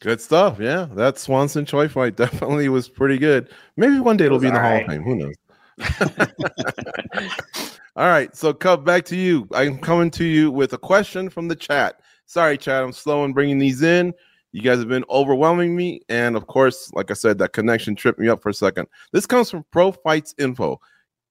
Good 0.00 0.20
stuff. 0.20 0.58
Yeah, 0.58 0.88
that 0.94 1.18
Swanson 1.18 1.64
Choi 1.64 1.88
fight 1.88 2.16
definitely 2.16 2.68
was 2.68 2.88
pretty 2.88 3.18
good. 3.18 3.50
Maybe 3.76 4.00
one 4.00 4.16
day 4.16 4.26
it'll 4.26 4.40
be 4.40 4.48
in 4.48 4.54
the 4.54 4.60
Hall 4.60 4.80
of 4.80 4.86
Fame. 4.86 5.02
Who 5.02 5.16
knows? 5.16 5.34
all 7.96 8.08
right. 8.08 8.34
So, 8.36 8.52
Cub, 8.52 8.84
back 8.84 9.04
to 9.06 9.16
you. 9.16 9.48
I'm 9.54 9.78
coming 9.78 10.10
to 10.12 10.24
you 10.24 10.50
with 10.50 10.72
a 10.72 10.78
question 10.78 11.30
from 11.30 11.48
the 11.48 11.56
chat. 11.56 12.00
Sorry, 12.26 12.58
chat. 12.58 12.82
I'm 12.82 12.92
slow 12.92 13.24
in 13.24 13.32
bringing 13.32 13.58
these 13.58 13.82
in. 13.82 14.12
You 14.50 14.60
guys 14.60 14.78
have 14.78 14.88
been 14.88 15.04
overwhelming 15.08 15.76
me. 15.76 16.02
And 16.08 16.36
of 16.36 16.46
course, 16.46 16.90
like 16.94 17.10
I 17.10 17.14
said, 17.14 17.38
that 17.38 17.52
connection 17.52 17.94
tripped 17.94 18.18
me 18.18 18.28
up 18.28 18.42
for 18.42 18.50
a 18.50 18.54
second. 18.54 18.88
This 19.12 19.24
comes 19.24 19.50
from 19.50 19.64
Pro 19.70 19.92
Fights 19.92 20.34
Info. 20.38 20.80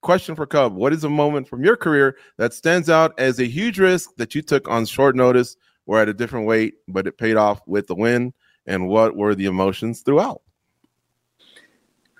Question 0.01 0.35
for 0.35 0.47
Cub 0.47 0.73
What 0.73 0.93
is 0.93 1.03
a 1.03 1.09
moment 1.09 1.47
from 1.47 1.63
your 1.63 1.77
career 1.77 2.17
that 2.37 2.53
stands 2.53 2.89
out 2.89 3.13
as 3.19 3.39
a 3.39 3.45
huge 3.45 3.79
risk 3.79 4.09
that 4.17 4.33
you 4.33 4.41
took 4.41 4.67
on 4.67 4.85
short 4.85 5.15
notice 5.15 5.55
or 5.85 5.99
at 5.99 6.09
a 6.09 6.13
different 6.13 6.47
weight, 6.47 6.75
but 6.87 7.05
it 7.05 7.17
paid 7.17 7.37
off 7.37 7.61
with 7.67 7.85
the 7.87 7.95
win? 7.95 8.33
And 8.65 8.87
what 8.87 9.15
were 9.15 9.35
the 9.35 9.45
emotions 9.45 10.01
throughout? 10.01 10.41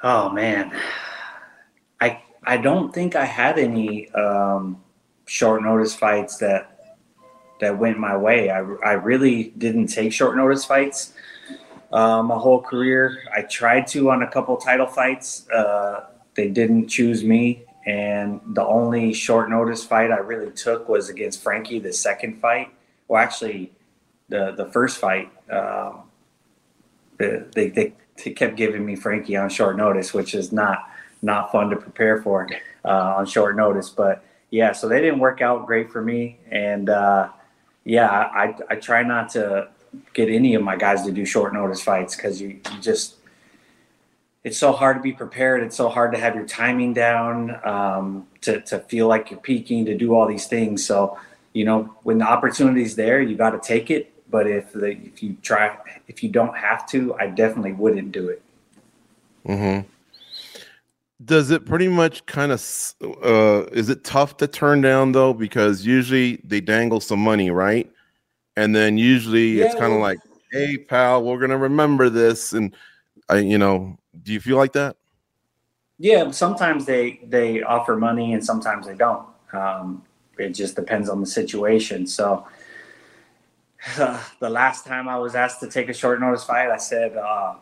Oh, 0.03 0.29
man. 0.29 0.71
I, 1.99 2.21
I 2.43 2.57
don't 2.57 2.93
think 2.93 3.15
I 3.15 3.25
had 3.25 3.57
any 3.57 4.09
um, 4.11 4.83
short 5.25 5.63
notice 5.63 5.95
fights 5.95 6.37
that 6.37 6.67
that 7.61 7.77
went 7.77 7.99
my 7.99 8.17
way. 8.17 8.49
I, 8.49 8.59
I 8.59 8.93
really 8.93 9.53
didn't 9.57 9.87
take 9.87 10.11
short 10.11 10.35
notice 10.35 10.65
fights 10.65 11.13
uh, 11.93 12.23
my 12.23 12.35
whole 12.35 12.59
career. 12.59 13.19
I 13.35 13.43
tried 13.43 13.85
to 13.87 14.09
on 14.09 14.23
a 14.23 14.27
couple 14.27 14.57
title 14.57 14.87
fights. 14.87 15.47
Uh, 15.49 16.07
they 16.33 16.49
didn't 16.49 16.87
choose 16.87 17.23
me. 17.23 17.65
And 17.85 18.41
the 18.45 18.63
only 18.63 19.13
short 19.13 19.49
notice 19.49 19.83
fight 19.83 20.11
I 20.11 20.17
really 20.17 20.51
took 20.51 20.87
was 20.87 21.09
against 21.09 21.41
Frankie, 21.41 21.79
the 21.79 21.93
second 21.93 22.39
fight. 22.39 22.69
Well, 23.07 23.21
actually, 23.21 23.71
the 24.29 24.53
the 24.55 24.65
first 24.65 24.99
fight, 24.99 25.31
um, 25.49 26.03
they, 27.17 27.69
they, 27.69 27.93
they 28.23 28.31
kept 28.31 28.55
giving 28.55 28.85
me 28.85 28.95
Frankie 28.95 29.35
on 29.35 29.49
short 29.49 29.77
notice, 29.77 30.13
which 30.13 30.35
is 30.35 30.51
not 30.51 30.89
not 31.21 31.51
fun 31.51 31.69
to 31.69 31.75
prepare 31.75 32.21
for 32.21 32.47
uh, 32.85 33.15
on 33.17 33.25
short 33.25 33.55
notice. 33.55 33.89
But 33.89 34.23
yeah, 34.51 34.73
so 34.73 34.87
they 34.87 35.01
didn't 35.01 35.19
work 35.19 35.41
out 35.41 35.65
great 35.65 35.91
for 35.91 36.01
me, 36.01 36.37
and 36.49 36.89
uh, 36.89 37.29
yeah, 37.83 38.09
I, 38.09 38.55
I 38.69 38.75
try 38.75 39.03
not 39.03 39.29
to 39.29 39.69
get 40.13 40.29
any 40.29 40.55
of 40.55 40.61
my 40.61 40.75
guys 40.75 41.03
to 41.03 41.11
do 41.11 41.25
short 41.25 41.53
notice 41.53 41.81
fights 41.81 42.15
because 42.15 42.41
you, 42.41 42.59
you 42.71 42.79
just 42.79 43.15
it's 44.43 44.57
so 44.57 44.71
hard 44.71 44.97
to 44.97 45.01
be 45.01 45.13
prepared. 45.13 45.61
It's 45.61 45.75
so 45.75 45.87
hard 45.89 46.11
to 46.13 46.19
have 46.19 46.35
your 46.35 46.47
timing 46.47 46.93
down, 46.93 47.59
um, 47.65 48.27
to, 48.41 48.61
to 48.61 48.79
feel 48.79 49.07
like 49.07 49.29
you're 49.29 49.39
peaking, 49.39 49.85
to 49.85 49.95
do 49.95 50.15
all 50.15 50.27
these 50.27 50.47
things. 50.47 50.85
So, 50.85 51.17
you 51.53 51.63
know, 51.63 51.93
when 52.03 52.17
the 52.17 52.25
opportunity's 52.25 52.95
there, 52.95 53.21
you 53.21 53.35
got 53.35 53.51
to 53.51 53.59
take 53.59 53.91
it. 53.91 54.11
But 54.31 54.47
if 54.47 54.71
the, 54.71 54.91
if 54.91 55.21
you 55.21 55.37
try, 55.41 55.77
if 56.07 56.23
you 56.23 56.29
don't 56.29 56.57
have 56.57 56.87
to, 56.89 57.13
I 57.15 57.27
definitely 57.27 57.73
wouldn't 57.73 58.11
do 58.11 58.29
it. 58.29 58.41
Mm-hmm. 59.47 59.87
Does 61.23 61.51
it 61.51 61.65
pretty 61.65 61.87
much 61.87 62.25
kind 62.25 62.51
of, 62.51 62.95
uh, 63.23 63.65
is 63.71 63.89
it 63.89 64.03
tough 64.03 64.37
to 64.37 64.47
turn 64.47 64.81
down 64.81 65.11
though? 65.11 65.33
Because 65.33 65.85
usually 65.85 66.37
they 66.43 66.61
dangle 66.61 66.99
some 66.99 67.19
money, 67.19 67.51
right? 67.51 67.91
And 68.57 68.75
then 68.75 68.97
usually 68.97 69.59
yeah, 69.59 69.65
it's 69.65 69.75
kind 69.75 69.93
of 69.93 69.99
like, 69.99 70.17
hey, 70.51 70.77
pal, 70.77 71.23
we're 71.23 71.37
going 71.37 71.51
to 71.51 71.57
remember 71.57 72.09
this. 72.09 72.53
And 72.53 72.75
I, 73.29 73.37
you 73.37 73.57
know, 73.57 73.97
do 74.23 74.33
you 74.33 74.39
feel 74.39 74.57
like 74.57 74.73
that? 74.73 74.97
Yeah, 75.97 76.31
sometimes 76.31 76.85
they 76.85 77.19
they 77.23 77.61
offer 77.61 77.95
money 77.95 78.33
and 78.33 78.43
sometimes 78.43 78.87
they 78.87 78.95
don't. 78.95 79.27
Um, 79.53 80.03
it 80.37 80.49
just 80.49 80.75
depends 80.75 81.09
on 81.09 81.19
the 81.19 81.27
situation. 81.27 82.07
So 82.07 82.47
uh, 83.97 84.21
the 84.39 84.49
last 84.49 84.85
time 84.85 85.07
I 85.07 85.17
was 85.19 85.35
asked 85.35 85.59
to 85.61 85.69
take 85.69 85.89
a 85.89 85.93
short 85.93 86.19
notice 86.19 86.43
fight, 86.43 86.69
I 86.69 86.77
said 86.77 87.15
uh, 87.15 87.55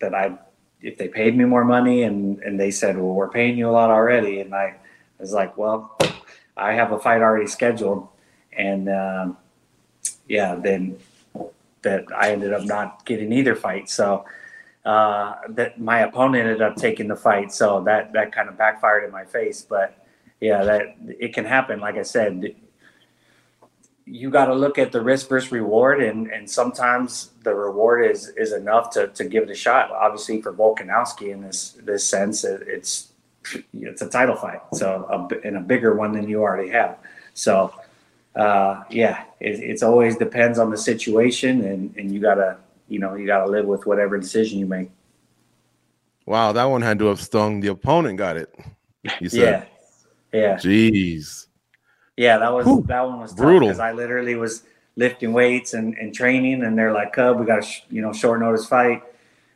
that 0.00 0.14
I 0.14 0.38
if 0.80 0.96
they 0.96 1.08
paid 1.08 1.36
me 1.36 1.44
more 1.44 1.64
money, 1.64 2.02
and 2.02 2.40
and 2.40 2.58
they 2.58 2.70
said, 2.70 2.96
well, 2.96 3.14
we're 3.14 3.30
paying 3.30 3.56
you 3.56 3.68
a 3.68 3.72
lot 3.72 3.90
already, 3.90 4.40
and 4.40 4.54
I 4.54 4.76
was 5.18 5.32
like, 5.32 5.56
well, 5.56 5.96
I 6.56 6.72
have 6.72 6.92
a 6.92 6.98
fight 6.98 7.22
already 7.22 7.46
scheduled, 7.46 8.08
and 8.52 8.88
um, 8.88 9.36
yeah, 10.28 10.54
then 10.54 10.98
that 11.82 12.06
I 12.14 12.32
ended 12.32 12.52
up 12.52 12.64
not 12.64 13.04
getting 13.04 13.32
either 13.32 13.54
fight. 13.54 13.88
So 13.88 14.24
uh, 14.88 15.36
that 15.50 15.78
my 15.78 15.98
opponent 15.98 16.46
ended 16.46 16.62
up 16.62 16.74
taking 16.74 17.08
the 17.08 17.14
fight, 17.16 17.52
so 17.52 17.82
that 17.84 18.10
that 18.14 18.32
kind 18.32 18.48
of 18.48 18.56
backfired 18.56 19.04
in 19.04 19.10
my 19.10 19.22
face. 19.22 19.60
But 19.60 20.02
yeah, 20.40 20.64
that 20.64 20.96
it 21.20 21.34
can 21.34 21.44
happen. 21.44 21.78
Like 21.78 21.96
I 21.96 22.02
said, 22.02 22.56
you 24.06 24.30
got 24.30 24.46
to 24.46 24.54
look 24.54 24.78
at 24.78 24.90
the 24.90 25.02
risk 25.02 25.28
versus 25.28 25.52
reward, 25.52 26.02
and 26.02 26.28
and 26.28 26.48
sometimes 26.48 27.32
the 27.42 27.54
reward 27.54 28.10
is 28.10 28.28
is 28.28 28.54
enough 28.54 28.88
to 28.92 29.08
to 29.08 29.24
give 29.26 29.42
it 29.42 29.50
a 29.50 29.54
shot. 29.54 29.90
Obviously, 29.90 30.40
for 30.40 30.54
Volkanovski 30.54 31.32
in 31.32 31.42
this 31.42 31.76
this 31.82 32.08
sense, 32.08 32.42
it, 32.44 32.62
it's 32.66 33.12
it's 33.74 34.00
a 34.00 34.08
title 34.08 34.36
fight, 34.36 34.62
so 34.72 35.04
a, 35.10 35.46
and 35.46 35.58
a 35.58 35.60
bigger 35.60 35.94
one 35.94 36.12
than 36.12 36.26
you 36.30 36.40
already 36.40 36.70
have. 36.70 36.96
So. 37.34 37.74
Uh, 38.36 38.84
yeah, 38.88 39.24
it 39.40 39.58
it's 39.58 39.82
always 39.82 40.16
depends 40.16 40.60
on 40.60 40.70
the 40.70 40.76
situation, 40.76 41.64
and, 41.64 41.96
and 41.96 42.12
you 42.12 42.20
gotta 42.20 42.56
you 42.88 42.98
know 42.98 43.14
you 43.14 43.26
got 43.26 43.44
to 43.44 43.50
live 43.50 43.66
with 43.66 43.86
whatever 43.86 44.18
decision 44.18 44.58
you 44.58 44.66
make. 44.66 44.90
Wow, 46.26 46.52
that 46.52 46.64
one 46.64 46.82
had 46.82 46.98
to 46.98 47.06
have 47.06 47.20
stung. 47.20 47.60
The 47.60 47.68
opponent 47.68 48.18
got 48.18 48.36
it. 48.36 48.54
You 49.20 49.28
said, 49.28 49.66
yeah, 50.32 50.40
yeah. 50.40 50.54
Jeez. 50.56 51.46
Yeah, 52.18 52.38
that 52.38 52.52
was 52.52 52.66
Whew. 52.66 52.84
that 52.88 53.00
one 53.00 53.20
was 53.20 53.32
brutal 53.32 53.68
because 53.68 53.78
I 53.78 53.92
literally 53.92 54.34
was 54.34 54.64
lifting 54.96 55.32
weights 55.32 55.74
and, 55.74 55.94
and 55.94 56.12
training, 56.12 56.64
and 56.64 56.76
they're 56.76 56.92
like, 56.92 57.12
"Cub, 57.12 57.38
we 57.38 57.46
got 57.46 57.60
a 57.60 57.62
sh- 57.62 57.82
you 57.90 58.02
know 58.02 58.12
short 58.12 58.40
notice 58.40 58.66
fight. 58.66 59.02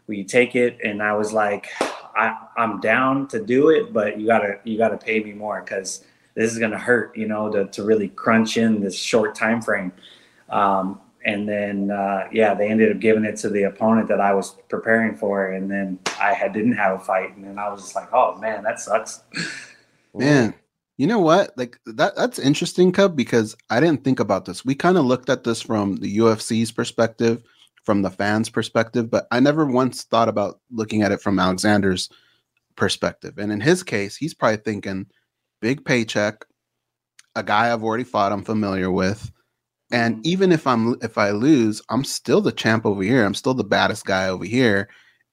Will 0.06 0.14
you 0.14 0.24
take 0.24 0.54
it?" 0.54 0.78
And 0.82 1.02
I 1.02 1.12
was 1.12 1.32
like, 1.32 1.66
I, 1.80 2.36
"I'm 2.56 2.80
down 2.80 3.26
to 3.28 3.44
do 3.44 3.70
it, 3.70 3.92
but 3.92 4.18
you 4.18 4.26
gotta 4.26 4.60
you 4.64 4.78
gotta 4.78 4.96
pay 4.96 5.22
me 5.22 5.32
more 5.32 5.60
because 5.60 6.04
this 6.34 6.52
is 6.52 6.58
gonna 6.58 6.78
hurt, 6.78 7.16
you 7.16 7.26
know, 7.26 7.50
to 7.50 7.66
to 7.66 7.82
really 7.82 8.08
crunch 8.08 8.56
in 8.56 8.80
this 8.80 8.96
short 8.96 9.34
time 9.34 9.60
frame." 9.60 9.92
Um, 10.48 11.00
and 11.24 11.48
then 11.48 11.90
uh, 11.90 12.28
yeah, 12.32 12.54
they 12.54 12.68
ended 12.68 12.92
up 12.92 13.00
giving 13.00 13.24
it 13.24 13.36
to 13.38 13.48
the 13.48 13.64
opponent 13.64 14.08
that 14.08 14.20
I 14.20 14.34
was 14.34 14.56
preparing 14.68 15.16
for, 15.16 15.52
and 15.52 15.70
then 15.70 15.98
I 16.20 16.32
had, 16.32 16.52
didn't 16.52 16.72
have 16.72 17.00
a 17.00 17.04
fight, 17.04 17.36
and 17.36 17.44
then 17.44 17.58
I 17.58 17.68
was 17.70 17.82
just 17.82 17.94
like, 17.94 18.12
oh 18.12 18.36
man, 18.38 18.62
that 18.64 18.80
sucks. 18.80 19.22
Man, 20.14 20.52
you 20.98 21.06
know 21.06 21.20
what? 21.20 21.56
Like 21.56 21.78
that 21.86 22.14
that's 22.16 22.38
interesting, 22.38 22.92
Cub, 22.92 23.16
because 23.16 23.56
I 23.70 23.80
didn't 23.80 24.04
think 24.04 24.20
about 24.20 24.44
this. 24.44 24.62
We 24.62 24.74
kind 24.74 24.98
of 24.98 25.06
looked 25.06 25.30
at 25.30 25.42
this 25.42 25.62
from 25.62 25.96
the 25.96 26.18
UFC's 26.18 26.70
perspective, 26.70 27.42
from 27.82 28.02
the 28.02 28.10
fans' 28.10 28.50
perspective, 28.50 29.10
but 29.10 29.26
I 29.30 29.40
never 29.40 29.64
once 29.64 30.02
thought 30.04 30.28
about 30.28 30.60
looking 30.70 31.00
at 31.00 31.10
it 31.10 31.22
from 31.22 31.38
Alexander's 31.38 32.10
perspective. 32.76 33.38
And 33.38 33.50
in 33.50 33.60
his 33.60 33.82
case, 33.82 34.16
he's 34.16 34.34
probably 34.34 34.58
thinking 34.58 35.06
big 35.62 35.82
paycheck, 35.82 36.44
a 37.36 37.42
guy 37.42 37.72
I've 37.72 37.82
already 37.82 38.04
fought, 38.04 38.32
I'm 38.32 38.44
familiar 38.44 38.90
with 38.90 39.32
and 39.92 40.16
mm-hmm. 40.16 40.22
even 40.24 40.50
if 40.50 40.66
I'm 40.66 40.96
if 41.02 41.18
I 41.18 41.30
lose, 41.30 41.82
I'm 41.90 42.04
still 42.04 42.40
the 42.40 42.50
champ 42.50 42.84
over 42.84 43.02
here. 43.02 43.24
I'm 43.24 43.34
still 43.34 43.54
the 43.54 43.62
baddest 43.62 44.04
guy 44.04 44.28
over 44.28 44.44
here. 44.44 44.88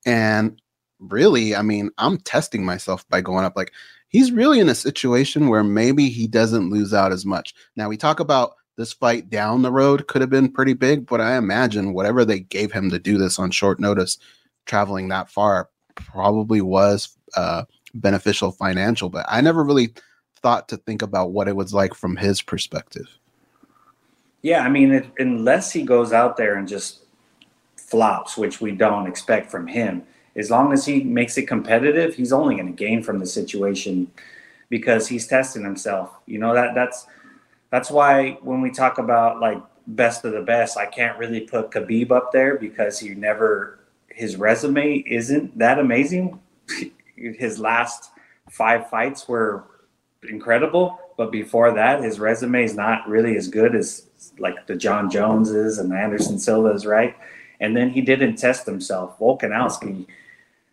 And 0.06 0.62
really, 1.00 1.56
I 1.56 1.62
mean, 1.62 1.90
I'm 1.98 2.18
testing 2.20 2.64
myself 2.64 3.08
by 3.10 3.22
going 3.22 3.46
up. 3.46 3.56
Like 3.56 3.72
he's 4.10 4.32
really 4.32 4.60
in 4.60 4.70
a 4.70 4.76
situation 4.76 5.48
where 5.48 5.64
maybe 5.64 6.10
he 6.10 6.28
doesn't 6.28 6.70
lose 6.70 6.94
out 6.94 7.12
as 7.12 7.26
much. 7.26 7.56
Now 7.76 7.90
we 7.90 7.98
talk 7.98 8.20
about 8.20 8.54
this 8.78 8.94
fight 8.94 9.30
down 9.30 9.62
the 9.62 9.72
road 9.72 10.08
could 10.08 10.22
have 10.22 10.30
been 10.30 10.52
pretty 10.52 10.74
big, 10.74 11.06
but 11.06 11.20
I 11.20 11.36
imagine 11.36 11.94
whatever 11.94 12.24
they 12.24 12.40
gave 12.40 12.72
him 12.72 12.90
to 12.92 13.00
do 13.00 13.18
this 13.18 13.38
on 13.38 13.52
short 13.52 13.80
notice, 13.80 14.18
traveling 14.66 15.10
that 15.10 15.30
far, 15.30 15.70
probably 15.96 16.62
was 16.62 17.18
uh, 17.36 17.64
beneficial 17.94 18.52
financial. 18.52 19.10
But 19.10 19.26
I 19.28 19.42
never 19.42 19.66
really 19.66 19.94
thought 20.42 20.70
to 20.70 20.78
think 20.78 21.02
about 21.02 21.32
what 21.32 21.50
it 21.50 21.58
was 21.58 21.74
like 21.74 21.94
from 21.94 22.16
his 22.16 22.42
perspective. 22.42 23.08
Yeah, 24.42 24.62
I 24.62 24.70
mean, 24.70 24.92
it, 24.92 25.08
unless 25.18 25.72
he 25.72 25.84
goes 25.84 26.14
out 26.14 26.38
there 26.38 26.56
and 26.58 26.68
just 26.68 27.00
flops, 27.76 28.38
which 28.38 28.62
we 28.62 28.72
don't 28.72 29.08
expect 29.08 29.52
from 29.52 29.68
him, 29.68 30.04
as 30.36 30.50
long 30.50 30.72
as 30.72 30.86
he 30.86 31.04
makes 31.04 31.38
it 31.38 31.48
competitive, 31.48 32.16
he's 32.16 32.32
only 32.32 32.56
going 32.56 32.68
to 32.68 32.74
gain 32.74 33.04
from 33.04 33.20
the 33.20 33.26
situation 33.26 34.10
because 34.70 35.08
he's 35.08 35.28
testing 35.28 35.64
himself. 35.64 36.12
You 36.26 36.40
know 36.40 36.54
that 36.54 36.76
that's 36.76 37.08
that's 37.72 37.92
why 37.92 38.38
when 38.42 38.62
we 38.62 38.72
talk 38.72 38.98
about 38.98 39.40
like 39.40 39.62
best 39.88 40.24
of 40.26 40.34
the 40.34 40.42
best, 40.42 40.78
I 40.78 40.86
can't 40.86 41.18
really 41.18 41.42
put 41.42 41.72
Khabib 41.72 42.12
up 42.12 42.32
there 42.32 42.58
because 42.58 43.00
he 43.00 43.10
never 43.10 43.80
his 44.10 44.36
resume 44.36 45.04
isn't 45.08 45.58
that 45.58 45.80
amazing. 45.80 46.40
his 47.16 47.60
last 47.60 48.12
five 48.50 48.90
fights 48.90 49.28
were 49.28 49.66
incredible, 50.28 51.00
but 51.18 51.32
before 51.32 51.74
that, 51.74 52.04
his 52.04 52.20
resume 52.20 52.64
is 52.64 52.76
not 52.76 53.08
really 53.08 53.36
as 53.36 53.48
good 53.48 53.76
as 53.76 54.09
like 54.38 54.68
the 54.68 54.76
John 54.76 55.10
Joneses 55.10 55.80
and 55.80 55.92
the 55.92 55.96
Anderson 55.96 56.40
Silva's, 56.40 56.86
right? 56.86 57.16
And 57.60 57.76
then 57.76 57.90
he 57.90 58.02
didn't 58.02 58.36
test 58.36 58.66
himself. 58.66 59.18
Volkanovski, 59.20 60.08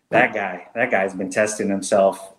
that 0.09 0.33
guy, 0.33 0.67
that 0.73 0.91
guy's 0.91 1.13
been 1.13 1.29
testing 1.29 1.69
himself 1.69 2.33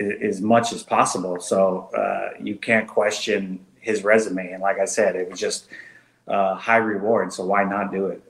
as 0.00 0.40
much 0.40 0.72
as 0.72 0.82
possible. 0.82 1.40
So 1.40 1.90
uh, 1.96 2.30
you 2.40 2.56
can't 2.56 2.86
question 2.86 3.64
his 3.80 4.04
resume. 4.04 4.52
And 4.52 4.62
like 4.62 4.78
I 4.78 4.84
said, 4.84 5.16
it 5.16 5.30
was 5.30 5.40
just 5.40 5.68
uh, 6.26 6.54
high 6.54 6.76
reward. 6.76 7.32
So 7.32 7.44
why 7.44 7.64
not 7.64 7.92
do 7.92 8.06
it? 8.06 8.22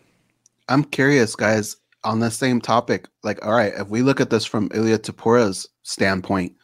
I'm 0.68 0.85
curious, 0.85 1.35
guys, 1.35 1.76
on 2.05 2.20
the 2.20 2.31
same 2.31 2.61
topic. 2.61 3.09
Like, 3.22 3.45
all 3.45 3.53
right, 3.53 3.72
if 3.76 3.89
we 3.89 4.03
look 4.03 4.20
at 4.20 4.31
this 4.31 4.45
from 4.45 4.70
Ilya 4.74 4.99
Topuria's 4.99 5.68
standpoint, 5.83 6.55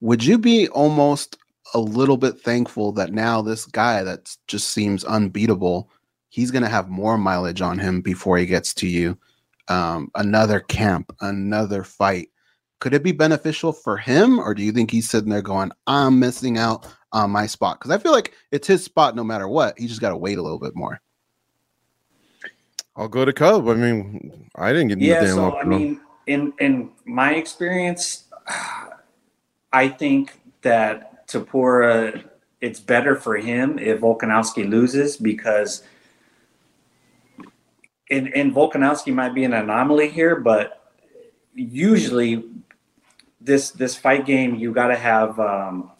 would 0.00 0.24
you 0.24 0.38
be 0.38 0.68
almost 0.68 1.38
a 1.74 1.78
little 1.78 2.16
bit 2.16 2.40
thankful 2.40 2.92
that 2.92 3.12
now 3.12 3.42
this 3.42 3.66
guy 3.66 4.02
that 4.02 4.36
just 4.46 4.70
seems 4.70 5.04
unbeatable, 5.04 5.90
he's 6.28 6.50
going 6.50 6.62
to 6.62 6.68
have 6.68 6.88
more 6.88 7.18
mileage 7.18 7.60
on 7.60 7.78
him 7.78 8.00
before 8.00 8.38
he 8.38 8.46
gets 8.46 8.74
to 8.74 8.86
you? 8.86 9.18
Um, 9.68 10.10
another 10.14 10.60
camp, 10.60 11.14
another 11.20 11.82
fight. 11.82 12.30
Could 12.78 12.94
it 12.94 13.02
be 13.02 13.12
beneficial 13.12 13.72
for 13.72 13.96
him, 13.96 14.38
or 14.38 14.54
do 14.54 14.62
you 14.62 14.70
think 14.70 14.90
he's 14.90 15.08
sitting 15.08 15.30
there 15.30 15.42
going, 15.42 15.72
"I'm 15.86 16.20
missing 16.20 16.58
out 16.58 16.86
on 17.10 17.30
my 17.30 17.46
spot"? 17.46 17.80
Because 17.80 17.90
I 17.90 17.98
feel 17.98 18.12
like 18.12 18.32
it's 18.52 18.68
his 18.68 18.84
spot 18.84 19.16
no 19.16 19.24
matter 19.24 19.48
what. 19.48 19.78
He 19.78 19.88
just 19.88 20.00
got 20.00 20.10
to 20.10 20.16
wait 20.16 20.38
a 20.38 20.42
little 20.42 20.58
bit 20.58 20.76
more. 20.76 21.00
I'll 22.96 23.08
go 23.08 23.24
to 23.24 23.32
Cub. 23.32 23.68
I 23.68 23.74
mean, 23.74 24.48
I 24.54 24.72
didn't 24.72 24.88
get 24.88 24.98
yeah. 24.98 25.26
So 25.26 25.56
I 25.56 25.64
mean, 25.64 26.00
in 26.26 26.52
in 26.60 26.90
my 27.04 27.34
experience, 27.34 28.24
I 29.72 29.88
think 29.88 30.38
that 30.62 31.15
Topuria, 31.26 32.24
it's 32.60 32.80
better 32.80 33.16
for 33.16 33.36
him 33.36 33.78
if 33.78 34.00
Volkanovski 34.00 34.68
loses 34.68 35.16
because. 35.16 35.82
And, 38.08 38.32
and 38.34 38.54
Volkanovski 38.54 39.12
might 39.12 39.34
be 39.34 39.42
an 39.42 39.52
anomaly 39.52 40.10
here, 40.10 40.36
but 40.36 40.92
usually 41.54 42.44
this 43.40 43.70
this 43.72 43.96
fight 43.96 44.24
game 44.24 44.54
you 44.54 44.72
got 44.72 44.88
to 44.88 44.96
have 44.96 45.40
um, 45.40 45.90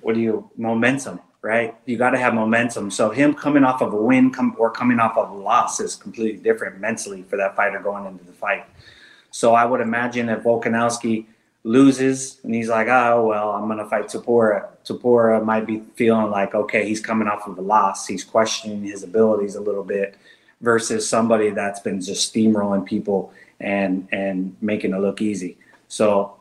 what 0.00 0.14
do 0.14 0.20
you 0.20 0.48
momentum 0.56 1.18
right? 1.44 1.76
You 1.84 1.98
got 1.98 2.10
to 2.10 2.18
have 2.18 2.32
momentum. 2.32 2.90
So 2.90 3.10
him 3.10 3.34
coming 3.34 3.64
off 3.64 3.82
of 3.82 3.92
a 3.92 4.02
win 4.02 4.32
come, 4.32 4.56
or 4.58 4.70
coming 4.70 4.98
off 4.98 5.18
of 5.18 5.30
a 5.30 5.34
loss 5.34 5.78
is 5.78 5.94
completely 5.94 6.40
different 6.40 6.80
mentally 6.80 7.22
for 7.22 7.36
that 7.36 7.54
fighter 7.54 7.80
going 7.80 8.06
into 8.06 8.24
the 8.24 8.32
fight. 8.32 8.64
So 9.30 9.54
I 9.54 9.66
would 9.66 9.82
imagine 9.82 10.30
if 10.30 10.42
Volkanovski 10.42 11.26
loses 11.64 12.40
and 12.44 12.54
he's 12.54 12.68
like, 12.68 12.88
oh 12.88 13.26
well, 13.26 13.50
I'm 13.50 13.66
gonna 13.68 13.88
fight 13.88 14.06
Topuria. 14.06 14.68
Topuria 14.84 15.42
might 15.42 15.66
be 15.66 15.80
feeling 15.96 16.30
like, 16.30 16.54
okay, 16.54 16.86
he's 16.86 17.00
coming 17.00 17.26
off 17.26 17.48
of 17.48 17.58
a 17.58 17.62
loss. 17.62 18.06
He's 18.06 18.22
questioning 18.22 18.84
his 18.84 19.02
abilities 19.02 19.56
a 19.56 19.60
little 19.60 19.82
bit 19.82 20.16
versus 20.60 21.08
somebody 21.08 21.50
that's 21.50 21.80
been 21.80 22.00
just 22.00 22.32
steamrolling 22.32 22.84
people 22.84 23.32
and 23.60 24.06
and 24.12 24.56
making 24.60 24.92
it 24.92 24.98
look 24.98 25.22
easy. 25.22 25.56
So, 25.88 26.36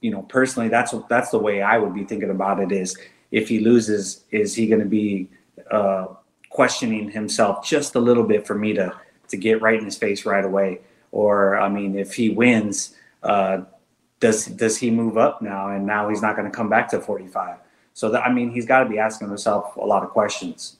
you 0.00 0.10
know, 0.10 0.22
personally, 0.22 0.68
that's 0.68 0.94
that's 1.08 1.30
the 1.30 1.38
way 1.38 1.62
I 1.62 1.78
would 1.78 1.94
be 1.94 2.04
thinking 2.04 2.30
about 2.30 2.60
it. 2.60 2.72
Is 2.72 2.96
if 3.30 3.48
he 3.48 3.60
loses, 3.60 4.24
is 4.30 4.54
he 4.54 4.66
to 4.68 4.84
be 4.84 5.28
uh, 5.70 6.06
questioning 6.48 7.10
himself 7.10 7.64
just 7.64 7.94
a 7.94 8.00
little 8.00 8.24
bit 8.24 8.46
for 8.46 8.54
me 8.54 8.72
to 8.74 8.92
to 9.28 9.36
get 9.36 9.60
right 9.60 9.78
in 9.78 9.84
his 9.84 9.98
face 9.98 10.24
right 10.24 10.44
away? 10.44 10.80
Or 11.10 11.58
I 11.58 11.68
mean, 11.68 11.98
if 11.98 12.14
he 12.14 12.30
wins, 12.30 12.96
uh, 13.22 13.62
does 14.22 14.46
does 14.46 14.78
he 14.78 14.90
move 14.90 15.18
up 15.18 15.42
now? 15.42 15.68
And 15.70 15.84
now 15.84 16.08
he's 16.08 16.22
not 16.22 16.36
going 16.36 16.50
to 16.50 16.56
come 16.56 16.70
back 16.70 16.88
to 16.90 17.00
45. 17.00 17.58
So 17.92 18.08
that, 18.10 18.24
I 18.24 18.32
mean, 18.32 18.50
he's 18.50 18.64
got 18.64 18.84
to 18.84 18.88
be 18.88 18.98
asking 18.98 19.28
himself 19.28 19.76
a 19.76 19.84
lot 19.84 20.02
of 20.02 20.10
questions. 20.10 20.78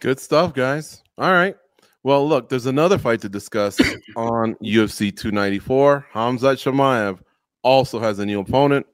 Good 0.00 0.20
stuff, 0.20 0.52
guys. 0.52 1.02
All 1.18 1.32
right. 1.32 1.56
Well, 2.04 2.28
look, 2.28 2.50
there's 2.50 2.66
another 2.66 2.98
fight 2.98 3.22
to 3.22 3.28
discuss 3.28 3.80
on 4.16 4.54
UFC 4.56 5.16
294. 5.16 6.06
Hamzat 6.12 6.62
Chimaev 6.62 7.18
also 7.62 7.98
has 7.98 8.18
a 8.18 8.26
new 8.26 8.40
opponent. 8.40 8.86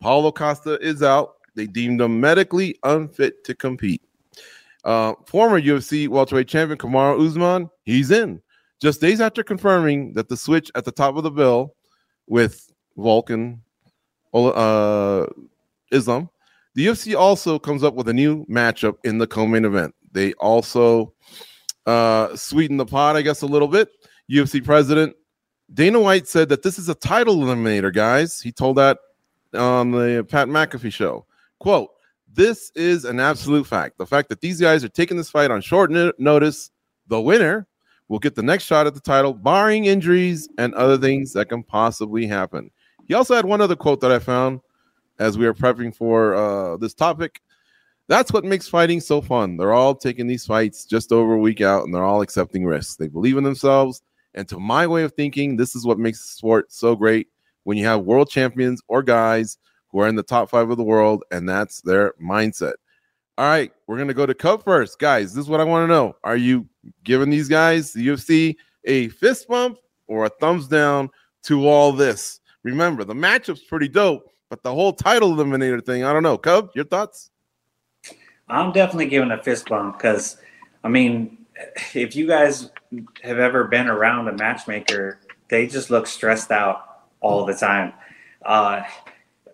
Paulo 0.00 0.32
Costa 0.32 0.78
is 0.80 1.02
out. 1.02 1.36
They 1.54 1.66
deemed 1.66 2.00
him 2.00 2.20
medically 2.20 2.76
unfit 2.82 3.44
to 3.44 3.54
compete. 3.54 4.02
Uh, 4.84 5.14
former 5.26 5.60
UFC 5.60 6.08
welterweight 6.08 6.48
champion 6.48 6.76
Kamaru 6.76 7.24
Usman, 7.24 7.70
he's 7.84 8.10
in. 8.10 8.42
Just 8.82 9.00
days 9.00 9.20
after 9.20 9.42
confirming 9.42 10.14
that 10.14 10.28
the 10.28 10.36
switch 10.36 10.70
at 10.74 10.84
the 10.84 10.92
top 10.92 11.16
of 11.16 11.22
the 11.22 11.30
bill 11.30 11.74
with 12.30 12.72
Vulcan 12.96 13.60
uh, 14.32 15.26
Islam, 15.90 16.30
the 16.74 16.86
UFC 16.86 17.14
also 17.14 17.58
comes 17.58 17.84
up 17.84 17.94
with 17.94 18.08
a 18.08 18.14
new 18.14 18.46
matchup 18.46 18.94
in 19.04 19.18
the 19.18 19.26
co-main 19.26 19.64
event. 19.64 19.94
They 20.12 20.32
also 20.34 21.12
uh, 21.84 22.34
sweeten 22.36 22.76
the 22.76 22.86
pot, 22.86 23.16
I 23.16 23.22
guess, 23.22 23.42
a 23.42 23.46
little 23.46 23.68
bit. 23.68 23.90
UFC 24.30 24.64
president 24.64 25.14
Dana 25.74 26.00
White 26.00 26.26
said 26.26 26.48
that 26.48 26.62
this 26.62 26.78
is 26.78 26.88
a 26.88 26.94
title 26.94 27.36
eliminator, 27.36 27.92
guys. 27.92 28.40
He 28.40 28.52
told 28.52 28.76
that 28.76 28.98
on 29.54 29.90
the 29.90 30.24
Pat 30.28 30.48
McAfee 30.48 30.92
show. 30.92 31.26
Quote, 31.58 31.90
this 32.32 32.70
is 32.74 33.04
an 33.04 33.20
absolute 33.20 33.66
fact. 33.66 33.98
The 33.98 34.06
fact 34.06 34.28
that 34.28 34.40
these 34.40 34.60
guys 34.60 34.84
are 34.84 34.88
taking 34.88 35.16
this 35.16 35.30
fight 35.30 35.50
on 35.50 35.60
short 35.60 35.90
notice, 36.18 36.70
the 37.08 37.20
winner 37.20 37.66
will 38.10 38.18
get 38.18 38.34
the 38.34 38.42
next 38.42 38.64
shot 38.64 38.88
at 38.88 38.92
the 38.94 39.00
title, 39.00 39.32
barring 39.32 39.84
injuries 39.84 40.48
and 40.58 40.74
other 40.74 40.98
things 40.98 41.32
that 41.32 41.48
can 41.48 41.62
possibly 41.62 42.26
happen. 42.26 42.68
He 43.06 43.14
also 43.14 43.36
had 43.36 43.44
one 43.44 43.60
other 43.60 43.76
quote 43.76 44.00
that 44.00 44.10
I 44.10 44.18
found 44.18 44.60
as 45.20 45.38
we 45.38 45.46
were 45.46 45.54
prepping 45.54 45.94
for 45.94 46.34
uh, 46.34 46.76
this 46.76 46.92
topic. 46.92 47.40
That's 48.08 48.32
what 48.32 48.44
makes 48.44 48.66
fighting 48.66 48.98
so 49.00 49.22
fun. 49.22 49.56
They're 49.56 49.72
all 49.72 49.94
taking 49.94 50.26
these 50.26 50.44
fights 50.44 50.84
just 50.84 51.12
over 51.12 51.34
a 51.34 51.38
week 51.38 51.60
out 51.60 51.84
and 51.84 51.94
they're 51.94 52.04
all 52.04 52.20
accepting 52.20 52.66
risks. 52.66 52.96
They 52.96 53.06
believe 53.06 53.36
in 53.36 53.44
themselves. 53.44 54.02
And 54.34 54.48
to 54.48 54.58
my 54.58 54.88
way 54.88 55.04
of 55.04 55.12
thinking, 55.12 55.56
this 55.56 55.76
is 55.76 55.86
what 55.86 55.98
makes 55.98 56.20
the 56.20 56.32
sport 56.32 56.72
so 56.72 56.96
great 56.96 57.28
when 57.62 57.78
you 57.78 57.86
have 57.86 58.02
world 58.02 58.28
champions 58.28 58.82
or 58.88 59.04
guys 59.04 59.56
who 59.92 60.00
are 60.00 60.08
in 60.08 60.16
the 60.16 60.24
top 60.24 60.50
five 60.50 60.68
of 60.70 60.76
the 60.76 60.82
world, 60.82 61.22
and 61.30 61.48
that's 61.48 61.80
their 61.82 62.14
mindset. 62.22 62.74
All 63.40 63.46
right, 63.46 63.72
we're 63.86 63.96
gonna 63.96 64.12
go 64.12 64.26
to 64.26 64.34
Cub 64.34 64.62
first, 64.64 64.98
guys. 64.98 65.32
This 65.32 65.44
is 65.44 65.48
what 65.48 65.60
I 65.60 65.64
want 65.64 65.84
to 65.84 65.86
know: 65.86 66.14
Are 66.22 66.36
you 66.36 66.68
giving 67.04 67.30
these 67.30 67.48
guys, 67.48 67.90
the 67.90 68.06
UFC, 68.06 68.54
a 68.84 69.08
fist 69.08 69.48
bump 69.48 69.78
or 70.08 70.26
a 70.26 70.28
thumbs 70.28 70.68
down 70.68 71.08
to 71.44 71.66
all 71.66 71.90
this? 71.90 72.40
Remember, 72.64 73.02
the 73.02 73.14
matchup's 73.14 73.62
pretty 73.62 73.88
dope, 73.88 74.30
but 74.50 74.62
the 74.62 74.70
whole 74.74 74.92
title 74.92 75.34
eliminator 75.34 75.82
thing, 75.82 76.04
I 76.04 76.12
don't 76.12 76.22
know. 76.22 76.36
Cub, 76.36 76.68
your 76.74 76.84
thoughts? 76.84 77.30
I'm 78.50 78.72
definitely 78.72 79.06
giving 79.06 79.30
a 79.30 79.42
fist 79.42 79.70
bump 79.70 79.96
because, 79.96 80.36
I 80.84 80.88
mean, 80.88 81.46
if 81.94 82.14
you 82.14 82.26
guys 82.26 82.70
have 83.22 83.38
ever 83.38 83.64
been 83.64 83.88
around 83.88 84.28
a 84.28 84.34
matchmaker, 84.34 85.18
they 85.48 85.66
just 85.66 85.88
look 85.88 86.06
stressed 86.06 86.50
out 86.50 87.04
all 87.20 87.46
the 87.46 87.54
time. 87.54 87.94
Uh, 88.44 88.82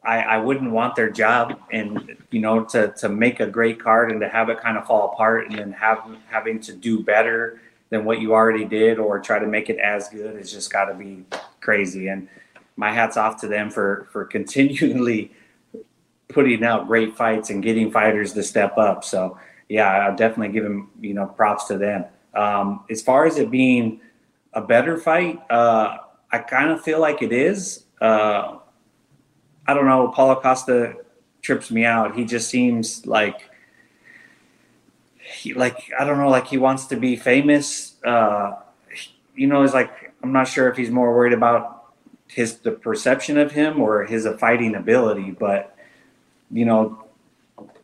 I, 0.07 0.20
I 0.20 0.38
wouldn't 0.38 0.70
want 0.70 0.94
their 0.94 1.11
job 1.11 1.61
and 1.72 2.16
you 2.30 2.40
know 2.40 2.64
to 2.66 2.92
to 2.98 3.09
make 3.09 3.40
a 3.40 3.46
great 3.46 3.80
card 3.80 4.12
and 4.12 4.20
to 4.20 4.28
have 4.28 4.48
it 4.48 4.61
kind 4.61 4.78
of 4.78 4.86
fall 4.86 5.12
apart 5.12 5.48
and 5.48 5.59
then 5.59 5.72
have 5.72 6.07
having 6.28 6.61
to 6.61 6.72
do 6.72 7.02
better 7.02 7.61
than 7.90 8.04
what 8.04 8.20
you 8.20 8.32
already 8.32 8.64
did 8.64 8.98
or 8.98 9.18
try 9.18 9.38
to 9.38 9.46
make 9.46 9.68
it 9.68 9.78
as 9.78 10.09
good 10.09 10.36
it's 10.36 10.52
just 10.52 10.72
got 10.72 10.86
to 10.86 10.94
be 10.94 11.24
crazy. 11.61 12.09
And 12.09 12.28
my 12.76 12.92
hats 12.92 13.16
off 13.16 13.40
to 13.40 13.48
them 13.48 13.68
for 13.68 14.09
for 14.12 14.24
continually 14.24 15.32
putting 16.28 16.62
out 16.62 16.86
great 16.86 17.16
fights 17.16 17.50
and 17.50 17.62
getting 17.62 17.90
fighters 17.90 18.32
to 18.34 18.42
step 18.42 18.78
up. 18.78 19.02
So 19.04 19.38
yeah 19.68 19.88
i'll 19.88 20.14
definitely 20.14 20.52
give 20.52 20.62
them 20.62 20.90
you 21.00 21.14
know 21.14 21.26
props 21.26 21.64
to 21.64 21.78
them. 21.78 22.04
Um, 22.32 22.84
as 22.90 23.02
far 23.02 23.26
as 23.26 23.38
it 23.38 23.50
being 23.50 24.00
a 24.52 24.61
better 24.61 24.98
fight 24.98 25.40
uh, 25.50 25.98
I 26.30 26.38
kind 26.38 26.70
of 26.70 26.82
feel 26.82 27.00
like 27.00 27.22
it 27.22 27.32
is. 27.32 27.84
Uh, 28.00 28.59
I 29.67 29.75
don't 29.75 29.87
know. 29.87 30.09
Paulo 30.09 30.37
Costa 30.41 30.97
trips 31.43 31.71
me 31.71 31.85
out. 31.85 32.17
He 32.17 32.25
just 32.25 32.49
seems 32.49 33.07
like 33.07 33.51
he 35.19 35.55
like 35.55 35.91
I 35.99 36.05
don't 36.05 36.19
know, 36.19 36.29
like 36.29 36.47
he 36.47 36.59
wants 36.59 36.87
to 36.87 36.97
be 36.97 37.17
famous. 37.17 37.97
Uh, 38.05 38.53
you 39.35 39.47
know, 39.47 39.62
it's 39.62 39.75
like 39.75 40.12
I'm 40.23 40.33
not 40.33 40.49
sure 40.49 40.69
if 40.69 40.77
he's 40.77 40.91
more 40.91 41.14
worried 41.14 41.33
about 41.33 41.93
his 42.29 42.59
the 42.59 42.73
perception 42.73 43.39
of 43.39 43.53
him 43.53 43.81
or 43.81 44.05
his 44.05 44.27
fighting 44.39 44.75
ability, 44.75 45.31
but 45.33 45.77
you 46.51 46.64
know, 46.64 47.05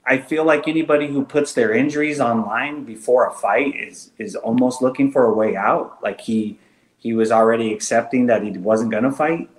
I 0.07 0.19
feel 0.19 0.45
like 0.45 0.67
anybody 0.67 1.09
who 1.09 1.25
puts 1.25 1.53
their 1.53 1.73
injuries 1.73 2.21
online 2.21 2.85
before 2.85 3.27
a 3.27 3.33
fight 3.33 3.77
is 3.77 4.11
is 4.19 4.37
almost 4.37 4.83
looking 4.83 5.11
for 5.13 5.25
a 5.25 5.35
way 5.35 5.57
out. 5.57 6.03
Like 6.03 6.21
he 6.21 6.59
he 6.99 7.13
was 7.13 7.33
already 7.33 7.73
accepting 7.73 8.27
that 8.27 8.43
he 8.43 8.51
wasn't 8.51 8.91
going 8.93 9.05
to 9.05 9.13
fight. 9.13 9.51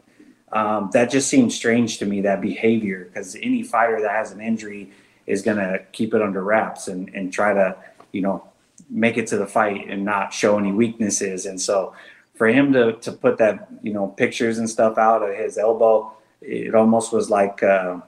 Um, 0.54 0.89
that 0.93 1.10
just 1.10 1.30
seems 1.30 1.56
strange 1.56 1.97
to 1.97 2.06
me, 2.06 2.22
that 2.22 2.39
behavior, 2.41 3.06
because 3.06 3.36
any 3.41 3.64
fighter 3.64 3.99
that 4.01 4.12
has 4.12 4.32
an 4.32 4.39
injury 4.39 4.91
is 5.26 5.41
going 5.41 5.58
to 5.58 5.84
keep 5.91 6.14
it 6.14 6.22
under 6.22 6.43
wraps 6.43 6.88
and, 6.88 7.10
and 7.16 7.34
try 7.34 7.54
to, 7.54 7.76
you 8.12 8.22
know, 8.22 8.47
make 8.89 9.18
it 9.18 9.28
to 9.28 9.38
the 9.38 9.47
fight 9.47 9.89
and 9.89 10.06
not 10.06 10.34
show 10.34 10.60
any 10.60 10.72
weaknesses. 10.72 11.45
And 11.45 11.60
so 11.60 11.93
for 12.36 12.47
him 12.47 12.74
to, 12.74 12.93
to 12.93 13.12
put 13.12 13.38
that, 13.38 13.68
you 13.82 13.93
know, 13.93 14.08
pictures 14.08 14.58
and 14.60 14.70
stuff 14.70 14.97
out 14.97 15.24
of 15.24 15.36
his 15.36 15.58
elbow, 15.58 16.14
it 16.41 16.76
almost 16.76 17.14
was 17.14 17.30
like, 17.30 17.64
uh, 17.64 18.01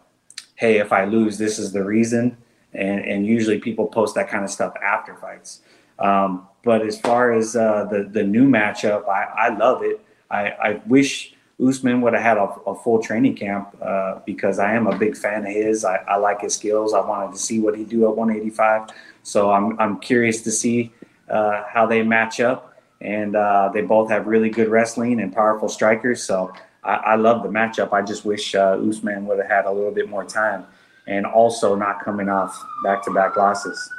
hey, 0.55 0.77
if 0.77 0.91
I 0.91 1.05
lose, 1.05 1.37
this 1.37 1.57
is 1.57 1.71
the 1.71 1.83
reason. 1.83 2.37
And, 2.73 2.99
and 3.05 3.25
usually 3.25 3.59
people 3.59 3.87
post 3.87 4.15
that 4.15 4.29
kind 4.29 4.43
of 4.43 4.51
stuff 4.51 4.73
after 4.83 5.15
fights. 5.15 5.61
Um, 5.97 6.47
but 6.63 6.81
as 6.81 6.99
far 6.99 7.31
as 7.31 7.55
uh, 7.55 7.85
the 7.89 8.03
the 8.03 8.23
new 8.23 8.49
matchup, 8.49 9.07
I, 9.07 9.47
I 9.47 9.49
love 9.55 9.81
it. 9.81 10.01
I, 10.29 10.49
I 10.49 10.81
wish 10.87 11.34
Usman 11.63 12.01
would 12.01 12.13
have 12.13 12.21
had 12.21 12.37
a, 12.37 12.49
a 12.67 12.75
full 12.75 13.01
training 13.01 13.35
camp 13.35 13.75
uh, 13.81 14.19
because 14.25 14.59
I 14.59 14.73
am 14.73 14.87
a 14.87 14.97
big 14.97 15.15
fan 15.15 15.45
of 15.45 15.53
his. 15.53 15.85
I, 15.85 15.97
I, 16.07 16.17
like 16.17 16.41
his 16.41 16.53
skills. 16.53 16.93
I 16.93 16.99
wanted 16.99 17.31
to 17.33 17.39
see 17.39 17.59
what 17.59 17.77
he 17.77 17.85
do 17.85 18.09
at 18.09 18.15
185. 18.15 18.89
So 19.23 19.51
I'm 19.51 19.79
I'm 19.79 19.99
curious 19.99 20.41
to 20.41 20.51
see 20.51 20.91
uh, 21.29 21.63
how 21.67 21.85
they 21.85 22.03
match 22.03 22.39
up. 22.39 22.73
And 23.01 23.35
uh, 23.35 23.69
they 23.73 23.81
both 23.81 24.09
have 24.09 24.25
really 24.25 24.49
good 24.49 24.69
wrestling 24.69 25.21
and 25.21 25.33
powerful 25.33 25.69
strikers. 25.69 26.23
So 26.23 26.53
I, 26.83 26.93
I 26.93 27.15
love 27.15 27.43
the 27.43 27.49
matchup. 27.49 27.93
I 27.93 28.01
just 28.01 28.25
wish 28.25 28.55
uh, 28.55 28.77
Usman 28.87 29.25
would 29.27 29.37
have 29.39 29.47
had 29.47 29.65
a 29.65 29.71
little 29.71 29.91
bit 29.91 30.09
more 30.09 30.23
time 30.23 30.65
and 31.07 31.25
also 31.25 31.75
not 31.75 32.03
coming 32.03 32.29
off 32.29 32.57
back 32.83 33.03
to 33.03 33.11
back 33.11 33.35
losses. 33.35 33.89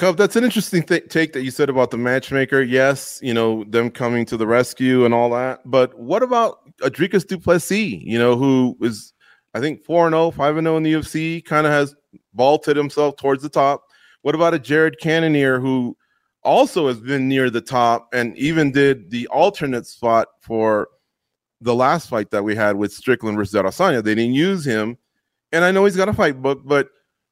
Cub, 0.00 0.16
that's 0.16 0.34
an 0.34 0.44
interesting 0.44 0.82
th- 0.82 1.10
take 1.10 1.34
that 1.34 1.42
you 1.42 1.50
said 1.50 1.68
about 1.68 1.90
the 1.90 1.98
matchmaker. 1.98 2.62
Yes, 2.62 3.20
you 3.22 3.34
know 3.34 3.64
them 3.64 3.90
coming 3.90 4.24
to 4.24 4.38
the 4.38 4.46
rescue 4.46 5.04
and 5.04 5.12
all 5.12 5.28
that, 5.28 5.60
but 5.66 5.92
what 5.98 6.22
about 6.22 6.60
Dricus 6.78 7.26
Du 7.26 7.38
Plessis, 7.38 8.00
You 8.00 8.18
know, 8.18 8.34
who 8.34 8.78
is 8.80 9.12
I 9.52 9.60
think 9.60 9.84
four 9.84 10.06
and 10.06 10.14
0, 10.14 10.30
5 10.30 10.56
and 10.56 10.64
zero 10.64 10.78
in 10.78 10.84
the 10.84 10.94
UFC, 10.94 11.44
kind 11.44 11.66
of 11.66 11.74
has 11.74 11.94
vaulted 12.32 12.78
himself 12.78 13.16
towards 13.16 13.42
the 13.42 13.50
top. 13.50 13.84
What 14.22 14.34
about 14.34 14.54
a 14.54 14.58
Jared 14.58 14.98
Cannonier 15.00 15.60
who 15.60 15.94
also 16.44 16.88
has 16.88 16.98
been 16.98 17.28
near 17.28 17.50
the 17.50 17.60
top 17.60 18.08
and 18.14 18.34
even 18.38 18.72
did 18.72 19.10
the 19.10 19.26
alternate 19.26 19.86
spot 19.86 20.28
for 20.40 20.88
the 21.60 21.74
last 21.74 22.08
fight 22.08 22.30
that 22.30 22.42
we 22.42 22.56
had 22.56 22.76
with 22.76 22.90
Strickland 22.90 23.36
versus 23.36 23.52
Adesanya? 23.52 24.02
They 24.02 24.14
didn't 24.14 24.32
use 24.32 24.64
him, 24.64 24.96
and 25.52 25.62
I 25.62 25.70
know 25.72 25.84
he's 25.84 25.94
got 25.94 26.08
a 26.08 26.14
fight 26.14 26.40
book, 26.40 26.62
but 26.64 26.88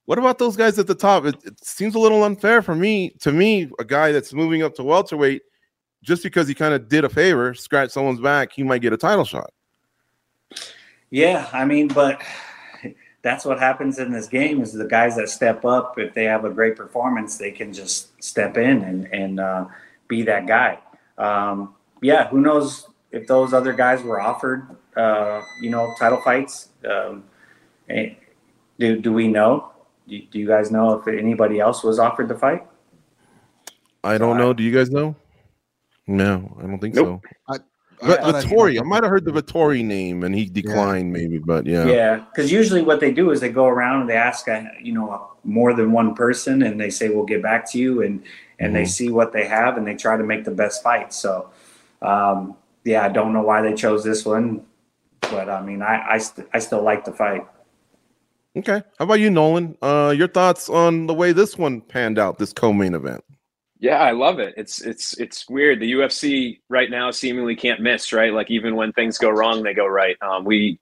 what 0.09 0.19
about 0.19 0.39
those 0.39 0.57
guys 0.57 0.79
at 0.79 0.87
the 0.87 0.95
top? 0.95 1.27
It, 1.27 1.37
it, 1.45 1.63
seems 1.63 1.95
a 1.95 1.99
little 1.99 2.25
unfair 2.25 2.63
for 2.63 2.75
me. 2.75 3.11
To 3.21 3.31
me, 3.31 3.71
a 3.79 3.85
guy 3.85 4.11
that's 4.11 4.33
moving 4.33 4.63
up 4.63 4.75
to 4.77 4.83
welterweight, 4.83 5.43
just 6.03 6.23
because 6.23 6.49
he 6.49 6.55
kind 6.55 6.73
of 6.73 6.89
did 6.89 7.05
a 7.05 7.11
favor, 7.11 7.53
scratch 7.53 7.91
someone's 7.91 8.19
back, 8.19 8.51
he 8.51 8.63
might 8.63 8.81
get 8.81 8.95
a 8.95 8.97
title 8.97 9.27
shot. 9.27 9.53
Yeah, 11.11 11.47
I 11.53 11.67
mean, 11.67 11.89
but 11.89 12.23
that's 13.21 13.45
what 13.45 13.59
happens 13.59 13.99
in 13.99 14.11
this 14.11 14.29
game 14.29 14.63
is 14.63 14.73
the 14.73 14.87
guys 14.87 15.15
that 15.17 15.29
step 15.29 15.67
up, 15.67 15.99
if 15.99 16.15
they 16.15 16.25
have 16.25 16.47
a 16.47 16.51
great 16.51 16.75
performance, 16.75 17.37
they 17.37 17.51
can 17.51 17.71
just 17.71 18.23
step 18.25 18.57
in 18.57 18.85
and, 18.85 19.13
and 19.13 19.41
uh, 19.41 19.67
be 20.09 20.23
that 20.23 20.47
guy. 20.47 20.79
Um, 21.19 21.75
yeah, 22.01 22.29
who 22.29 22.41
knows 22.41 22.87
if 23.13 23.27
those 23.27 23.53
other 23.53 23.75
guys 23.75 24.03
were 24.03 24.23
offered, 24.23 24.75
uh, 24.97 25.43
you 25.61 25.69
know, 25.69 25.95
title 25.99 26.23
fights. 26.23 26.71
Um, 26.91 27.25
eh, 27.91 28.15
do, 28.79 28.99
do 28.99 29.13
we 29.13 29.29
know? 29.29 29.73
Do, 30.09 30.21
do 30.31 30.39
you 30.39 30.47
guys 30.47 30.71
know 30.71 30.95
if 30.95 31.07
anybody 31.07 31.61
else 31.61 31.85
was 31.85 31.99
offered 31.99 32.29
the 32.29 32.35
fight? 32.35 32.67
I 34.03 34.19
don't 34.19 34.39
know. 34.39 34.53
Do 34.53 34.63
you 34.63 34.73
guys 34.73 34.91
know? 34.91 35.15
No, 36.07 36.57
I 36.59 36.63
don't 36.63 36.79
think 36.79 36.95
nope. 36.95 37.23
so. 37.23 37.55
I, 37.55 37.59
but 38.01 38.21
Vettori, 38.21 38.79
I 38.79 38.83
might 38.85 39.03
have 39.03 39.11
heard 39.11 39.25
the 39.25 39.33
Vettori 39.33 39.85
name, 39.85 40.23
and 40.23 40.35
he 40.35 40.47
declined, 40.47 41.09
yeah. 41.09 41.23
maybe. 41.23 41.39
But 41.39 41.67
yeah, 41.67 41.87
yeah, 41.87 42.17
because 42.17 42.53
usually 42.53 42.83
what 42.83 43.01
they 43.01 43.13
do 43.13 43.31
is 43.31 43.41
they 43.41 43.49
go 43.49 43.67
around 43.67 44.03
and 44.03 44.11
they 44.11 44.17
ask, 44.17 44.49
uh, 44.49 44.63
you 44.81 44.93
know, 44.93 45.33
more 45.45 45.75
than 45.75 45.93
one 45.93 46.15
person, 46.15 46.63
and 46.63 46.81
they 46.81 46.91
say 46.91 47.09
we'll 47.09 47.25
get 47.25 47.43
back 47.43 47.69
to 47.73 47.79
you, 47.79 48.03
and 48.03 48.23
and 48.59 48.69
mm-hmm. 48.69 48.75
they 48.75 48.85
see 48.85 49.11
what 49.11 49.33
they 49.33 49.47
have, 49.47 49.77
and 49.77 49.87
they 49.87 49.97
try 49.97 50.17
to 50.17 50.23
make 50.23 50.45
the 50.45 50.51
best 50.51 50.83
fight. 50.83 51.13
So, 51.13 51.51
um, 52.01 52.57
yeah, 52.85 53.05
I 53.05 53.09
don't 53.09 53.33
know 53.33 53.43
why 53.43 53.63
they 53.63 53.75
chose 53.75 54.05
this 54.05 54.25
one, 54.25 54.65
but 55.23 55.49
I 55.49 55.61
mean, 55.61 55.83
I 55.83 56.05
I, 56.09 56.19
st- 56.19 56.49
I 56.55 56.61
still 56.61 56.83
like 56.83 57.05
the 57.05 57.13
fight. 57.13 57.47
Okay. 58.59 58.83
How 58.99 59.05
about 59.05 59.21
you, 59.21 59.31
Nolan? 59.31 59.77
Uh, 59.81 60.13
your 60.17 60.29
thoughts 60.29 60.69
on 60.69 61.07
the 61.07 61.15
way 61.15 61.33
this 61.33 61.57
one 61.57 61.81
panned 61.81 62.19
out, 62.19 62.39
this 62.39 62.53
co-main 62.53 62.95
event? 62.95 63.23
Yeah, 63.79 63.99
I 63.99 64.11
love 64.11 64.41
it. 64.41 64.55
It's 64.57 64.81
it's 64.81 65.17
it's 65.19 65.49
weird. 65.49 65.79
The 65.79 65.93
UFC 65.93 66.59
right 66.69 66.91
now 66.91 67.13
seemingly 67.13 67.55
can't 67.55 67.81
miss, 67.81 68.13
right? 68.13 68.33
Like 68.33 68.51
even 68.51 68.75
when 68.75 68.93
things 68.93 69.19
go 69.19 69.31
wrong, 69.31 69.63
they 69.63 69.75
go 69.75 69.87
right. 69.87 70.17
Um, 70.21 70.45
we 70.45 70.81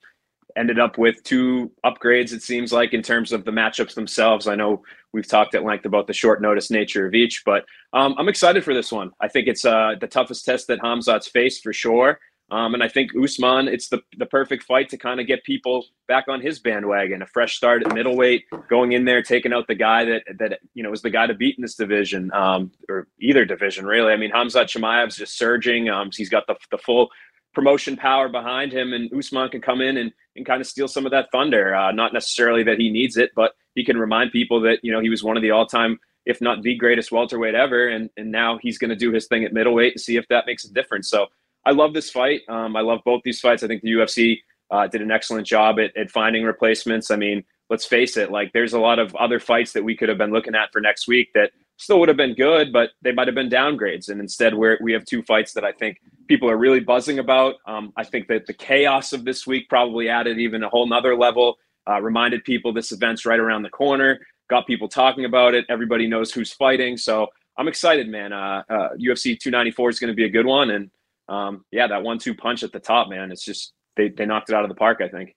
ended 0.56 0.78
up 0.78 0.96
with 0.96 1.22
two 1.22 1.70
upgrades. 1.84 2.32
It 2.32 2.42
seems 2.42 2.72
like 2.72 2.94
in 2.94 3.02
terms 3.02 3.32
of 3.32 3.44
the 3.44 3.50
matchups 3.50 3.94
themselves. 3.94 4.48
I 4.48 4.54
know 4.54 4.82
we've 5.12 5.28
talked 5.28 5.54
at 5.54 5.64
length 5.64 5.84
about 5.84 6.06
the 6.06 6.14
short 6.14 6.40
notice 6.40 6.70
nature 6.70 7.06
of 7.06 7.14
each, 7.14 7.42
but 7.44 7.66
um, 7.92 8.14
I'm 8.16 8.30
excited 8.30 8.64
for 8.64 8.72
this 8.72 8.90
one. 8.90 9.10
I 9.20 9.28
think 9.28 9.46
it's 9.46 9.66
uh, 9.66 9.96
the 10.00 10.06
toughest 10.06 10.46
test 10.46 10.66
that 10.68 10.80
Hamzat's 10.80 11.28
faced 11.28 11.62
for 11.62 11.74
sure. 11.74 12.18
Um, 12.50 12.74
and 12.74 12.82
I 12.82 12.88
think 12.88 13.10
Usman, 13.20 13.66
it's 13.66 13.88
the, 13.88 14.00
the 14.18 14.26
perfect 14.26 14.62
fight 14.62 14.88
to 14.90 14.96
kind 14.96 15.20
of 15.20 15.26
get 15.26 15.42
people 15.42 15.84
back 16.06 16.26
on 16.28 16.40
his 16.40 16.60
bandwagon. 16.60 17.22
A 17.22 17.26
fresh 17.26 17.56
start 17.56 17.84
at 17.84 17.92
middleweight, 17.92 18.44
going 18.68 18.92
in 18.92 19.04
there, 19.04 19.20
taking 19.20 19.52
out 19.52 19.66
the 19.66 19.74
guy 19.74 20.04
that 20.04 20.22
that 20.38 20.60
you 20.74 20.82
know 20.82 20.90
was 20.90 21.02
the 21.02 21.10
guy 21.10 21.26
to 21.26 21.34
beat 21.34 21.56
in 21.58 21.62
this 21.62 21.74
division, 21.74 22.32
um, 22.32 22.70
or 22.88 23.08
either 23.20 23.44
division 23.44 23.84
really. 23.84 24.12
I 24.12 24.16
mean, 24.16 24.30
Hamzat 24.30 24.68
Chimaev's 24.68 25.16
just 25.16 25.36
surging. 25.36 25.88
Um, 25.88 26.10
he's 26.14 26.28
got 26.28 26.46
the 26.46 26.54
the 26.70 26.78
full 26.78 27.10
promotion 27.52 27.96
power 27.96 28.28
behind 28.28 28.72
him, 28.72 28.92
and 28.92 29.12
Usman 29.12 29.48
can 29.48 29.60
come 29.60 29.80
in 29.80 29.96
and 29.96 30.12
and 30.36 30.46
kind 30.46 30.60
of 30.60 30.68
steal 30.68 30.86
some 30.86 31.04
of 31.04 31.10
that 31.10 31.32
thunder. 31.32 31.74
Uh, 31.74 31.90
not 31.90 32.12
necessarily 32.12 32.62
that 32.62 32.78
he 32.78 32.90
needs 32.90 33.16
it, 33.16 33.32
but 33.34 33.54
he 33.74 33.84
can 33.84 33.96
remind 33.96 34.30
people 34.30 34.60
that 34.60 34.78
you 34.84 34.92
know 34.92 35.00
he 35.00 35.10
was 35.10 35.24
one 35.24 35.36
of 35.36 35.42
the 35.42 35.50
all 35.50 35.66
time 35.66 35.98
if 36.26 36.40
not 36.40 36.62
the 36.62 36.74
greatest 36.74 37.12
welterweight 37.12 37.54
ever, 37.56 37.88
and 37.88 38.10
and 38.16 38.30
now 38.30 38.58
he's 38.62 38.78
going 38.78 38.90
to 38.90 38.96
do 38.96 39.10
his 39.10 39.26
thing 39.26 39.44
at 39.44 39.52
middleweight 39.52 39.94
and 39.94 40.00
see 40.00 40.16
if 40.16 40.28
that 40.28 40.46
makes 40.46 40.64
a 40.64 40.72
difference. 40.72 41.08
So 41.08 41.26
I 41.66 41.72
love 41.72 41.92
this 41.92 42.10
fight. 42.10 42.42
Um, 42.48 42.76
I 42.76 42.80
love 42.80 43.00
both 43.04 43.22
these 43.24 43.40
fights. 43.40 43.62
I 43.62 43.66
think 43.66 43.82
the 43.82 43.92
UFC 43.92 44.38
uh, 44.70 44.86
did 44.86 45.02
an 45.02 45.10
excellent 45.10 45.46
job 45.46 45.78
at, 45.78 45.94
at 45.96 46.10
finding 46.10 46.44
replacements. 46.44 47.10
I 47.10 47.16
mean, 47.16 47.44
let's 47.68 47.84
face 47.84 48.16
it, 48.16 48.30
like 48.30 48.52
there's 48.52 48.72
a 48.72 48.78
lot 48.78 49.00
of 49.00 49.14
other 49.16 49.40
fights 49.40 49.72
that 49.72 49.82
we 49.82 49.96
could 49.96 50.08
have 50.08 50.16
been 50.16 50.30
looking 50.30 50.54
at 50.54 50.72
for 50.72 50.80
next 50.80 51.08
week 51.08 51.30
that 51.34 51.50
still 51.76 51.98
would 52.00 52.08
have 52.08 52.16
been 52.16 52.34
good, 52.34 52.72
but 52.72 52.90
they 53.02 53.12
might 53.12 53.26
have 53.26 53.34
been 53.34 53.50
downgrades. 53.50 54.08
And 54.08 54.20
instead, 54.20 54.54
we're, 54.54 54.78
we 54.80 54.92
have 54.92 55.04
two 55.04 55.22
fights 55.22 55.52
that 55.54 55.64
I 55.64 55.72
think 55.72 55.98
people 56.28 56.48
are 56.48 56.56
really 56.56 56.80
buzzing 56.80 57.18
about. 57.18 57.56
Um, 57.66 57.92
I 57.96 58.04
think 58.04 58.28
that 58.28 58.46
the 58.46 58.54
chaos 58.54 59.12
of 59.12 59.24
this 59.24 59.46
week 59.46 59.68
probably 59.68 60.08
added 60.08 60.38
even 60.38 60.62
a 60.62 60.68
whole 60.68 60.86
nother 60.86 61.16
level, 61.16 61.58
uh, 61.88 62.00
reminded 62.00 62.44
people 62.44 62.72
this 62.72 62.92
event's 62.92 63.26
right 63.26 63.38
around 63.38 63.62
the 63.62 63.70
corner, 63.70 64.20
got 64.48 64.66
people 64.66 64.88
talking 64.88 65.24
about 65.24 65.54
it. 65.54 65.64
Everybody 65.68 66.06
knows 66.06 66.32
who's 66.32 66.52
fighting. 66.52 66.96
So 66.96 67.26
I'm 67.58 67.68
excited, 67.68 68.08
man. 68.08 68.32
Uh, 68.32 68.62
uh, 68.70 68.88
UFC 69.00 69.38
294 69.38 69.90
is 69.90 69.98
going 69.98 70.12
to 70.12 70.16
be 70.16 70.24
a 70.24 70.30
good 70.30 70.46
one. 70.46 70.70
And 70.70 70.90
um, 71.28 71.64
yeah, 71.70 71.86
that 71.86 72.02
one-two 72.02 72.34
punch 72.34 72.62
at 72.62 72.72
the 72.72 72.80
top, 72.80 73.08
man. 73.08 73.32
It's 73.32 73.44
just 73.44 73.72
they 73.96 74.08
they 74.08 74.26
knocked 74.26 74.50
it 74.50 74.54
out 74.54 74.64
of 74.64 74.68
the 74.68 74.74
park. 74.74 75.00
I 75.02 75.08
think. 75.08 75.34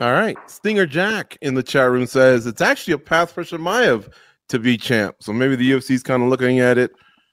All 0.00 0.12
right, 0.12 0.36
Stinger 0.50 0.86
Jack 0.86 1.38
in 1.40 1.54
the 1.54 1.62
chat 1.62 1.90
room 1.90 2.06
says 2.06 2.46
it's 2.46 2.60
actually 2.60 2.94
a 2.94 2.98
path 2.98 3.30
for 3.30 3.44
Chimaev 3.44 4.12
to 4.48 4.58
be 4.58 4.76
champ. 4.76 5.16
So 5.20 5.32
maybe 5.32 5.56
the 5.56 5.70
UFC 5.70 5.92
is 5.92 6.02
kind 6.02 6.22
of 6.22 6.28
looking 6.28 6.60
at 6.60 6.78
it 6.78 6.92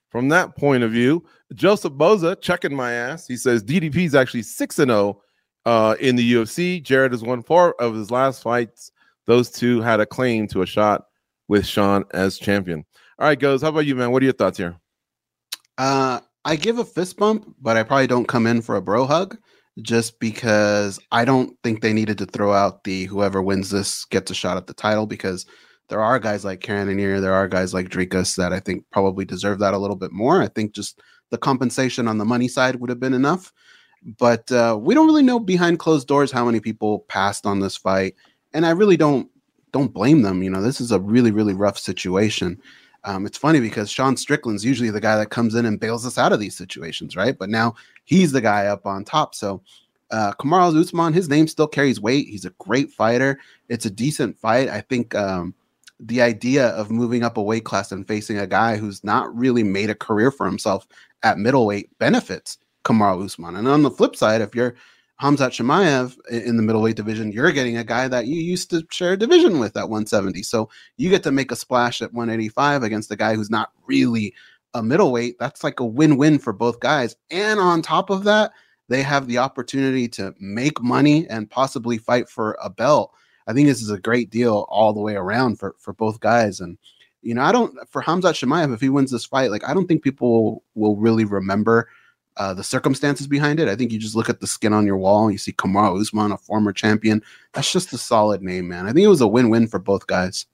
from 0.09 0.30
that 0.30 0.55
point 0.55 0.84
of 0.84 0.91
view. 0.91 1.26
Joseph 1.53 1.93
Boza 1.93 2.39
checking 2.39 2.76
my 2.76 2.93
ass. 2.93 3.28
He 3.28 3.36
says 3.36 3.64
DDP 3.64 4.05
is 4.05 4.16
actually 4.16 4.43
six 4.43 4.80
and 4.80 4.89
zero 4.89 5.22
oh, 5.66 5.89
uh, 5.89 5.95
in 5.99 6.16
the 6.16 6.34
UFC. 6.34 6.82
Jared 6.82 7.12
has 7.12 7.24
won 7.24 7.41
four 7.41 7.74
of 7.82 7.95
his 7.95 8.12
last 8.12 8.43
fights. 8.43 8.91
Those 9.26 9.49
two 9.49 9.82
had 9.82 9.99
a 9.99 10.05
claim 10.05 10.47
to 10.49 10.62
a 10.62 10.66
shot 10.66 11.05
with 11.47 11.66
Sean 11.66 12.05
as 12.12 12.38
champion. 12.38 12.86
All 13.20 13.28
right, 13.28 13.39
goes. 13.39 13.62
How 13.62 13.70
about 13.70 13.86
you, 13.86 13.95
man? 13.95 14.12
What 14.12 14.22
are 14.22 14.26
your 14.26 14.34
thoughts 14.34 14.57
here? 14.57 14.78
Uh, 15.78 16.20
I 16.44 16.56
give 16.56 16.80
a 16.80 16.86
fist 16.86 17.18
bump, 17.18 17.56
but 17.62 17.78
I 17.78 17.84
probably 17.84 18.08
don't 18.08 18.28
come 18.28 18.48
in 18.48 18.62
for 18.62 18.76
a 18.76 18.82
bro 18.82 19.06
hug 19.06 19.38
just 19.82 20.20
because 20.20 21.00
I 21.12 21.24
don't 21.24 21.56
think 21.64 21.82
they 21.82 21.94
needed 21.94 22.18
to 22.18 22.26
throw 22.26 22.52
out 22.52 22.84
the 22.84 23.06
whoever 23.06 23.42
wins 23.42 23.70
this 23.70 24.06
gets 24.06 24.32
a 24.32 24.36
shot 24.36 24.58
at 24.58 24.68
the 24.68 24.74
title 24.74 25.06
because 25.06 25.46
there 25.89 26.02
are 26.02 26.20
guys 26.20 26.44
like 26.44 26.62
Cannonier, 26.62 27.20
there 27.20 27.34
are 27.34 27.48
guys 27.48 27.74
like 27.74 27.89
Dricus 27.89 28.36
that 28.38 28.54
I 28.54 28.60
think 28.60 28.86
probably 28.92 29.26
deserve 29.26 29.60
that 29.60 29.74
a 29.74 29.78
little 29.78 29.96
bit 29.96 30.12
more. 30.12 30.42
I 30.42 30.48
think 30.48 30.74
just 30.74 31.02
the 31.30 31.38
compensation 31.38 32.08
on 32.08 32.18
the 32.18 32.26
money 32.26 32.48
side 32.48 32.78
would 32.78 32.89
have 32.89 33.00
been 33.00 33.14
enough. 33.14 33.54
But 34.18 34.52
uh, 34.52 34.78
we 34.82 34.96
don't 34.96 35.06
really 35.06 35.22
know 35.22 35.39
behind 35.39 35.80
closed 35.80 36.08
doors 36.08 36.32
how 36.32 36.46
many 36.46 36.60
people 36.60 37.00
passed 37.08 37.46
on 37.46 37.60
this 37.60 37.78
fight, 37.78 38.16
and 38.54 38.66
I 38.66 38.72
really 38.72 38.98
don't 38.98 39.30
don't 39.72 39.94
blame 39.94 40.24
them. 40.24 40.42
You 40.42 40.50
know, 40.50 40.62
this 40.62 40.82
is 40.82 40.92
a 40.92 41.00
really 41.00 41.30
really 41.30 41.54
rough 41.54 41.78
situation. 41.78 42.60
Um, 43.04 43.26
it's 43.26 43.38
funny 43.38 43.60
because 43.60 43.89
Sean 43.89 44.16
Strickland's 44.16 44.64
usually 44.64 44.91
the 44.91 45.02
guy 45.02 45.18
that 45.18 45.32
comes 45.32 45.56
in 45.56 45.66
and 45.66 45.80
bails 45.80 46.06
us 46.06 46.18
out 46.18 46.34
of 46.34 46.39
these 46.39 46.56
situations, 46.56 47.16
right? 47.16 47.38
But 47.38 47.49
now 47.49 47.76
he's 48.06 48.32
the 48.32 48.41
guy 48.41 48.68
up 48.68 48.86
on 48.86 49.04
top. 49.04 49.34
So 49.34 49.62
uh, 50.12 50.34
Usman, 50.43 51.14
his 51.14 51.30
name 51.30 51.47
still 51.47 51.68
carries 51.68 51.99
weight. 51.99 52.28
He's 52.28 52.45
a 52.45 52.52
great 52.60 52.91
fighter. 52.91 53.39
It's 53.70 53.86
a 53.86 53.89
decent 53.89 54.38
fight. 54.38 54.70
I 54.70 54.82
think 54.82 55.16
um, 55.16 55.56
the 55.99 56.22
idea 56.22 56.70
of 56.70 56.91
moving 56.91 57.24
up 57.24 57.38
a 57.38 57.41
weight 57.41 57.64
class 57.64 57.91
and 57.91 58.08
facing 58.08 58.38
a 58.38 58.47
guy 58.47 58.78
who's 58.78 59.04
not 59.04 59.36
really 59.36 59.64
made 59.64 59.89
a 59.89 59.95
career 59.95 60.32
for 60.32 60.45
himself 60.45 60.88
at 61.24 61.38
middleweight 61.38 61.97
benefits 61.97 62.58
Kamaru 62.84 63.26
Usman. 63.26 63.56
And 63.56 63.68
on 63.68 63.84
the 63.84 63.91
flip 63.91 64.16
side, 64.16 64.41
if 64.41 64.56
you're 64.56 64.76
Hamzat 65.22 65.51
Chimaev 65.51 66.17
in 66.32 66.57
the 66.57 66.63
middleweight 66.63 66.95
division, 66.95 67.32
you're 67.32 67.51
getting 67.51 67.78
a 67.78 67.84
guy 67.84 68.07
that 68.07 68.26
you 68.26 68.41
used 68.41 68.72
to 68.72 68.84
share 68.89 69.13
a 69.13 69.17
division 69.17 69.59
with 69.59 69.78
at 69.78 69.89
170. 69.89 70.41
So 70.41 70.67
you 70.97 71.11
get 71.11 71.22
to 71.24 71.32
make 71.32 71.51
a 71.51 71.55
splash 71.55 72.01
at 72.01 72.11
185 72.11 72.82
against 72.82 73.11
a 73.11 73.15
guy 73.15 73.36
who's 73.36 73.51
not 73.51 73.72
really 73.86 74.34
a 74.74 74.82
middleweight. 74.82 75.38
That's 75.39 75.63
like 75.63 75.80
a 75.80 75.86
win 75.86 76.17
win 76.17 76.39
for 76.39 76.53
both 76.53 76.80
guys. 76.80 77.15
And 77.30 77.59
on 77.59 77.84
top 77.84 78.09
of 78.09 78.24
that, 78.24 78.51
they 78.89 79.03
have 79.03 79.28
the 79.28 79.38
opportunity 79.38 80.07
to 80.09 80.34
make 80.39 80.82
money 80.82 81.28
and 81.30 81.49
possibly 81.49 81.99
fight 81.99 82.28
for 82.28 82.57
a 82.61 82.69
belt. 82.69 83.13
I 83.45 83.53
think 83.53 83.67
this 83.67 83.82
is 83.82 83.91
a 83.91 83.99
great 83.99 84.32
deal 84.32 84.65
all 84.69 84.91
the 84.91 85.01
way 85.01 85.15
around 85.15 85.59
for, 85.59 85.76
for 85.78 85.93
both 85.93 86.19
guys. 86.19 86.59
And, 86.59 86.80
you 87.22 87.36
know, 87.36 87.43
I 87.43 87.51
don't, 87.51 87.78
for 87.89 88.01
Hamzat 88.01 88.34
Chimaev, 88.34 88.74
if 88.74 88.82
he 88.82 88.89
wins 88.89 89.11
this 89.11 89.26
fight, 89.26 89.51
like, 89.51 89.67
I 89.69 89.76
don't 89.76 89.86
think 89.86 90.03
people 90.03 90.63
will 90.74 90.95
really 90.95 91.26
remember 91.26 91.89
uh, 92.42 92.56
the 92.56 92.64
circumstances 92.64 93.28
behind 93.28 93.60
it. 93.60 93.68
I 93.68 93.76
think 93.76 93.92
you 93.92 94.00
just 94.00 94.16
look 94.16 94.28
at 94.28 94.39
the 94.39 94.48
skin 94.48 94.74
on 94.74 94.88
your 94.88 94.98
wall 94.98 95.26
and 95.26 95.32
you 95.32 95.38
see 95.38 95.52
Kamaru 95.52 96.02
Usman, 96.02 96.32
a 96.32 96.38
former 96.38 96.74
champion. 96.74 97.22
That's 97.54 97.72
just 97.72 97.94
a 97.94 98.00
solid 98.00 98.42
name, 98.42 98.68
man. 98.68 98.88
I 98.88 98.94
think 98.94 99.06
it 99.06 99.10
was 99.10 99.22
a 99.22 99.28
win-win 99.28 99.68
for 99.68 99.78
both 99.78 100.08
guys. 100.08 100.48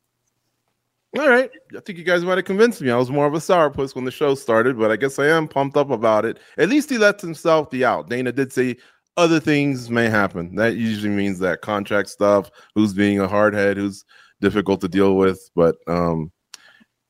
All 1.18 1.30
right. 1.30 1.50
I 1.74 1.80
think 1.80 1.98
you 1.98 2.04
guys 2.04 2.26
might 2.26 2.38
have 2.38 2.44
convinced 2.44 2.82
me. 2.82 2.92
I 2.92 2.98
was 2.98 3.10
more 3.10 3.26
of 3.26 3.34
a 3.34 3.38
sourpuss 3.38 3.96
when 3.96 4.04
the 4.04 4.12
show 4.12 4.36
started, 4.36 4.78
but 4.78 4.92
I 4.92 4.98
guess 4.98 5.18
I 5.18 5.28
am 5.28 5.48
pumped 5.48 5.78
up 5.78 5.90
about 5.90 6.26
it. 6.26 6.40
At 6.58 6.68
least 6.68 6.90
he 6.90 6.98
lets 6.98 7.22
himself 7.22 7.72
be 7.72 7.86
out. 7.86 8.10
Dana 8.10 8.34
did 8.34 8.52
say 8.52 8.76
other 9.16 9.40
things 9.40 9.90
may 9.90 10.10
happen. 10.10 10.56
That 10.56 10.76
usually 10.76 11.16
means 11.16 11.40
that 11.40 11.62
contract 11.62 12.10
stuff, 12.10 12.52
who's 12.76 12.94
being 12.94 13.22
a 13.22 13.30
hardhead, 13.30 13.78
who's 13.78 14.04
difficult 14.42 14.82
to 14.82 14.90
deal 14.90 15.16
with, 15.16 15.50
but 15.56 15.78
um 15.88 16.34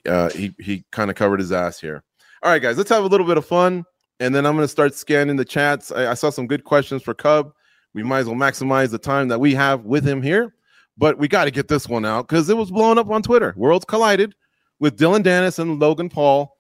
uh 0.08 0.30
he 0.30 0.56
he 0.60 0.86
kind 0.92 1.10
of 1.10 1.16
covered 1.16 1.40
his 1.40 1.52
ass 1.52 1.82
here. 1.82 2.04
All 2.44 2.52
right, 2.52 2.62
guys, 2.62 2.78
let's 2.78 2.92
have 2.92 3.04
a 3.04 3.08
little 3.08 3.26
bit 3.26 3.38
of 3.38 3.46
fun. 3.46 3.84
And 4.20 4.34
then 4.34 4.46
I'm 4.46 4.56
going 4.56 4.64
to 4.64 4.72
start 4.72 4.96
scanning 4.96 5.36
the 5.36 5.46
chats. 5.46 5.92
I, 5.92 6.12
I 6.12 6.14
saw 6.14 6.30
some 6.30 6.48
good 6.48 6.64
questions 6.64 7.04
for 7.04 7.14
Cub. 7.14 7.54
We 7.94 8.04
might 8.04 8.20
as 8.20 8.26
well 8.28 8.36
maximize 8.36 8.90
the 8.90 8.98
time 8.98 9.28
that 9.28 9.40
we 9.40 9.54
have 9.54 9.86
with 9.86 10.08
him 10.08 10.22
here. 10.22 10.56
But 10.98 11.20
we 11.20 11.28
got 11.28 11.46
to 11.46 11.52
get 11.52 11.68
this 11.68 11.88
one 11.88 12.06
out 12.06 12.28
because 12.28 12.50
it 12.50 12.58
was 12.58 12.72
blown 12.72 12.98
up 12.98 13.10
on 13.10 13.22
Twitter. 13.22 13.54
Worlds 13.56 13.86
collided 13.86 14.34
with 14.80 14.98
Dillon 14.98 15.24
Danis 15.24 15.60
and 15.60 15.80
Logan 15.80 16.10
Paul 16.10 16.58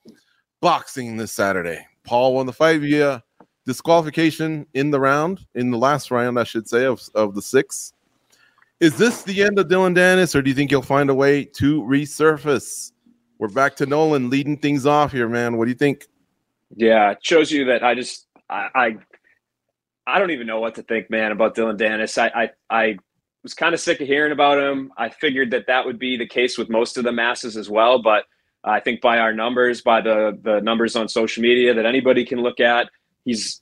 boxing 0.62 1.18
this 1.18 1.32
Saturday. 1.32 1.86
Paul 2.04 2.36
won 2.36 2.46
the 2.46 2.54
fight 2.54 2.82
via 2.82 3.24
disqualification 3.66 4.66
in 4.74 4.92
the 4.92 5.00
round, 5.00 5.46
in 5.56 5.72
the 5.72 5.78
last 5.78 6.12
round, 6.12 6.40
I 6.40 6.44
should 6.44 6.70
say, 6.70 6.86
of, 6.86 7.02
of 7.16 7.36
the 7.36 7.42
six. 7.42 7.94
Is 8.80 8.98
this 8.98 9.24
the 9.24 9.44
end 9.44 9.58
of 9.58 9.68
Dillon 9.68 9.96
Danis, 9.96 10.36
or 10.36 10.42
do 10.42 10.50
you 10.50 10.56
think 10.56 10.70
he'll 10.70 10.82
find 10.84 11.10
a 11.10 11.16
way 11.16 11.44
to 11.44 11.82
resurface? 11.82 12.92
We're 13.40 13.50
back 13.50 13.76
to 13.78 13.86
Nolan 13.86 14.30
leading 14.30 14.58
things 14.58 14.86
off 14.86 15.12
here, 15.12 15.28
man. 15.28 15.58
What 15.58 15.66
do 15.66 15.72
you 15.72 15.78
think? 15.78 16.08
Yeah, 16.76 17.12
it 17.12 17.20
shows 17.22 17.52
you 17.52 17.66
that 17.66 17.84
I 17.84 17.96
just 17.96 18.28
I 18.50 18.68
I, 18.76 18.96
I 20.06 20.20
don't 20.20 20.32
even 20.32 20.48
know 20.48 20.60
what 20.60 20.76
to 20.76 20.84
think, 20.84 21.10
man, 21.10 21.32
about 21.32 21.56
Dillon 21.56 21.78
Danis. 21.78 22.18
I 22.18 22.44
I, 22.44 22.50
I 22.70 22.98
was 23.44 23.54
kind 23.54 23.74
of 23.74 23.80
sick 23.80 24.02
of 24.02 24.08
hearing 24.08 24.32
about 24.32 24.58
him. 24.60 24.92
I 24.98 25.10
figured 25.10 25.52
that 25.52 25.68
that 25.68 25.86
would 25.86 26.00
be 26.00 26.18
the 26.18 26.28
case 26.28 26.58
with 26.58 26.70
most 26.70 26.98
of 26.98 27.04
the 27.04 27.12
masses 27.12 27.56
as 27.58 27.70
well, 27.70 28.02
but 28.02 28.26
I 28.64 28.80
think 28.80 29.02
by 29.02 29.20
our 29.20 29.34
numbers, 29.34 29.82
by 29.82 30.02
the 30.02 30.38
the 30.42 30.60
numbers 30.62 30.96
on 30.96 31.08
social 31.08 31.42
media 31.42 31.74
that 31.76 31.86
anybody 31.86 32.26
can 32.26 32.42
look 32.42 32.60
at, 32.60 32.90
he's 33.26 33.62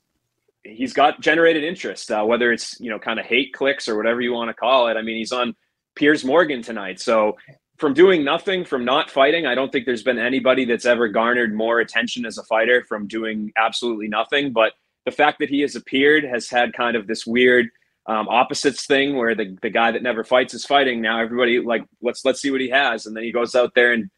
he's 0.64 0.94
got 0.94 1.22
generated 1.22 1.64
interest. 1.64 2.12
Uh, 2.12 2.24
whether 2.24 2.52
it's 2.52 2.80
you 2.80 2.90
know 2.90 3.00
kind 3.00 3.20
of 3.20 3.26
hate 3.26 3.54
clicks 3.54 3.88
or 3.88 3.96
whatever 3.98 4.22
you 4.22 4.34
want 4.34 4.50
to 4.50 4.54
call 4.54 4.88
it. 4.88 4.98
I 4.98 5.02
mean, 5.04 5.18
he's 5.18 5.32
on 5.32 5.56
Piers 5.96 6.26
Morgan 6.26 6.62
tonight, 6.62 7.00
so 7.00 7.38
from 7.78 7.94
doing 7.94 8.24
nothing, 8.24 8.64
from 8.64 8.86
not 8.86 9.10
fighting, 9.10 9.46
I 9.46 9.56
don't 9.56 9.72
think 9.72 9.86
there's 9.86 10.04
been 10.04 10.20
anybody 10.20 10.66
that's 10.66 10.86
ever 10.86 11.08
garnered 11.08 11.54
more 11.54 11.80
attention 11.80 12.26
as 12.26 12.38
a 12.38 12.44
fighter 12.44 12.84
from 12.88 13.08
doing 13.08 13.52
absolutely 13.58 14.08
nothing. 14.08 14.54
But 14.54 14.74
the 15.06 15.12
fact 15.12 15.40
that 15.40 15.50
he 15.50 15.62
has 15.62 15.76
appeared 15.76 16.24
has 16.24 16.50
had 16.50 16.74
kind 16.74 16.96
of 16.96 17.08
this 17.08 17.26
weird 17.26 17.70
um, 18.08 18.30
opposites 18.30 18.86
thing 18.86 19.16
where 19.16 19.36
the, 19.36 19.58
the 19.62 19.70
guy 19.70 19.92
that 19.92 20.04
never 20.04 20.24
fights 20.24 20.54
is 20.54 20.66
fighting. 20.66 21.02
Now 21.02 21.20
everybody 21.20 21.60
like 21.60 21.84
let's 22.02 22.24
let's 22.24 22.42
see 22.42 22.52
what 22.52 22.62
he 22.62 22.70
has, 22.70 23.06
and 23.06 23.16
then 23.16 23.24
he 23.24 23.32
goes 23.32 23.56
out 23.56 23.74
there 23.76 23.94
and 23.94 24.10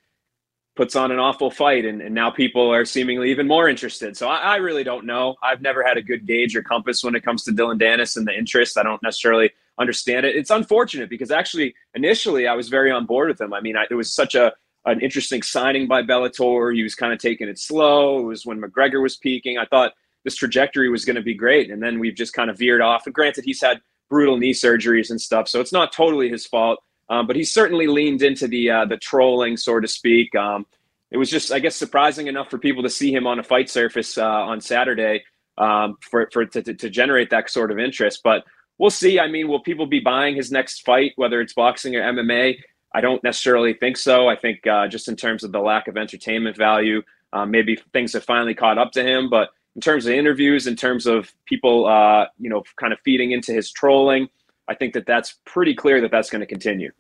puts 0.76 0.96
on 0.96 1.12
an 1.12 1.18
awful 1.18 1.50
fight, 1.50 1.86
and, 1.86 2.02
and 2.02 2.14
now 2.14 2.30
people 2.30 2.72
are 2.72 2.86
seemingly 2.86 3.32
even 3.32 3.48
more 3.48 3.68
interested. 3.68 4.16
So 4.16 4.28
I, 4.28 4.38
I, 4.38 4.56
really 4.58 4.84
don't 4.84 5.08
know. 5.08 5.36
I've 5.42 5.60
never 5.60 5.84
had 5.84 5.98
a 5.98 6.04
good 6.04 6.28
gauge 6.28 6.56
or 6.56 6.62
compass 6.62 7.04
when 7.04 7.16
it 7.16 7.24
comes 7.24 7.44
to 7.46 7.52
Dillon 7.52 7.80
Danis 7.80 8.16
and 8.16 8.28
the 8.28 8.38
interest. 8.38 8.78
I 8.78 8.84
don't 8.84 9.02
necessarily 9.02 9.50
understand 9.80 10.26
it. 10.26 10.36
It's 10.36 10.50
unfortunate 10.50 11.10
because 11.10 11.32
actually 11.32 11.76
initially 11.94 12.48
I 12.48 12.56
was 12.56 12.70
very 12.70 12.92
on 12.92 13.06
board 13.06 13.30
with 13.30 13.40
him. 13.40 13.54
I 13.54 13.62
mean, 13.62 13.78
I, 13.78 13.86
it 13.90 13.96
was 13.96 14.14
such 14.14 14.36
a 14.36 14.54
an 14.86 15.02
interesting 15.02 15.42
signing 15.42 15.86
by 15.88 16.02
Bellator. 16.02 16.74
He 16.74 16.82
was 16.82 16.96
kind 16.96 17.12
of 17.12 17.20
taking 17.20 17.50
it 17.50 17.60
slow. 17.60 18.20
It 18.20 18.24
was 18.24 18.46
when 18.46 18.62
McGregor 18.62 19.02
was 19.02 19.18
peaking. 19.18 19.58
I 19.58 19.66
thought 19.66 19.92
this 20.24 20.36
trajectory 20.36 20.90
was 20.90 21.04
going 21.04 21.18
to 21.18 21.22
be 21.22 21.34
great. 21.34 21.70
And 21.70 21.84
then 21.84 22.00
we've 22.00 22.16
just 22.16 22.34
kind 22.34 22.50
of 22.50 22.58
veered 22.58 22.82
off. 22.82 23.06
And 23.06 23.14
granted, 23.14 23.44
he's 23.44 23.62
had 23.62 23.82
brutal 24.10 24.38
knee 24.38 24.54
surgeries 24.54 25.10
and 25.10 25.20
stuff, 25.20 25.50
so 25.50 25.60
it's 25.60 25.74
not 25.74 25.92
totally 25.92 26.30
his 26.30 26.46
fault. 26.46 26.80
Um, 27.10 27.28
but 27.28 27.36
he 27.36 27.44
certainly 27.44 27.88
leaned 27.88 28.22
into 28.22 28.48
the 28.48 28.70
uh, 28.70 28.86
the 28.86 28.98
trolling, 28.98 29.58
so 29.58 29.80
to 29.80 29.88
speak. 29.88 30.34
Um, 30.36 30.66
it 31.12 31.18
was 31.18 31.30
just, 31.30 31.52
I 31.52 31.60
guess, 31.60 31.76
surprising 31.76 32.28
enough 32.28 32.50
for 32.50 32.58
people 32.58 32.84
to 32.84 32.90
see 32.90 33.14
him 33.14 33.26
on 33.28 33.40
a 33.40 33.44
fight 33.44 33.70
surface 33.70 34.18
uh, 34.18 34.26
on 34.26 34.60
Saturday 34.60 35.24
um, 35.58 35.98
for 36.02 36.30
for 36.34 36.46
to, 36.46 36.62
to 36.62 36.90
generate 36.90 37.30
that 37.30 37.50
sort 37.50 37.72
of 37.72 37.80
interest. 37.80 38.22
But 38.24 38.44
we'll 38.78 38.90
see. 38.90 39.20
I 39.20 39.28
mean, 39.28 39.48
will 39.48 39.62
people 39.62 39.86
be 39.86 40.00
buying 40.00 40.36
his 40.36 40.52
next 40.52 40.86
fight, 40.86 41.14
whether 41.16 41.42
it's 41.42 41.54
boxing 41.54 41.96
or 41.96 42.02
MMA? 42.02 42.58
I 42.94 43.02
don't 43.02 43.24
necessarily 43.24 43.74
think 43.74 43.98
so. 43.98 44.28
I 44.28 44.36
think 44.36 44.66
uh, 44.66 44.88
just 44.88 45.08
in 45.08 45.16
terms 45.16 45.44
of 45.44 45.52
the 45.52 45.60
lack 45.60 45.88
of 45.88 45.98
entertainment 45.98 46.56
value, 46.58 47.02
uh, 47.34 47.46
maybe 47.46 47.78
things 47.94 48.14
have 48.14 48.24
finally 48.24 48.54
caught 48.54 48.78
up 48.78 48.92
to 48.94 49.04
him. 49.04 49.30
But 49.30 49.50
in 49.76 49.82
terms 49.82 50.06
of 50.06 50.14
interviews, 50.14 50.68
in 50.68 50.76
terms 50.76 51.06
of 51.06 51.32
people, 51.46 51.86
uh, 51.86 52.26
you 52.40 52.50
know, 52.50 52.64
kind 52.78 52.94
of 52.94 53.00
feeding 53.04 53.32
into 53.32 53.52
his 53.52 53.72
trolling, 53.72 54.30
I 54.68 54.76
think 54.76 54.94
that 54.94 55.06
that's 55.06 55.36
pretty 55.46 55.76
clear 55.76 56.02
that 56.02 56.12
that's 56.12 56.30
going 56.30 56.40
to 56.42 56.48
continue. 56.48 56.92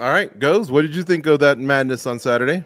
All 0.00 0.10
right, 0.10 0.36
goes. 0.38 0.70
What 0.70 0.82
did 0.82 0.94
you 0.94 1.04
think 1.04 1.26
of 1.26 1.38
that 1.40 1.58
madness 1.58 2.06
on 2.06 2.18
Saturday? 2.18 2.64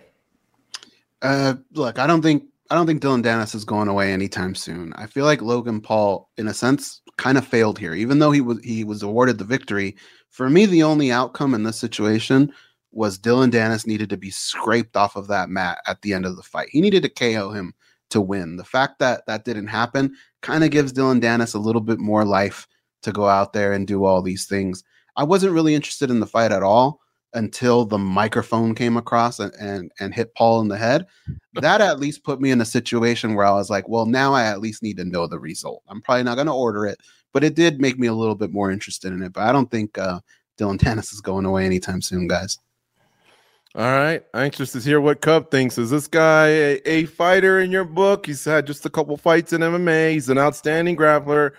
Uh, 1.21 1.55
look, 1.73 1.99
I 1.99 2.07
don't 2.07 2.23
think 2.23 2.45
I 2.71 2.75
don't 2.75 2.87
think 2.87 3.01
Dillon 3.01 3.23
Danis 3.23 3.55
is 3.55 3.65
going 3.65 3.89
away 3.89 4.13
anytime 4.13 4.55
soon. 4.55 4.93
I 4.95 5.07
feel 5.07 5.25
like 5.25 5.41
Logan 5.41 5.81
Paul, 5.81 6.29
in 6.37 6.49
a 6.49 6.55
sense, 6.55 7.01
kind 7.17 7.39
of 7.39 7.47
failed 7.47 7.79
here, 7.79 7.95
even 7.95 8.19
though 8.19 8.31
he 8.31 8.43
was 8.43 8.61
he 8.63 8.85
was 8.85 9.03
awarded 9.03 9.39
the 9.39 9.45
victory. 9.45 9.97
For 10.29 10.51
me, 10.51 10.67
the 10.67 10.83
only 10.83 11.11
outcome 11.11 11.55
in 11.55 11.63
this 11.63 11.79
situation 11.79 12.53
was 12.93 13.19
Dillon 13.19 13.51
Danis 13.51 13.87
needed 13.87 14.11
to 14.11 14.17
be 14.19 14.31
scraped 14.31 14.97
off 14.97 15.17
of 15.17 15.29
that 15.29 15.49
mat 15.49 15.79
at 15.87 16.03
the 16.03 16.13
end 16.13 16.27
of 16.27 16.37
the 16.37 16.43
fight. 16.43 16.69
He 16.71 16.81
needed 16.81 17.03
to 17.05 17.09
KO 17.09 17.53
him 17.53 17.75
to 18.11 18.21
win. 18.21 18.57
The 18.57 18.65
fact 18.65 18.99
that 18.99 19.27
that 19.27 19.45
didn't 19.45 19.67
happen 19.69 20.15
kind 20.43 20.63
of 20.63 20.71
gives 20.71 20.93
Dillon 20.93 21.21
Danis 21.21 21.55
a 21.55 21.59
little 21.59 21.81
bit 21.81 21.99
more 21.99 22.25
life 22.25 22.67
to 23.03 23.13
go 23.13 23.27
out 23.29 23.53
there 23.53 23.73
and 23.73 23.87
do 23.87 24.05
all 24.05 24.21
these 24.21 24.47
things. 24.47 24.85
I 25.17 25.25
wasn't 25.25 25.55
really 25.55 25.75
interested 25.75 26.11
in 26.11 26.21
the 26.21 26.27
fight 26.27 26.53
at 26.53 26.63
all 26.63 27.01
until 27.35 27.85
the 27.85 27.99
microphone 27.99 28.75
came 28.75 28.97
across 28.97 29.39
and, 29.39 29.53
and, 29.61 29.93
and 30.01 30.15
hit 30.15 30.35
Paul 30.35 30.61
in 30.61 30.69
the 30.69 30.79
head. 30.79 31.07
That 31.61 31.81
at 31.81 31.99
least 31.99 32.23
put 32.23 32.41
me 32.41 32.53
in 32.53 32.61
a 32.61 32.65
situation 32.65 33.35
where 33.35 33.45
I 33.45 33.51
was 33.51 33.69
like, 33.69 33.89
well, 33.89 34.07
now 34.07 34.33
I 34.33 34.45
at 34.45 34.61
least 34.61 34.81
need 34.81 34.97
to 34.99 35.05
know 35.05 35.27
the 35.27 35.41
result. 35.41 35.83
I'm 35.89 36.01
probably 36.01 36.23
not 36.23 36.37
going 36.37 36.47
to 36.47 36.53
order 36.53 36.87
it, 36.87 37.01
but 37.33 37.43
it 37.43 37.57
did 37.57 37.81
make 37.81 37.99
me 37.99 38.07
a 38.07 38.15
little 38.15 38.37
bit 38.37 38.53
more 38.53 38.71
interested 38.71 39.13
in 39.13 39.25
it. 39.25 39.33
But 39.33 39.43
I 39.43 39.51
don't 39.51 39.69
think 39.69 39.99
uh, 39.99 40.21
Dillon 40.57 40.79
Danis 40.79 41.13
is 41.13 41.21
going 41.21 41.47
away 41.47 41.67
anytime 41.67 42.01
soon, 42.01 42.29
guys. 42.29 42.59
All 43.75 43.91
right. 43.91 44.25
Anxious 44.35 44.71
to 44.73 44.79
hear 44.79 45.01
what 45.01 45.21
Cub 45.21 45.51
thinks. 45.51 45.79
Is 45.79 45.91
this 45.91 46.07
guy 46.07 46.47
a, 46.47 46.81
a, 46.87 47.05
fighter 47.07 47.59
in 47.59 47.73
your 47.73 47.85
book? 47.85 48.27
He's 48.27 48.45
had 48.45 48.67
just 48.67 48.87
a 48.87 48.91
couple 48.91 49.17
fights 49.17 49.53
in 49.53 49.61
MMA. 49.61 50.13
He's 50.13 50.29
an 50.29 50.39
outstanding 50.39 50.97
grappler. 50.97 51.53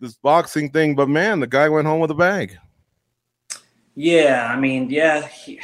This 0.00 0.16
boxing 0.16 0.70
thing, 0.70 0.94
but 0.94 1.08
man, 1.08 1.40
the 1.40 1.46
guy 1.46 1.70
went 1.70 1.86
home 1.86 2.00
with 2.00 2.10
a 2.10 2.14
bag. 2.14 2.58
Yeah, 3.96 4.46
I 4.52 4.60
mean, 4.60 4.90
yeah, 4.90 5.26
he, 5.26 5.58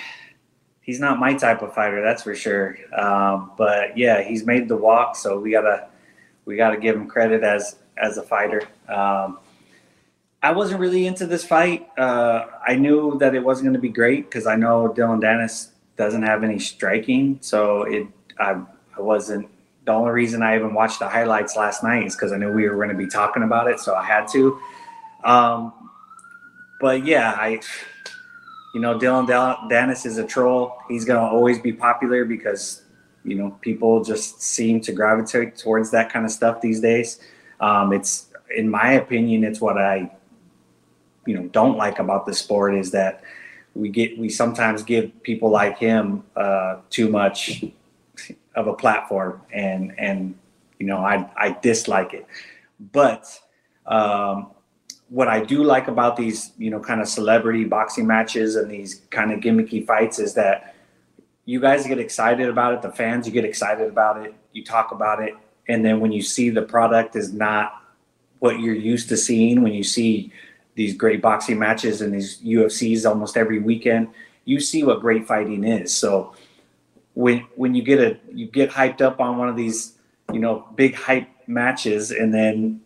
he's 0.81 0.99
not 0.99 1.21
my 1.21 1.35
type 1.35 1.61
of 1.61 1.75
fighter, 1.75 2.03
that's 2.03 2.23
for 2.23 2.35
sure. 2.35 2.79
Um, 2.99 3.53
but 3.59 3.97
yeah, 3.97 4.23
he's 4.23 4.45
made 4.47 4.69
the 4.69 4.77
walk, 4.77 5.17
so 5.17 5.39
we 5.39 5.53
gotta 5.53 5.89
we 6.47 6.57
gotta 6.57 6.79
give 6.79 6.97
him 6.97 7.07
credit 7.07 7.45
as 7.45 7.77
as 7.99 8.17
a 8.17 8.23
fighter. 8.23 8.63
Um, 8.89 9.39
I 10.43 10.51
wasn't 10.53 10.81
really 10.81 11.07
into 11.07 11.27
this 11.27 11.45
fight. 11.45 11.89
Uh, 11.97 12.47
I 12.67 12.75
knew 12.75 13.19
that 13.19 13.35
it 13.35 13.45
wasn't 13.45 13.67
going 13.67 13.75
to 13.75 13.81
be 13.81 13.91
great 13.91 14.25
because 14.25 14.47
I 14.47 14.57
know 14.57 14.93
Dillon 14.93 15.21
Danis 15.21 15.69
doesn't 15.97 16.23
have 16.23 16.43
any 16.43 16.59
striking, 16.59 17.39
so 17.43 17.83
it 17.83 18.09
I, 18.41 18.61
I 18.97 19.01
wasn't. 19.01 19.49
The 19.85 19.93
only 19.93 20.11
reason 20.13 20.43
I 20.43 20.57
even 20.57 20.75
watched 20.75 21.01
the 21.01 21.09
highlights 21.09 21.55
last 21.57 21.85
night 21.85 22.07
is 22.07 22.17
because 22.17 22.33
I 22.33 22.39
knew 22.39 22.51
we 22.53 22.69
were 22.69 22.77
going 22.77 22.89
to 22.89 22.95
be 22.95 23.07
talking 23.07 23.43
about 23.43 23.69
it, 23.69 23.79
so 23.79 23.95
I 23.95 24.05
had 24.05 24.27
to. 24.29 24.59
Um, 25.23 25.73
but 26.81 27.05
yeah, 27.05 27.33
I, 27.33 27.61
you 28.73 28.81
know, 28.81 28.99
Dillon 28.99 29.27
Danis 29.27 30.07
is 30.07 30.19
a 30.19 30.27
troll. 30.27 30.79
He's 30.89 31.05
going 31.05 31.21
to 31.21 31.27
always 31.27 31.59
be 31.59 31.73
popular 31.73 32.25
because 32.25 32.83
you 33.25 33.37
know 33.37 33.51
people 33.61 34.03
just 34.03 34.43
seem 34.43 34.81
to 34.83 34.93
gravitate 34.93 35.57
towards 35.57 35.91
that 35.91 36.13
kind 36.13 36.25
of 36.25 36.31
stuff 36.31 36.61
these 36.61 36.81
days. 36.81 37.21
Um, 37.61 37.93
it's, 37.93 38.29
in 38.57 38.69
my 38.69 38.93
opinion, 38.93 39.45
it's 39.45 39.61
what 39.61 39.79
I, 39.79 40.11
you 41.27 41.35
know, 41.35 41.47
don't 41.49 41.77
like 41.77 41.99
about 41.99 42.27
the 42.27 42.35
sport 42.35 42.75
is 42.75 42.91
that 42.91 43.23
we 43.75 43.89
get 43.89 44.19
we 44.19 44.29
sometimes 44.29 44.83
give 44.83 45.23
people 45.23 45.51
like 45.51 45.79
him 45.79 46.25
uh, 46.35 46.77
too 46.91 47.09
much 47.09 47.65
of 48.55 48.67
a 48.67 48.75
platform, 48.75 49.43
and 49.53 49.99
and 49.99 50.35
you 50.79 50.87
know 50.87 50.99
I 50.99 51.29
I 51.37 51.57
dislike 51.61 52.15
it. 52.15 52.27
But 52.93 53.39
um, 53.87 54.51
what 55.13 55.29
I 55.29 55.45
do 55.45 55.63
like 55.63 55.89
about 55.89 56.17
these 56.17 56.53
you 56.57 56.71
know 56.71 56.81
kind 56.81 57.03
of 57.03 57.07
celebrity 57.07 57.65
boxing 57.65 58.07
matches 58.07 58.57
and 58.57 58.71
these 58.71 59.03
kind 59.11 59.31
of 59.31 59.41
gimmicky 59.41 59.87
fights 59.87 60.19
is 60.19 60.33
that 60.35 60.75
you 61.45 61.61
guys 61.61 61.87
get 61.87 61.99
excited 61.99 62.49
about 62.49 62.73
it, 62.73 62.81
the 62.81 62.91
fans 62.91 63.27
you 63.27 63.33
get 63.33 63.45
excited 63.45 63.89
about 63.89 64.25
it, 64.25 64.35
you 64.53 64.65
talk 64.65 64.91
about 64.91 65.23
it, 65.23 65.35
and 65.69 65.85
then 65.85 66.01
when 66.01 66.13
you 66.13 66.23
see 66.23 66.49
the 66.49 66.63
product 66.63 67.15
is 67.15 67.31
not 67.31 67.83
what 68.39 68.59
you're 68.59 68.75
used 68.75 69.11
to 69.11 69.17
seeing, 69.17 69.63
when 69.63 69.75
you 69.75 69.85
see 69.85 70.33
these 70.77 70.97
great 70.97 71.21
boxing 71.21 71.59
matches 71.59 72.01
and 72.01 72.15
these 72.15 72.41
UFCs 72.41 73.07
almost 73.07 73.37
every 73.37 73.59
weekend, 73.59 74.09
you 74.47 74.61
see 74.61 74.83
what 74.83 75.01
great 75.01 75.27
fighting 75.27 75.63
is. 75.63 75.95
So 75.95 76.35
when 77.13 77.41
when 77.57 77.75
you 77.75 77.83
get 77.83 78.01
a 78.01 78.19
you 78.33 78.47
get 78.47 78.71
hyped 78.71 79.03
up 79.03 79.21
on 79.21 79.37
one 79.37 79.51
of 79.51 79.57
these, 79.57 79.99
you 80.33 80.41
know, 80.41 80.67
big 80.75 80.95
hype 80.95 81.29
matches 81.47 82.13
and 82.13 82.33
then 82.33 82.81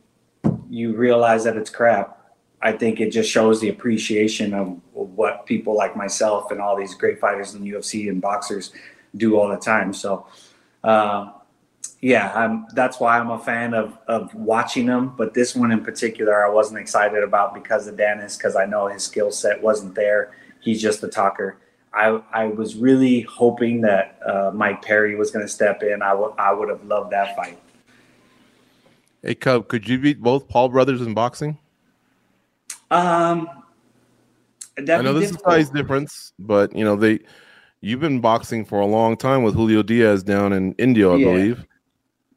you 0.69 0.97
realize 0.97 1.45
that 1.45 1.57
it's 1.57 1.71
crap, 1.71 2.16
I 2.67 2.73
think 2.73 3.01
it 3.01 3.11
just 3.11 3.31
shows 3.31 3.61
the 3.61 3.69
appreciation 3.69 4.53
of 4.53 4.81
what 4.93 5.47
people 5.47 5.77
like 5.77 5.95
myself 5.95 6.51
and 6.51 6.61
all 6.61 6.77
these 6.77 6.95
great 6.95 7.21
fighters 7.21 7.55
in 7.55 7.63
the 7.63 7.71
UFC 7.71 8.09
and 8.09 8.21
boxers 8.21 8.73
do 9.17 9.39
all 9.39 9.49
the 9.49 9.57
time. 9.57 9.93
So, 9.93 10.27
uh, 10.83 11.31
yeah, 12.01 12.33
I'm, 12.35 12.67
that's 12.75 12.99
why 12.99 13.21
I'm 13.21 13.31
a 13.31 13.39
fan 13.39 13.73
of, 13.73 13.97
of 14.09 14.35
watching 14.35 14.87
them. 14.87 15.15
But 15.17 15.33
this 15.33 15.55
one 15.55 15.71
in 15.71 15.85
particular, 15.85 16.45
I 16.45 16.51
wasn't 16.51 16.81
excited 16.81 17.23
about 17.23 17.55
because 17.55 17.87
of 17.87 17.95
Danis, 17.95 18.37
because 18.37 18.57
I 18.57 18.67
know 18.67 18.89
his 18.89 19.05
skill 19.05 19.31
set 19.31 19.63
wasn't 19.63 19.95
there. 19.95 20.33
He's 20.61 20.83
just 20.83 21.05
a 21.05 21.09
talker. 21.09 21.59
I, 21.95 22.21
I 22.33 22.47
was 22.47 22.75
really 22.75 23.21
hoping 23.21 23.81
that 23.83 24.19
uh, 24.27 24.51
Mike 24.53 24.83
Perry 24.83 25.15
was 25.15 25.31
going 25.31 25.45
to 25.45 25.53
step 25.53 25.85
in. 25.85 26.03
I, 26.03 26.15
would 26.53 26.69
have 26.69 26.85
loved 26.85 27.13
that 27.13 27.37
fight. 27.37 27.61
Hey, 29.23 29.37
Cub, 29.37 29.69
could 29.69 29.89
you 29.89 30.01
beat 30.01 30.21
both 30.21 30.49
Paul 30.49 30.69
brothers 30.69 31.01
in 31.01 31.15
boxing? 31.15 31.61
Um, 32.91 33.49
I 34.79 34.83
know 34.83 35.13
this 35.15 35.31
difficult. 35.31 35.59
is 35.59 35.67
size 35.67 35.71
difference, 35.71 36.33
but 36.39 36.75
you 36.77 36.85
know 36.85 36.97
they. 36.97 37.21
You've 37.83 38.01
been 38.01 38.21
boxing 38.21 38.65
for 38.65 38.81
a 38.81 38.87
long 38.87 39.17
time 39.17 39.43
with 39.43 39.55
Julio 39.55 39.83
Diaz 39.83 40.23
down 40.23 40.53
in 40.53 40.73
Indio, 40.73 41.15
I 41.15 41.17
yeah. 41.19 41.25
believe. 41.25 41.67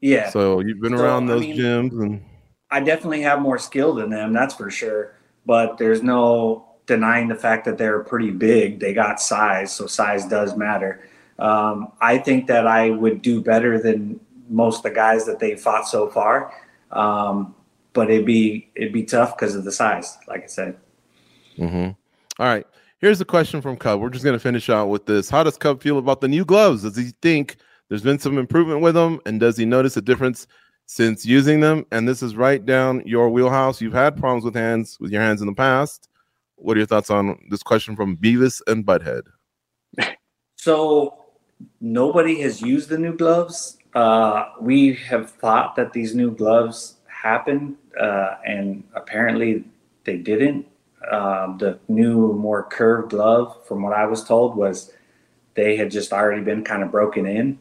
Yeah. 0.02 0.30
So 0.30 0.60
you've 0.60 0.82
been 0.82 0.98
so, 0.98 1.04
around 1.04 1.26
those 1.26 1.44
I 1.44 1.48
mean, 1.48 1.58
gyms, 1.58 1.92
and 2.02 2.24
I 2.72 2.82
definitely 2.82 3.22
have 3.22 3.42
more 3.42 3.58
skill 3.58 3.96
than 3.96 4.10
them. 4.10 4.34
That's 4.34 4.54
for 4.54 4.70
sure. 4.70 5.16
But 5.46 5.78
there's 5.78 6.04
no 6.04 6.70
denying 6.86 7.28
the 7.28 7.36
fact 7.36 7.66
that 7.66 7.78
they're 7.78 8.04
pretty 8.04 8.32
big. 8.32 8.80
They 8.80 8.94
got 8.94 9.22
size, 9.22 9.72
so 9.72 9.88
size 9.88 10.26
does 10.26 10.56
matter. 10.56 11.08
Um, 11.40 11.94
I 12.02 12.18
think 12.18 12.48
that 12.48 12.68
I 12.68 12.90
would 12.90 13.22
do 13.22 13.42
better 13.42 13.80
than 13.80 14.20
most 14.50 14.78
of 14.78 14.84
the 14.84 14.92
guys 14.92 15.26
that 15.26 15.40
they 15.40 15.56
fought 15.56 15.88
so 15.88 16.10
far. 16.10 16.54
Um, 16.92 17.56
but 17.94 18.10
it'd 18.10 18.26
be 18.26 18.72
it'd 18.76 18.94
be 18.94 19.04
tough 19.04 19.38
because 19.38 19.56
of 19.56 19.64
the 19.66 19.72
size, 19.72 20.18
like 20.28 20.44
I 20.44 20.48
said. 20.48 20.78
Mm-hmm. 21.58 21.92
All 22.42 22.48
right. 22.48 22.66
Here's 23.00 23.22
a 23.22 23.26
question 23.26 23.62
from 23.62 23.78
Cub. 23.78 24.02
We're 24.02 24.10
just 24.10 24.26
going 24.26 24.36
to 24.36 24.40
finish 24.40 24.70
out 24.70 24.90
with 24.90 25.06
this. 25.06 25.30
How 25.30 25.44
does 25.44 25.58
Cub 25.58 25.82
feel 25.82 25.98
about 25.98 26.20
the 26.20 26.28
new 26.28 26.44
gloves? 26.44 26.84
Does 26.84 26.98
he 26.98 27.14
think 27.22 27.58
there's 27.88 28.02
been 28.02 28.20
some 28.20 28.38
improvement 28.38 28.82
with 28.82 28.96
them, 28.96 29.20
and 29.26 29.40
does 29.40 29.56
he 29.56 29.66
notice 29.66 29.96
a 29.96 30.02
difference 30.02 30.48
since 30.86 31.26
using 31.26 31.62
them? 31.62 31.86
And 31.92 32.08
this 32.08 32.22
is 32.22 32.36
right 32.36 32.66
down 32.66 33.02
your 33.06 33.30
wheelhouse. 33.30 33.80
You've 33.82 33.94
had 33.94 34.18
problems 34.18 34.44
with 34.44 34.56
hands 34.56 34.98
with 35.00 35.12
your 35.12 35.22
hands 35.22 35.42
in 35.42 35.48
the 35.48 35.54
past. 35.54 36.10
What 36.56 36.76
are 36.76 36.80
your 36.80 36.88
thoughts 36.88 37.10
on 37.10 37.40
this 37.50 37.64
question 37.64 37.96
from 37.96 38.18
Beavis 38.18 38.62
and 38.68 38.86
Butthead? 38.86 39.24
So 40.62 41.24
nobody 41.80 42.42
has 42.42 42.62
used 42.62 42.90
the 42.90 42.98
new 42.98 43.16
gloves. 43.16 43.78
Uh, 43.96 44.44
we 44.60 44.94
have 44.96 45.32
thought 45.32 45.78
that 45.78 45.94
these 45.94 46.14
new 46.14 46.32
gloves 46.32 46.98
happened, 47.22 47.76
uh, 48.00 48.36
and 48.46 48.84
apparently 48.96 49.66
they 50.06 50.18
didn't. 50.18 50.66
Um, 51.12 51.58
the 51.58 51.80
new, 51.88 52.34
more 52.34 52.64
curved 52.64 53.12
glove, 53.12 53.66
from 53.66 53.82
what 53.82 53.94
I 53.94 54.06
was 54.06 54.24
told, 54.24 54.56
was 54.56 54.92
they 55.56 55.76
had 55.76 55.92
just 55.92 56.14
already 56.14 56.42
been 56.42 56.64
kind 56.64 56.84
of 56.84 56.92
broken 56.92 57.26
in. 57.26 57.60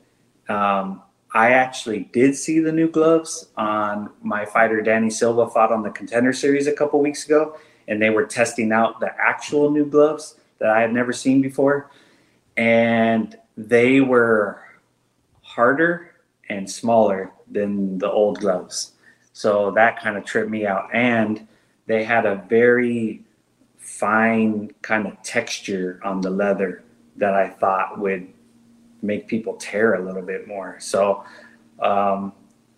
Um, 0.48 1.02
I 1.34 1.50
actually 1.50 2.08
did 2.12 2.36
see 2.36 2.58
the 2.58 2.72
new 2.72 2.88
gloves 2.88 3.48
on 3.56 4.10
my 4.22 4.44
fighter 4.44 4.80
Danny 4.80 5.10
Silva 5.10 5.48
fought 5.48 5.72
on 5.72 5.82
the 5.82 5.90
contender 5.90 6.32
series 6.32 6.66
a 6.66 6.72
couple 6.72 7.00
weeks 7.00 7.26
ago, 7.26 7.58
and 7.86 8.00
they 8.00 8.10
were 8.10 8.24
testing 8.24 8.72
out 8.72 9.00
the 9.00 9.10
actual 9.20 9.70
new 9.70 9.84
gloves 9.84 10.36
that 10.58 10.70
I 10.70 10.80
had 10.80 10.92
never 10.92 11.12
seen 11.12 11.40
before, 11.42 11.90
and 12.56 13.36
they 13.56 14.00
were 14.00 14.62
harder 15.42 16.12
and 16.48 16.70
smaller 16.70 17.32
than 17.50 17.98
the 17.98 18.10
old 18.10 18.40
gloves. 18.40 18.92
So 19.38 19.70
that 19.76 20.02
kind 20.02 20.16
of 20.16 20.24
tripped 20.24 20.50
me 20.50 20.66
out, 20.66 20.92
and 20.92 21.46
they 21.86 22.02
had 22.02 22.26
a 22.26 22.44
very 22.48 23.22
fine 23.76 24.74
kind 24.82 25.06
of 25.06 25.22
texture 25.22 26.00
on 26.02 26.22
the 26.22 26.28
leather 26.28 26.82
that 27.18 27.34
I 27.34 27.48
thought 27.48 28.00
would 28.00 28.26
make 29.00 29.28
people 29.28 29.54
tear 29.54 29.94
a 29.94 30.04
little 30.04 30.22
bit 30.22 30.48
more. 30.48 30.80
So, 30.80 31.22
um, 31.78 32.32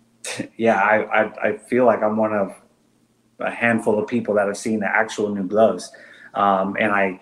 yeah, 0.55 0.79
I, 0.79 1.23
I, 1.23 1.49
I, 1.49 1.57
feel 1.57 1.87
like 1.87 2.03
I'm 2.03 2.15
one 2.15 2.31
of 2.31 2.53
a 3.39 3.49
handful 3.49 3.97
of 3.97 4.07
people 4.07 4.35
that 4.35 4.45
have 4.45 4.55
seen 4.55 4.81
the 4.81 4.87
actual 4.87 5.33
new 5.33 5.47
gloves. 5.47 5.91
Um, 6.35 6.77
and 6.79 6.91
I, 6.91 7.19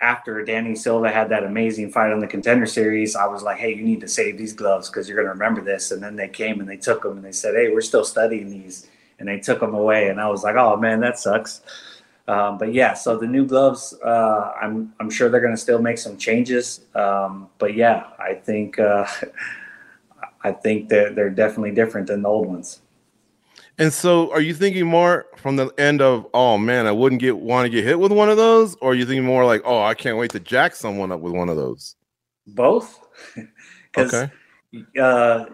after 0.00 0.44
Danny 0.44 0.76
Silva 0.76 1.10
had 1.10 1.28
that 1.30 1.44
amazing 1.44 1.90
fight 1.90 2.12
on 2.12 2.20
the 2.20 2.26
contender 2.26 2.66
series, 2.66 3.16
I 3.16 3.26
was 3.26 3.42
like, 3.42 3.58
hey, 3.58 3.74
you 3.74 3.82
need 3.82 4.00
to 4.00 4.08
save 4.08 4.38
these 4.38 4.52
gloves 4.52 4.88
because 4.88 5.08
you're 5.08 5.16
going 5.16 5.26
to 5.26 5.32
remember 5.32 5.60
this. 5.60 5.90
And 5.90 6.02
then 6.02 6.14
they 6.14 6.28
came 6.28 6.60
and 6.60 6.68
they 6.68 6.76
took 6.76 7.02
them 7.02 7.16
and 7.16 7.24
they 7.24 7.32
said, 7.32 7.54
hey, 7.54 7.70
we're 7.72 7.80
still 7.80 8.04
studying 8.04 8.48
these. 8.48 8.88
And 9.18 9.28
they 9.28 9.40
took 9.40 9.58
them 9.58 9.74
away. 9.74 10.08
And 10.08 10.20
I 10.20 10.28
was 10.28 10.44
like, 10.44 10.54
oh, 10.54 10.76
man, 10.76 11.00
that 11.00 11.18
sucks. 11.18 11.62
Um, 12.28 12.58
but 12.58 12.74
yeah, 12.74 12.92
so 12.92 13.16
the 13.16 13.26
new 13.26 13.46
gloves, 13.46 13.94
uh, 14.04 14.52
I'm 14.60 14.92
I'm 15.00 15.08
sure 15.08 15.30
they're 15.30 15.40
going 15.40 15.54
to 15.54 15.60
still 15.60 15.80
make 15.80 15.96
some 15.96 16.18
changes. 16.18 16.82
Um, 16.94 17.48
but 17.58 17.74
yeah, 17.74 18.08
I 18.18 18.34
think 18.34 18.78
uh, 18.78 19.06
I 20.44 20.52
think 20.52 20.90
they're 20.90 21.10
they're 21.10 21.30
definitely 21.30 21.70
different 21.70 22.06
than 22.06 22.22
the 22.22 22.28
old 22.28 22.46
ones. 22.46 22.80
And 23.78 23.92
so, 23.92 24.32
are 24.32 24.40
you 24.40 24.54
thinking 24.54 24.86
more 24.86 25.26
from 25.36 25.56
the 25.56 25.72
end 25.78 26.02
of, 26.02 26.26
oh 26.34 26.58
man, 26.58 26.86
I 26.86 26.92
wouldn't 26.92 27.20
get 27.20 27.38
want 27.38 27.66
to 27.66 27.70
get 27.70 27.84
hit 27.84 27.98
with 27.98 28.12
one 28.12 28.28
of 28.28 28.36
those, 28.36 28.74
or 28.80 28.92
are 28.92 28.94
you 28.94 29.06
thinking 29.06 29.24
more 29.24 29.44
like, 29.44 29.62
oh, 29.64 29.82
I 29.82 29.94
can't 29.94 30.16
wait 30.16 30.32
to 30.32 30.40
jack 30.40 30.74
someone 30.74 31.12
up 31.12 31.20
with 31.20 31.32
one 31.32 31.48
of 31.48 31.56
those? 31.56 31.94
Both, 32.46 32.98
because 33.92 34.14
okay. 34.14 34.32
uh, 35.00 35.46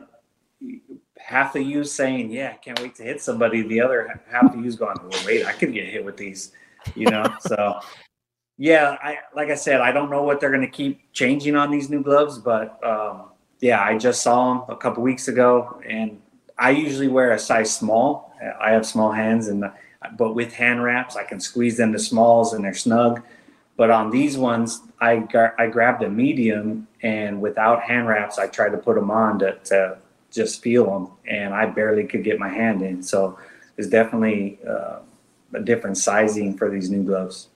half 1.18 1.54
of 1.54 1.62
you 1.62 1.84
saying, 1.84 2.30
yeah, 2.30 2.52
I 2.52 2.56
can't 2.56 2.80
wait 2.80 2.94
to 2.96 3.02
hit 3.02 3.20
somebody. 3.20 3.62
The 3.62 3.80
other 3.80 4.22
half 4.30 4.54
of 4.54 4.64
you's 4.64 4.76
going, 4.76 4.96
well, 5.02 5.22
wait, 5.26 5.44
I 5.44 5.52
could 5.52 5.74
get 5.74 5.86
hit 5.86 6.04
with 6.04 6.16
these 6.16 6.52
you 6.94 7.10
know. 7.10 7.24
so 7.40 7.80
yeah, 8.58 8.96
I 9.02 9.18
like 9.34 9.50
I 9.50 9.54
said, 9.54 9.80
I 9.80 9.92
don't 9.92 10.10
know 10.10 10.22
what 10.22 10.40
they're 10.40 10.50
going 10.50 10.62
to 10.62 10.68
keep 10.68 11.12
changing 11.12 11.56
on 11.56 11.70
these 11.70 11.90
new 11.90 12.02
gloves, 12.02 12.38
but 12.38 12.84
um, 12.84 13.30
yeah, 13.60 13.82
I 13.82 13.96
just 13.98 14.22
saw 14.22 14.52
them 14.52 14.64
a 14.68 14.76
couple 14.76 15.02
weeks 15.02 15.28
ago, 15.28 15.80
and 15.88 16.20
I 16.58 16.70
usually 16.70 17.08
wear 17.08 17.32
a 17.32 17.38
size 17.38 17.74
small. 17.74 18.32
I 18.60 18.70
have 18.72 18.86
small 18.86 19.12
hands, 19.12 19.48
and 19.48 19.64
but 20.16 20.34
with 20.34 20.52
hand 20.52 20.84
wraps, 20.84 21.16
I 21.16 21.24
can 21.24 21.40
squeeze 21.40 21.76
them 21.76 21.92
to 21.92 21.98
smalls, 21.98 22.52
and 22.52 22.64
they're 22.64 22.74
snug. 22.74 23.22
But 23.76 23.90
on 23.90 24.10
these 24.10 24.36
ones, 24.36 24.80
I 25.00 25.26
I 25.58 25.66
grabbed 25.66 26.02
a 26.02 26.10
medium, 26.10 26.86
and 27.02 27.40
without 27.40 27.82
hand 27.82 28.06
wraps, 28.06 28.38
I 28.38 28.46
tried 28.46 28.70
to 28.70 28.78
put 28.78 28.94
them 28.94 29.10
on 29.10 29.38
to, 29.40 29.58
to 29.64 29.98
just 30.30 30.62
feel 30.62 30.84
them, 30.86 31.10
and 31.26 31.54
I 31.54 31.66
barely 31.66 32.04
could 32.04 32.22
get 32.22 32.38
my 32.38 32.48
hand 32.48 32.82
in. 32.82 33.02
So 33.02 33.38
it's 33.76 33.88
definitely 33.88 34.58
uh, 34.68 35.00
a 35.54 35.60
different 35.60 35.96
sizing 35.96 36.56
for 36.56 36.70
these 36.70 36.90
new 36.90 37.02
gloves. 37.02 37.48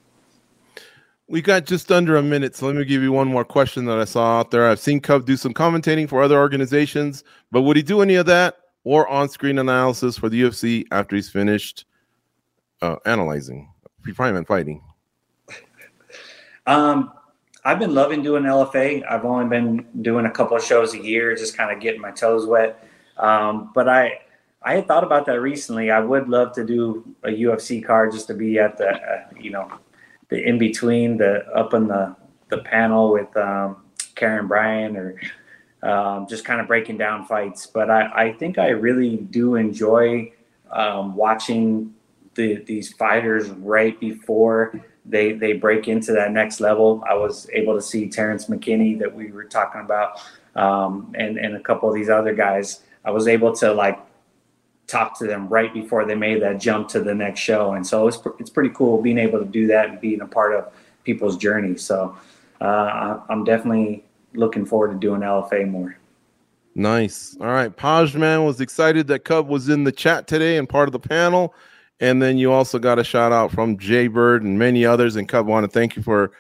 We 1.28 1.42
got 1.42 1.66
just 1.66 1.92
under 1.92 2.16
a 2.16 2.22
minute, 2.22 2.56
so 2.56 2.66
let 2.66 2.76
me 2.76 2.84
give 2.86 3.02
you 3.02 3.12
one 3.12 3.28
more 3.28 3.44
question 3.44 3.84
that 3.84 3.98
I 3.98 4.06
saw 4.06 4.40
out 4.40 4.50
there. 4.50 4.66
I've 4.66 4.80
seen 4.80 4.98
Cub 5.00 5.26
do 5.26 5.36
some 5.36 5.52
commentating 5.52 6.08
for 6.08 6.22
other 6.22 6.38
organizations, 6.38 7.22
but 7.52 7.62
would 7.62 7.76
he 7.76 7.82
do 7.82 8.00
any 8.00 8.14
of 8.14 8.24
that 8.26 8.56
or 8.88 9.06
on-screen 9.06 9.58
analysis 9.58 10.16
for 10.16 10.30
the 10.30 10.40
UFC 10.40 10.82
after 10.92 11.14
he's 11.14 11.28
finished 11.28 11.84
uh, 12.80 12.96
analyzing? 13.04 13.70
He 14.06 14.12
probably 14.12 14.32
meant 14.32 14.48
fighting. 14.48 14.82
Um, 16.66 17.14
I've 17.64 17.78
been 17.78 17.94
loving 17.94 18.22
doing 18.22 18.42
LFA. 18.42 19.02
I've 19.10 19.24
only 19.24 19.48
been 19.48 19.86
doing 20.02 20.26
a 20.26 20.30
couple 20.30 20.54
of 20.54 20.62
shows 20.62 20.92
a 20.92 21.02
year, 21.02 21.34
just 21.34 21.56
kind 21.56 21.74
of 21.74 21.80
getting 21.80 21.98
my 21.98 22.10
toes 22.10 22.44
wet. 22.44 22.86
Um, 23.16 23.70
but 23.74 23.88
I 23.88 24.20
I 24.62 24.74
had 24.74 24.86
thought 24.86 25.02
about 25.02 25.24
that 25.26 25.40
recently. 25.40 25.90
I 25.90 26.00
would 26.00 26.28
love 26.28 26.52
to 26.56 26.64
do 26.66 27.02
a 27.24 27.28
UFC 27.28 27.82
card 27.82 28.12
just 28.12 28.26
to 28.26 28.34
be 28.34 28.58
at 28.58 28.76
the, 28.76 28.90
uh, 28.90 29.24
you 29.40 29.50
know, 29.50 29.72
the 30.28 30.46
in 30.46 30.58
between, 30.58 31.16
the 31.16 31.46
up 31.54 31.72
in 31.72 31.88
the 31.88 32.14
the 32.50 32.58
panel 32.58 33.14
with 33.14 33.34
um, 33.38 33.78
Karyn 34.14 34.46
Bryant 34.46 34.98
or 34.98 35.18
um, 35.82 36.26
just 36.28 36.44
kind 36.44 36.60
of 36.60 36.66
breaking 36.66 36.98
down 36.98 37.24
fights. 37.24 37.66
But 37.66 37.90
I, 37.90 38.26
I 38.26 38.32
think 38.32 38.58
I 38.58 38.68
really 38.68 39.16
do 39.16 39.54
enjoy 39.54 40.32
um, 40.70 41.16
watching 41.16 41.94
the, 42.34 42.56
these 42.56 42.92
fighters 42.92 43.48
right 43.50 43.98
before 44.00 44.80
they 45.04 45.32
they 45.32 45.54
break 45.54 45.88
into 45.88 46.12
that 46.12 46.32
next 46.32 46.60
level. 46.60 47.02
I 47.08 47.14
was 47.14 47.48
able 47.52 47.74
to 47.74 47.82
see 47.82 48.08
Terrence 48.08 48.46
McKinney 48.46 48.98
that 48.98 49.14
we 49.14 49.32
were 49.32 49.44
talking 49.44 49.80
about, 49.80 50.20
um, 50.54 51.14
and 51.16 51.38
and 51.38 51.56
a 51.56 51.60
couple 51.60 51.88
of 51.88 51.94
these 51.94 52.10
other 52.10 52.34
guys. 52.34 52.82
I 53.04 53.10
was 53.10 53.26
able 53.26 53.54
to 53.56 53.72
like 53.72 53.98
talk 54.88 55.18
to 55.18 55.26
them 55.26 55.48
right 55.48 55.72
before 55.72 56.04
they 56.04 56.14
made 56.14 56.42
that 56.42 56.58
jump 56.58 56.88
to 56.88 57.00
the 57.00 57.14
next 57.14 57.40
show. 57.40 57.74
And 57.74 57.86
so 57.86 58.08
it's, 58.08 58.18
it's 58.40 58.50
pretty 58.50 58.70
cool 58.70 59.00
being 59.00 59.18
able 59.18 59.38
to 59.38 59.44
do 59.44 59.66
that 59.68 59.90
and 59.90 60.00
being 60.00 60.22
a 60.22 60.26
part 60.26 60.54
of 60.54 60.72
people's 61.04 61.36
journey. 61.36 61.76
So 61.76 62.16
uh, 62.60 63.20
I'm 63.28 63.44
definitely 63.44 64.04
looking 64.38 64.64
forward 64.64 64.92
to 64.92 64.98
doing 64.98 65.20
LFA 65.20 65.68
more. 65.68 65.98
Nice. 66.74 67.36
All 67.40 67.48
right. 67.48 67.76
Pajman 67.76 68.46
was 68.46 68.60
excited 68.60 69.08
that 69.08 69.24
Cub 69.24 69.48
was 69.48 69.68
in 69.68 69.84
the 69.84 69.92
chat 69.92 70.28
today 70.28 70.58
and 70.58 70.68
part 70.68 70.88
of 70.88 70.92
the 70.92 71.00
panel. 71.00 71.54
And 72.00 72.22
then 72.22 72.38
you 72.38 72.52
also 72.52 72.78
got 72.78 73.00
a 73.00 73.04
shout 73.04 73.32
out 73.32 73.50
from 73.50 73.76
Jay 73.78 74.06
Bird 74.06 74.44
and 74.44 74.56
many 74.58 74.84
others. 74.84 75.16
And 75.16 75.28
Cub 75.28 75.48
want 75.48 75.64
to 75.64 75.68
thank 75.68 75.96
you 75.96 76.02
for 76.02 76.30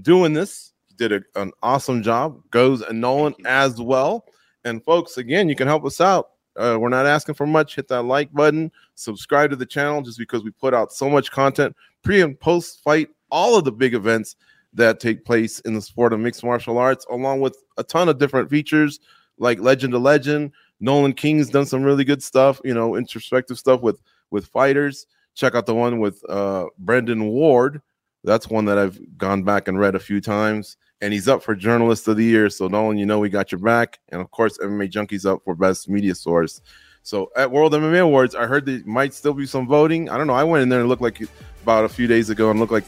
doing 0.00 0.32
this. 0.32 0.72
You 0.88 0.96
did 0.96 1.12
a, 1.12 1.40
an 1.40 1.50
awesome 1.64 2.04
job. 2.04 2.40
Goes 2.50 2.80
and 2.82 3.00
Nolan 3.00 3.34
as 3.44 3.80
well. 3.80 4.24
And 4.64 4.84
folks, 4.84 5.16
again, 5.16 5.48
you 5.48 5.56
can 5.56 5.66
help 5.66 5.84
us 5.84 6.00
out 6.00 6.30
Uh, 6.56 6.76
we're 6.78 6.88
not 6.88 7.06
asking 7.06 7.34
for 7.34 7.46
much. 7.46 7.74
Hit 7.74 7.88
that 7.88 8.02
like 8.02 8.32
button, 8.32 8.70
subscribe 8.94 9.50
to 9.50 9.56
the 9.56 9.66
channel 9.66 10.02
just 10.02 10.18
because 10.18 10.44
we 10.44 10.50
put 10.50 10.74
out 10.74 10.92
so 10.92 11.08
much 11.08 11.30
content 11.30 11.74
pre 12.02 12.20
and 12.20 12.38
post 12.38 12.82
fight, 12.82 13.08
all 13.30 13.56
of 13.56 13.64
the 13.64 13.72
big 13.72 13.94
events 13.94 14.36
that 14.74 15.00
take 15.00 15.24
place 15.24 15.60
in 15.60 15.74
the 15.74 15.82
sport 15.82 16.12
of 16.12 16.20
mixed 16.20 16.44
martial 16.44 16.78
arts, 16.78 17.06
along 17.10 17.40
with 17.40 17.56
a 17.76 17.84
ton 17.84 18.08
of 18.08 18.18
different 18.18 18.50
features 18.50 19.00
like 19.38 19.60
Legend 19.60 19.92
to 19.92 19.98
Legend. 19.98 20.52
Nolan 20.80 21.12
King's 21.12 21.50
done 21.50 21.66
some 21.66 21.82
really 21.82 22.04
good 22.04 22.22
stuff, 22.22 22.60
you 22.64 22.74
know, 22.74 22.96
introspective 22.96 23.58
stuff 23.58 23.80
with 23.80 24.00
with 24.30 24.46
fighters. 24.46 25.06
Check 25.34 25.54
out 25.54 25.66
the 25.66 25.74
one 25.74 26.00
with 26.00 26.22
uh 26.28 26.66
Brendan 26.78 27.28
Ward. 27.28 27.80
That's 28.24 28.48
one 28.48 28.64
that 28.66 28.78
I've 28.78 28.98
gone 29.16 29.42
back 29.42 29.68
and 29.68 29.78
read 29.78 29.94
a 29.94 30.00
few 30.00 30.20
times. 30.20 30.76
And 31.00 31.12
he's 31.12 31.28
up 31.28 31.42
for 31.42 31.54
Journalist 31.54 32.08
of 32.08 32.16
the 32.16 32.24
Year. 32.24 32.50
So 32.50 32.66
Nolan, 32.66 32.98
you 32.98 33.06
know 33.06 33.20
we 33.20 33.28
got 33.28 33.52
your 33.52 33.60
back. 33.60 34.00
And 34.08 34.20
of 34.20 34.30
course, 34.32 34.58
MMA 34.58 34.90
Junkie's 34.90 35.24
up 35.24 35.42
for 35.44 35.54
Best 35.54 35.88
Media 35.88 36.14
Source. 36.14 36.60
So 37.02 37.30
at 37.36 37.50
World 37.50 37.72
MMA 37.72 38.00
Awards, 38.00 38.34
I 38.34 38.46
heard 38.46 38.66
there 38.66 38.80
might 38.84 39.14
still 39.14 39.32
be 39.32 39.46
some 39.46 39.66
voting. 39.66 40.10
I 40.10 40.18
don't 40.18 40.26
know. 40.26 40.34
I 40.34 40.44
went 40.44 40.62
in 40.62 40.68
there 40.68 40.80
and 40.80 40.88
looked 40.88 41.02
like 41.02 41.22
about 41.62 41.84
a 41.84 41.88
few 41.88 42.06
days 42.06 42.28
ago 42.28 42.50
and 42.50 42.58
looked 42.58 42.72
like 42.72 42.84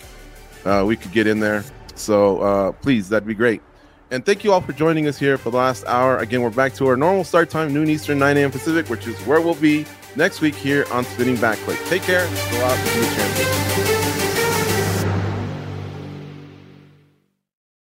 uh, 0.64 0.84
we 0.86 0.96
could 0.96 1.12
get 1.12 1.26
in 1.26 1.40
there. 1.40 1.64
So 1.94 2.40
uh, 2.40 2.72
please, 2.72 3.08
that'd 3.08 3.26
be 3.26 3.34
great. 3.34 3.62
And 4.10 4.26
thank 4.26 4.42
you 4.42 4.52
all 4.52 4.60
for 4.60 4.72
joining 4.72 5.06
us 5.06 5.18
here 5.18 5.38
for 5.38 5.50
the 5.50 5.56
last 5.56 5.84
hour. 5.86 6.18
Again, 6.18 6.42
we're 6.42 6.50
back 6.50 6.74
to 6.74 6.86
our 6.88 6.96
normal 6.96 7.22
start 7.22 7.48
time, 7.48 7.72
noon 7.72 7.88
Eastern, 7.88 8.18
9 8.18 8.36
a.m. 8.36 8.50
Pacific, 8.50 8.88
which 8.90 9.06
is 9.06 9.16
where 9.20 9.40
we'll 9.40 9.54
be 9.54 9.86
next 10.16 10.40
week 10.40 10.54
here 10.56 10.84
on 10.90 11.04
Spinning 11.04 11.36
Back 11.36 11.58
Clique. 11.58 11.84
Take 11.86 12.02
care. 12.02 12.26
Go 12.26 12.64
out 12.64 12.76
and 12.76 13.00
be 13.00 13.16
champions. 13.16 13.99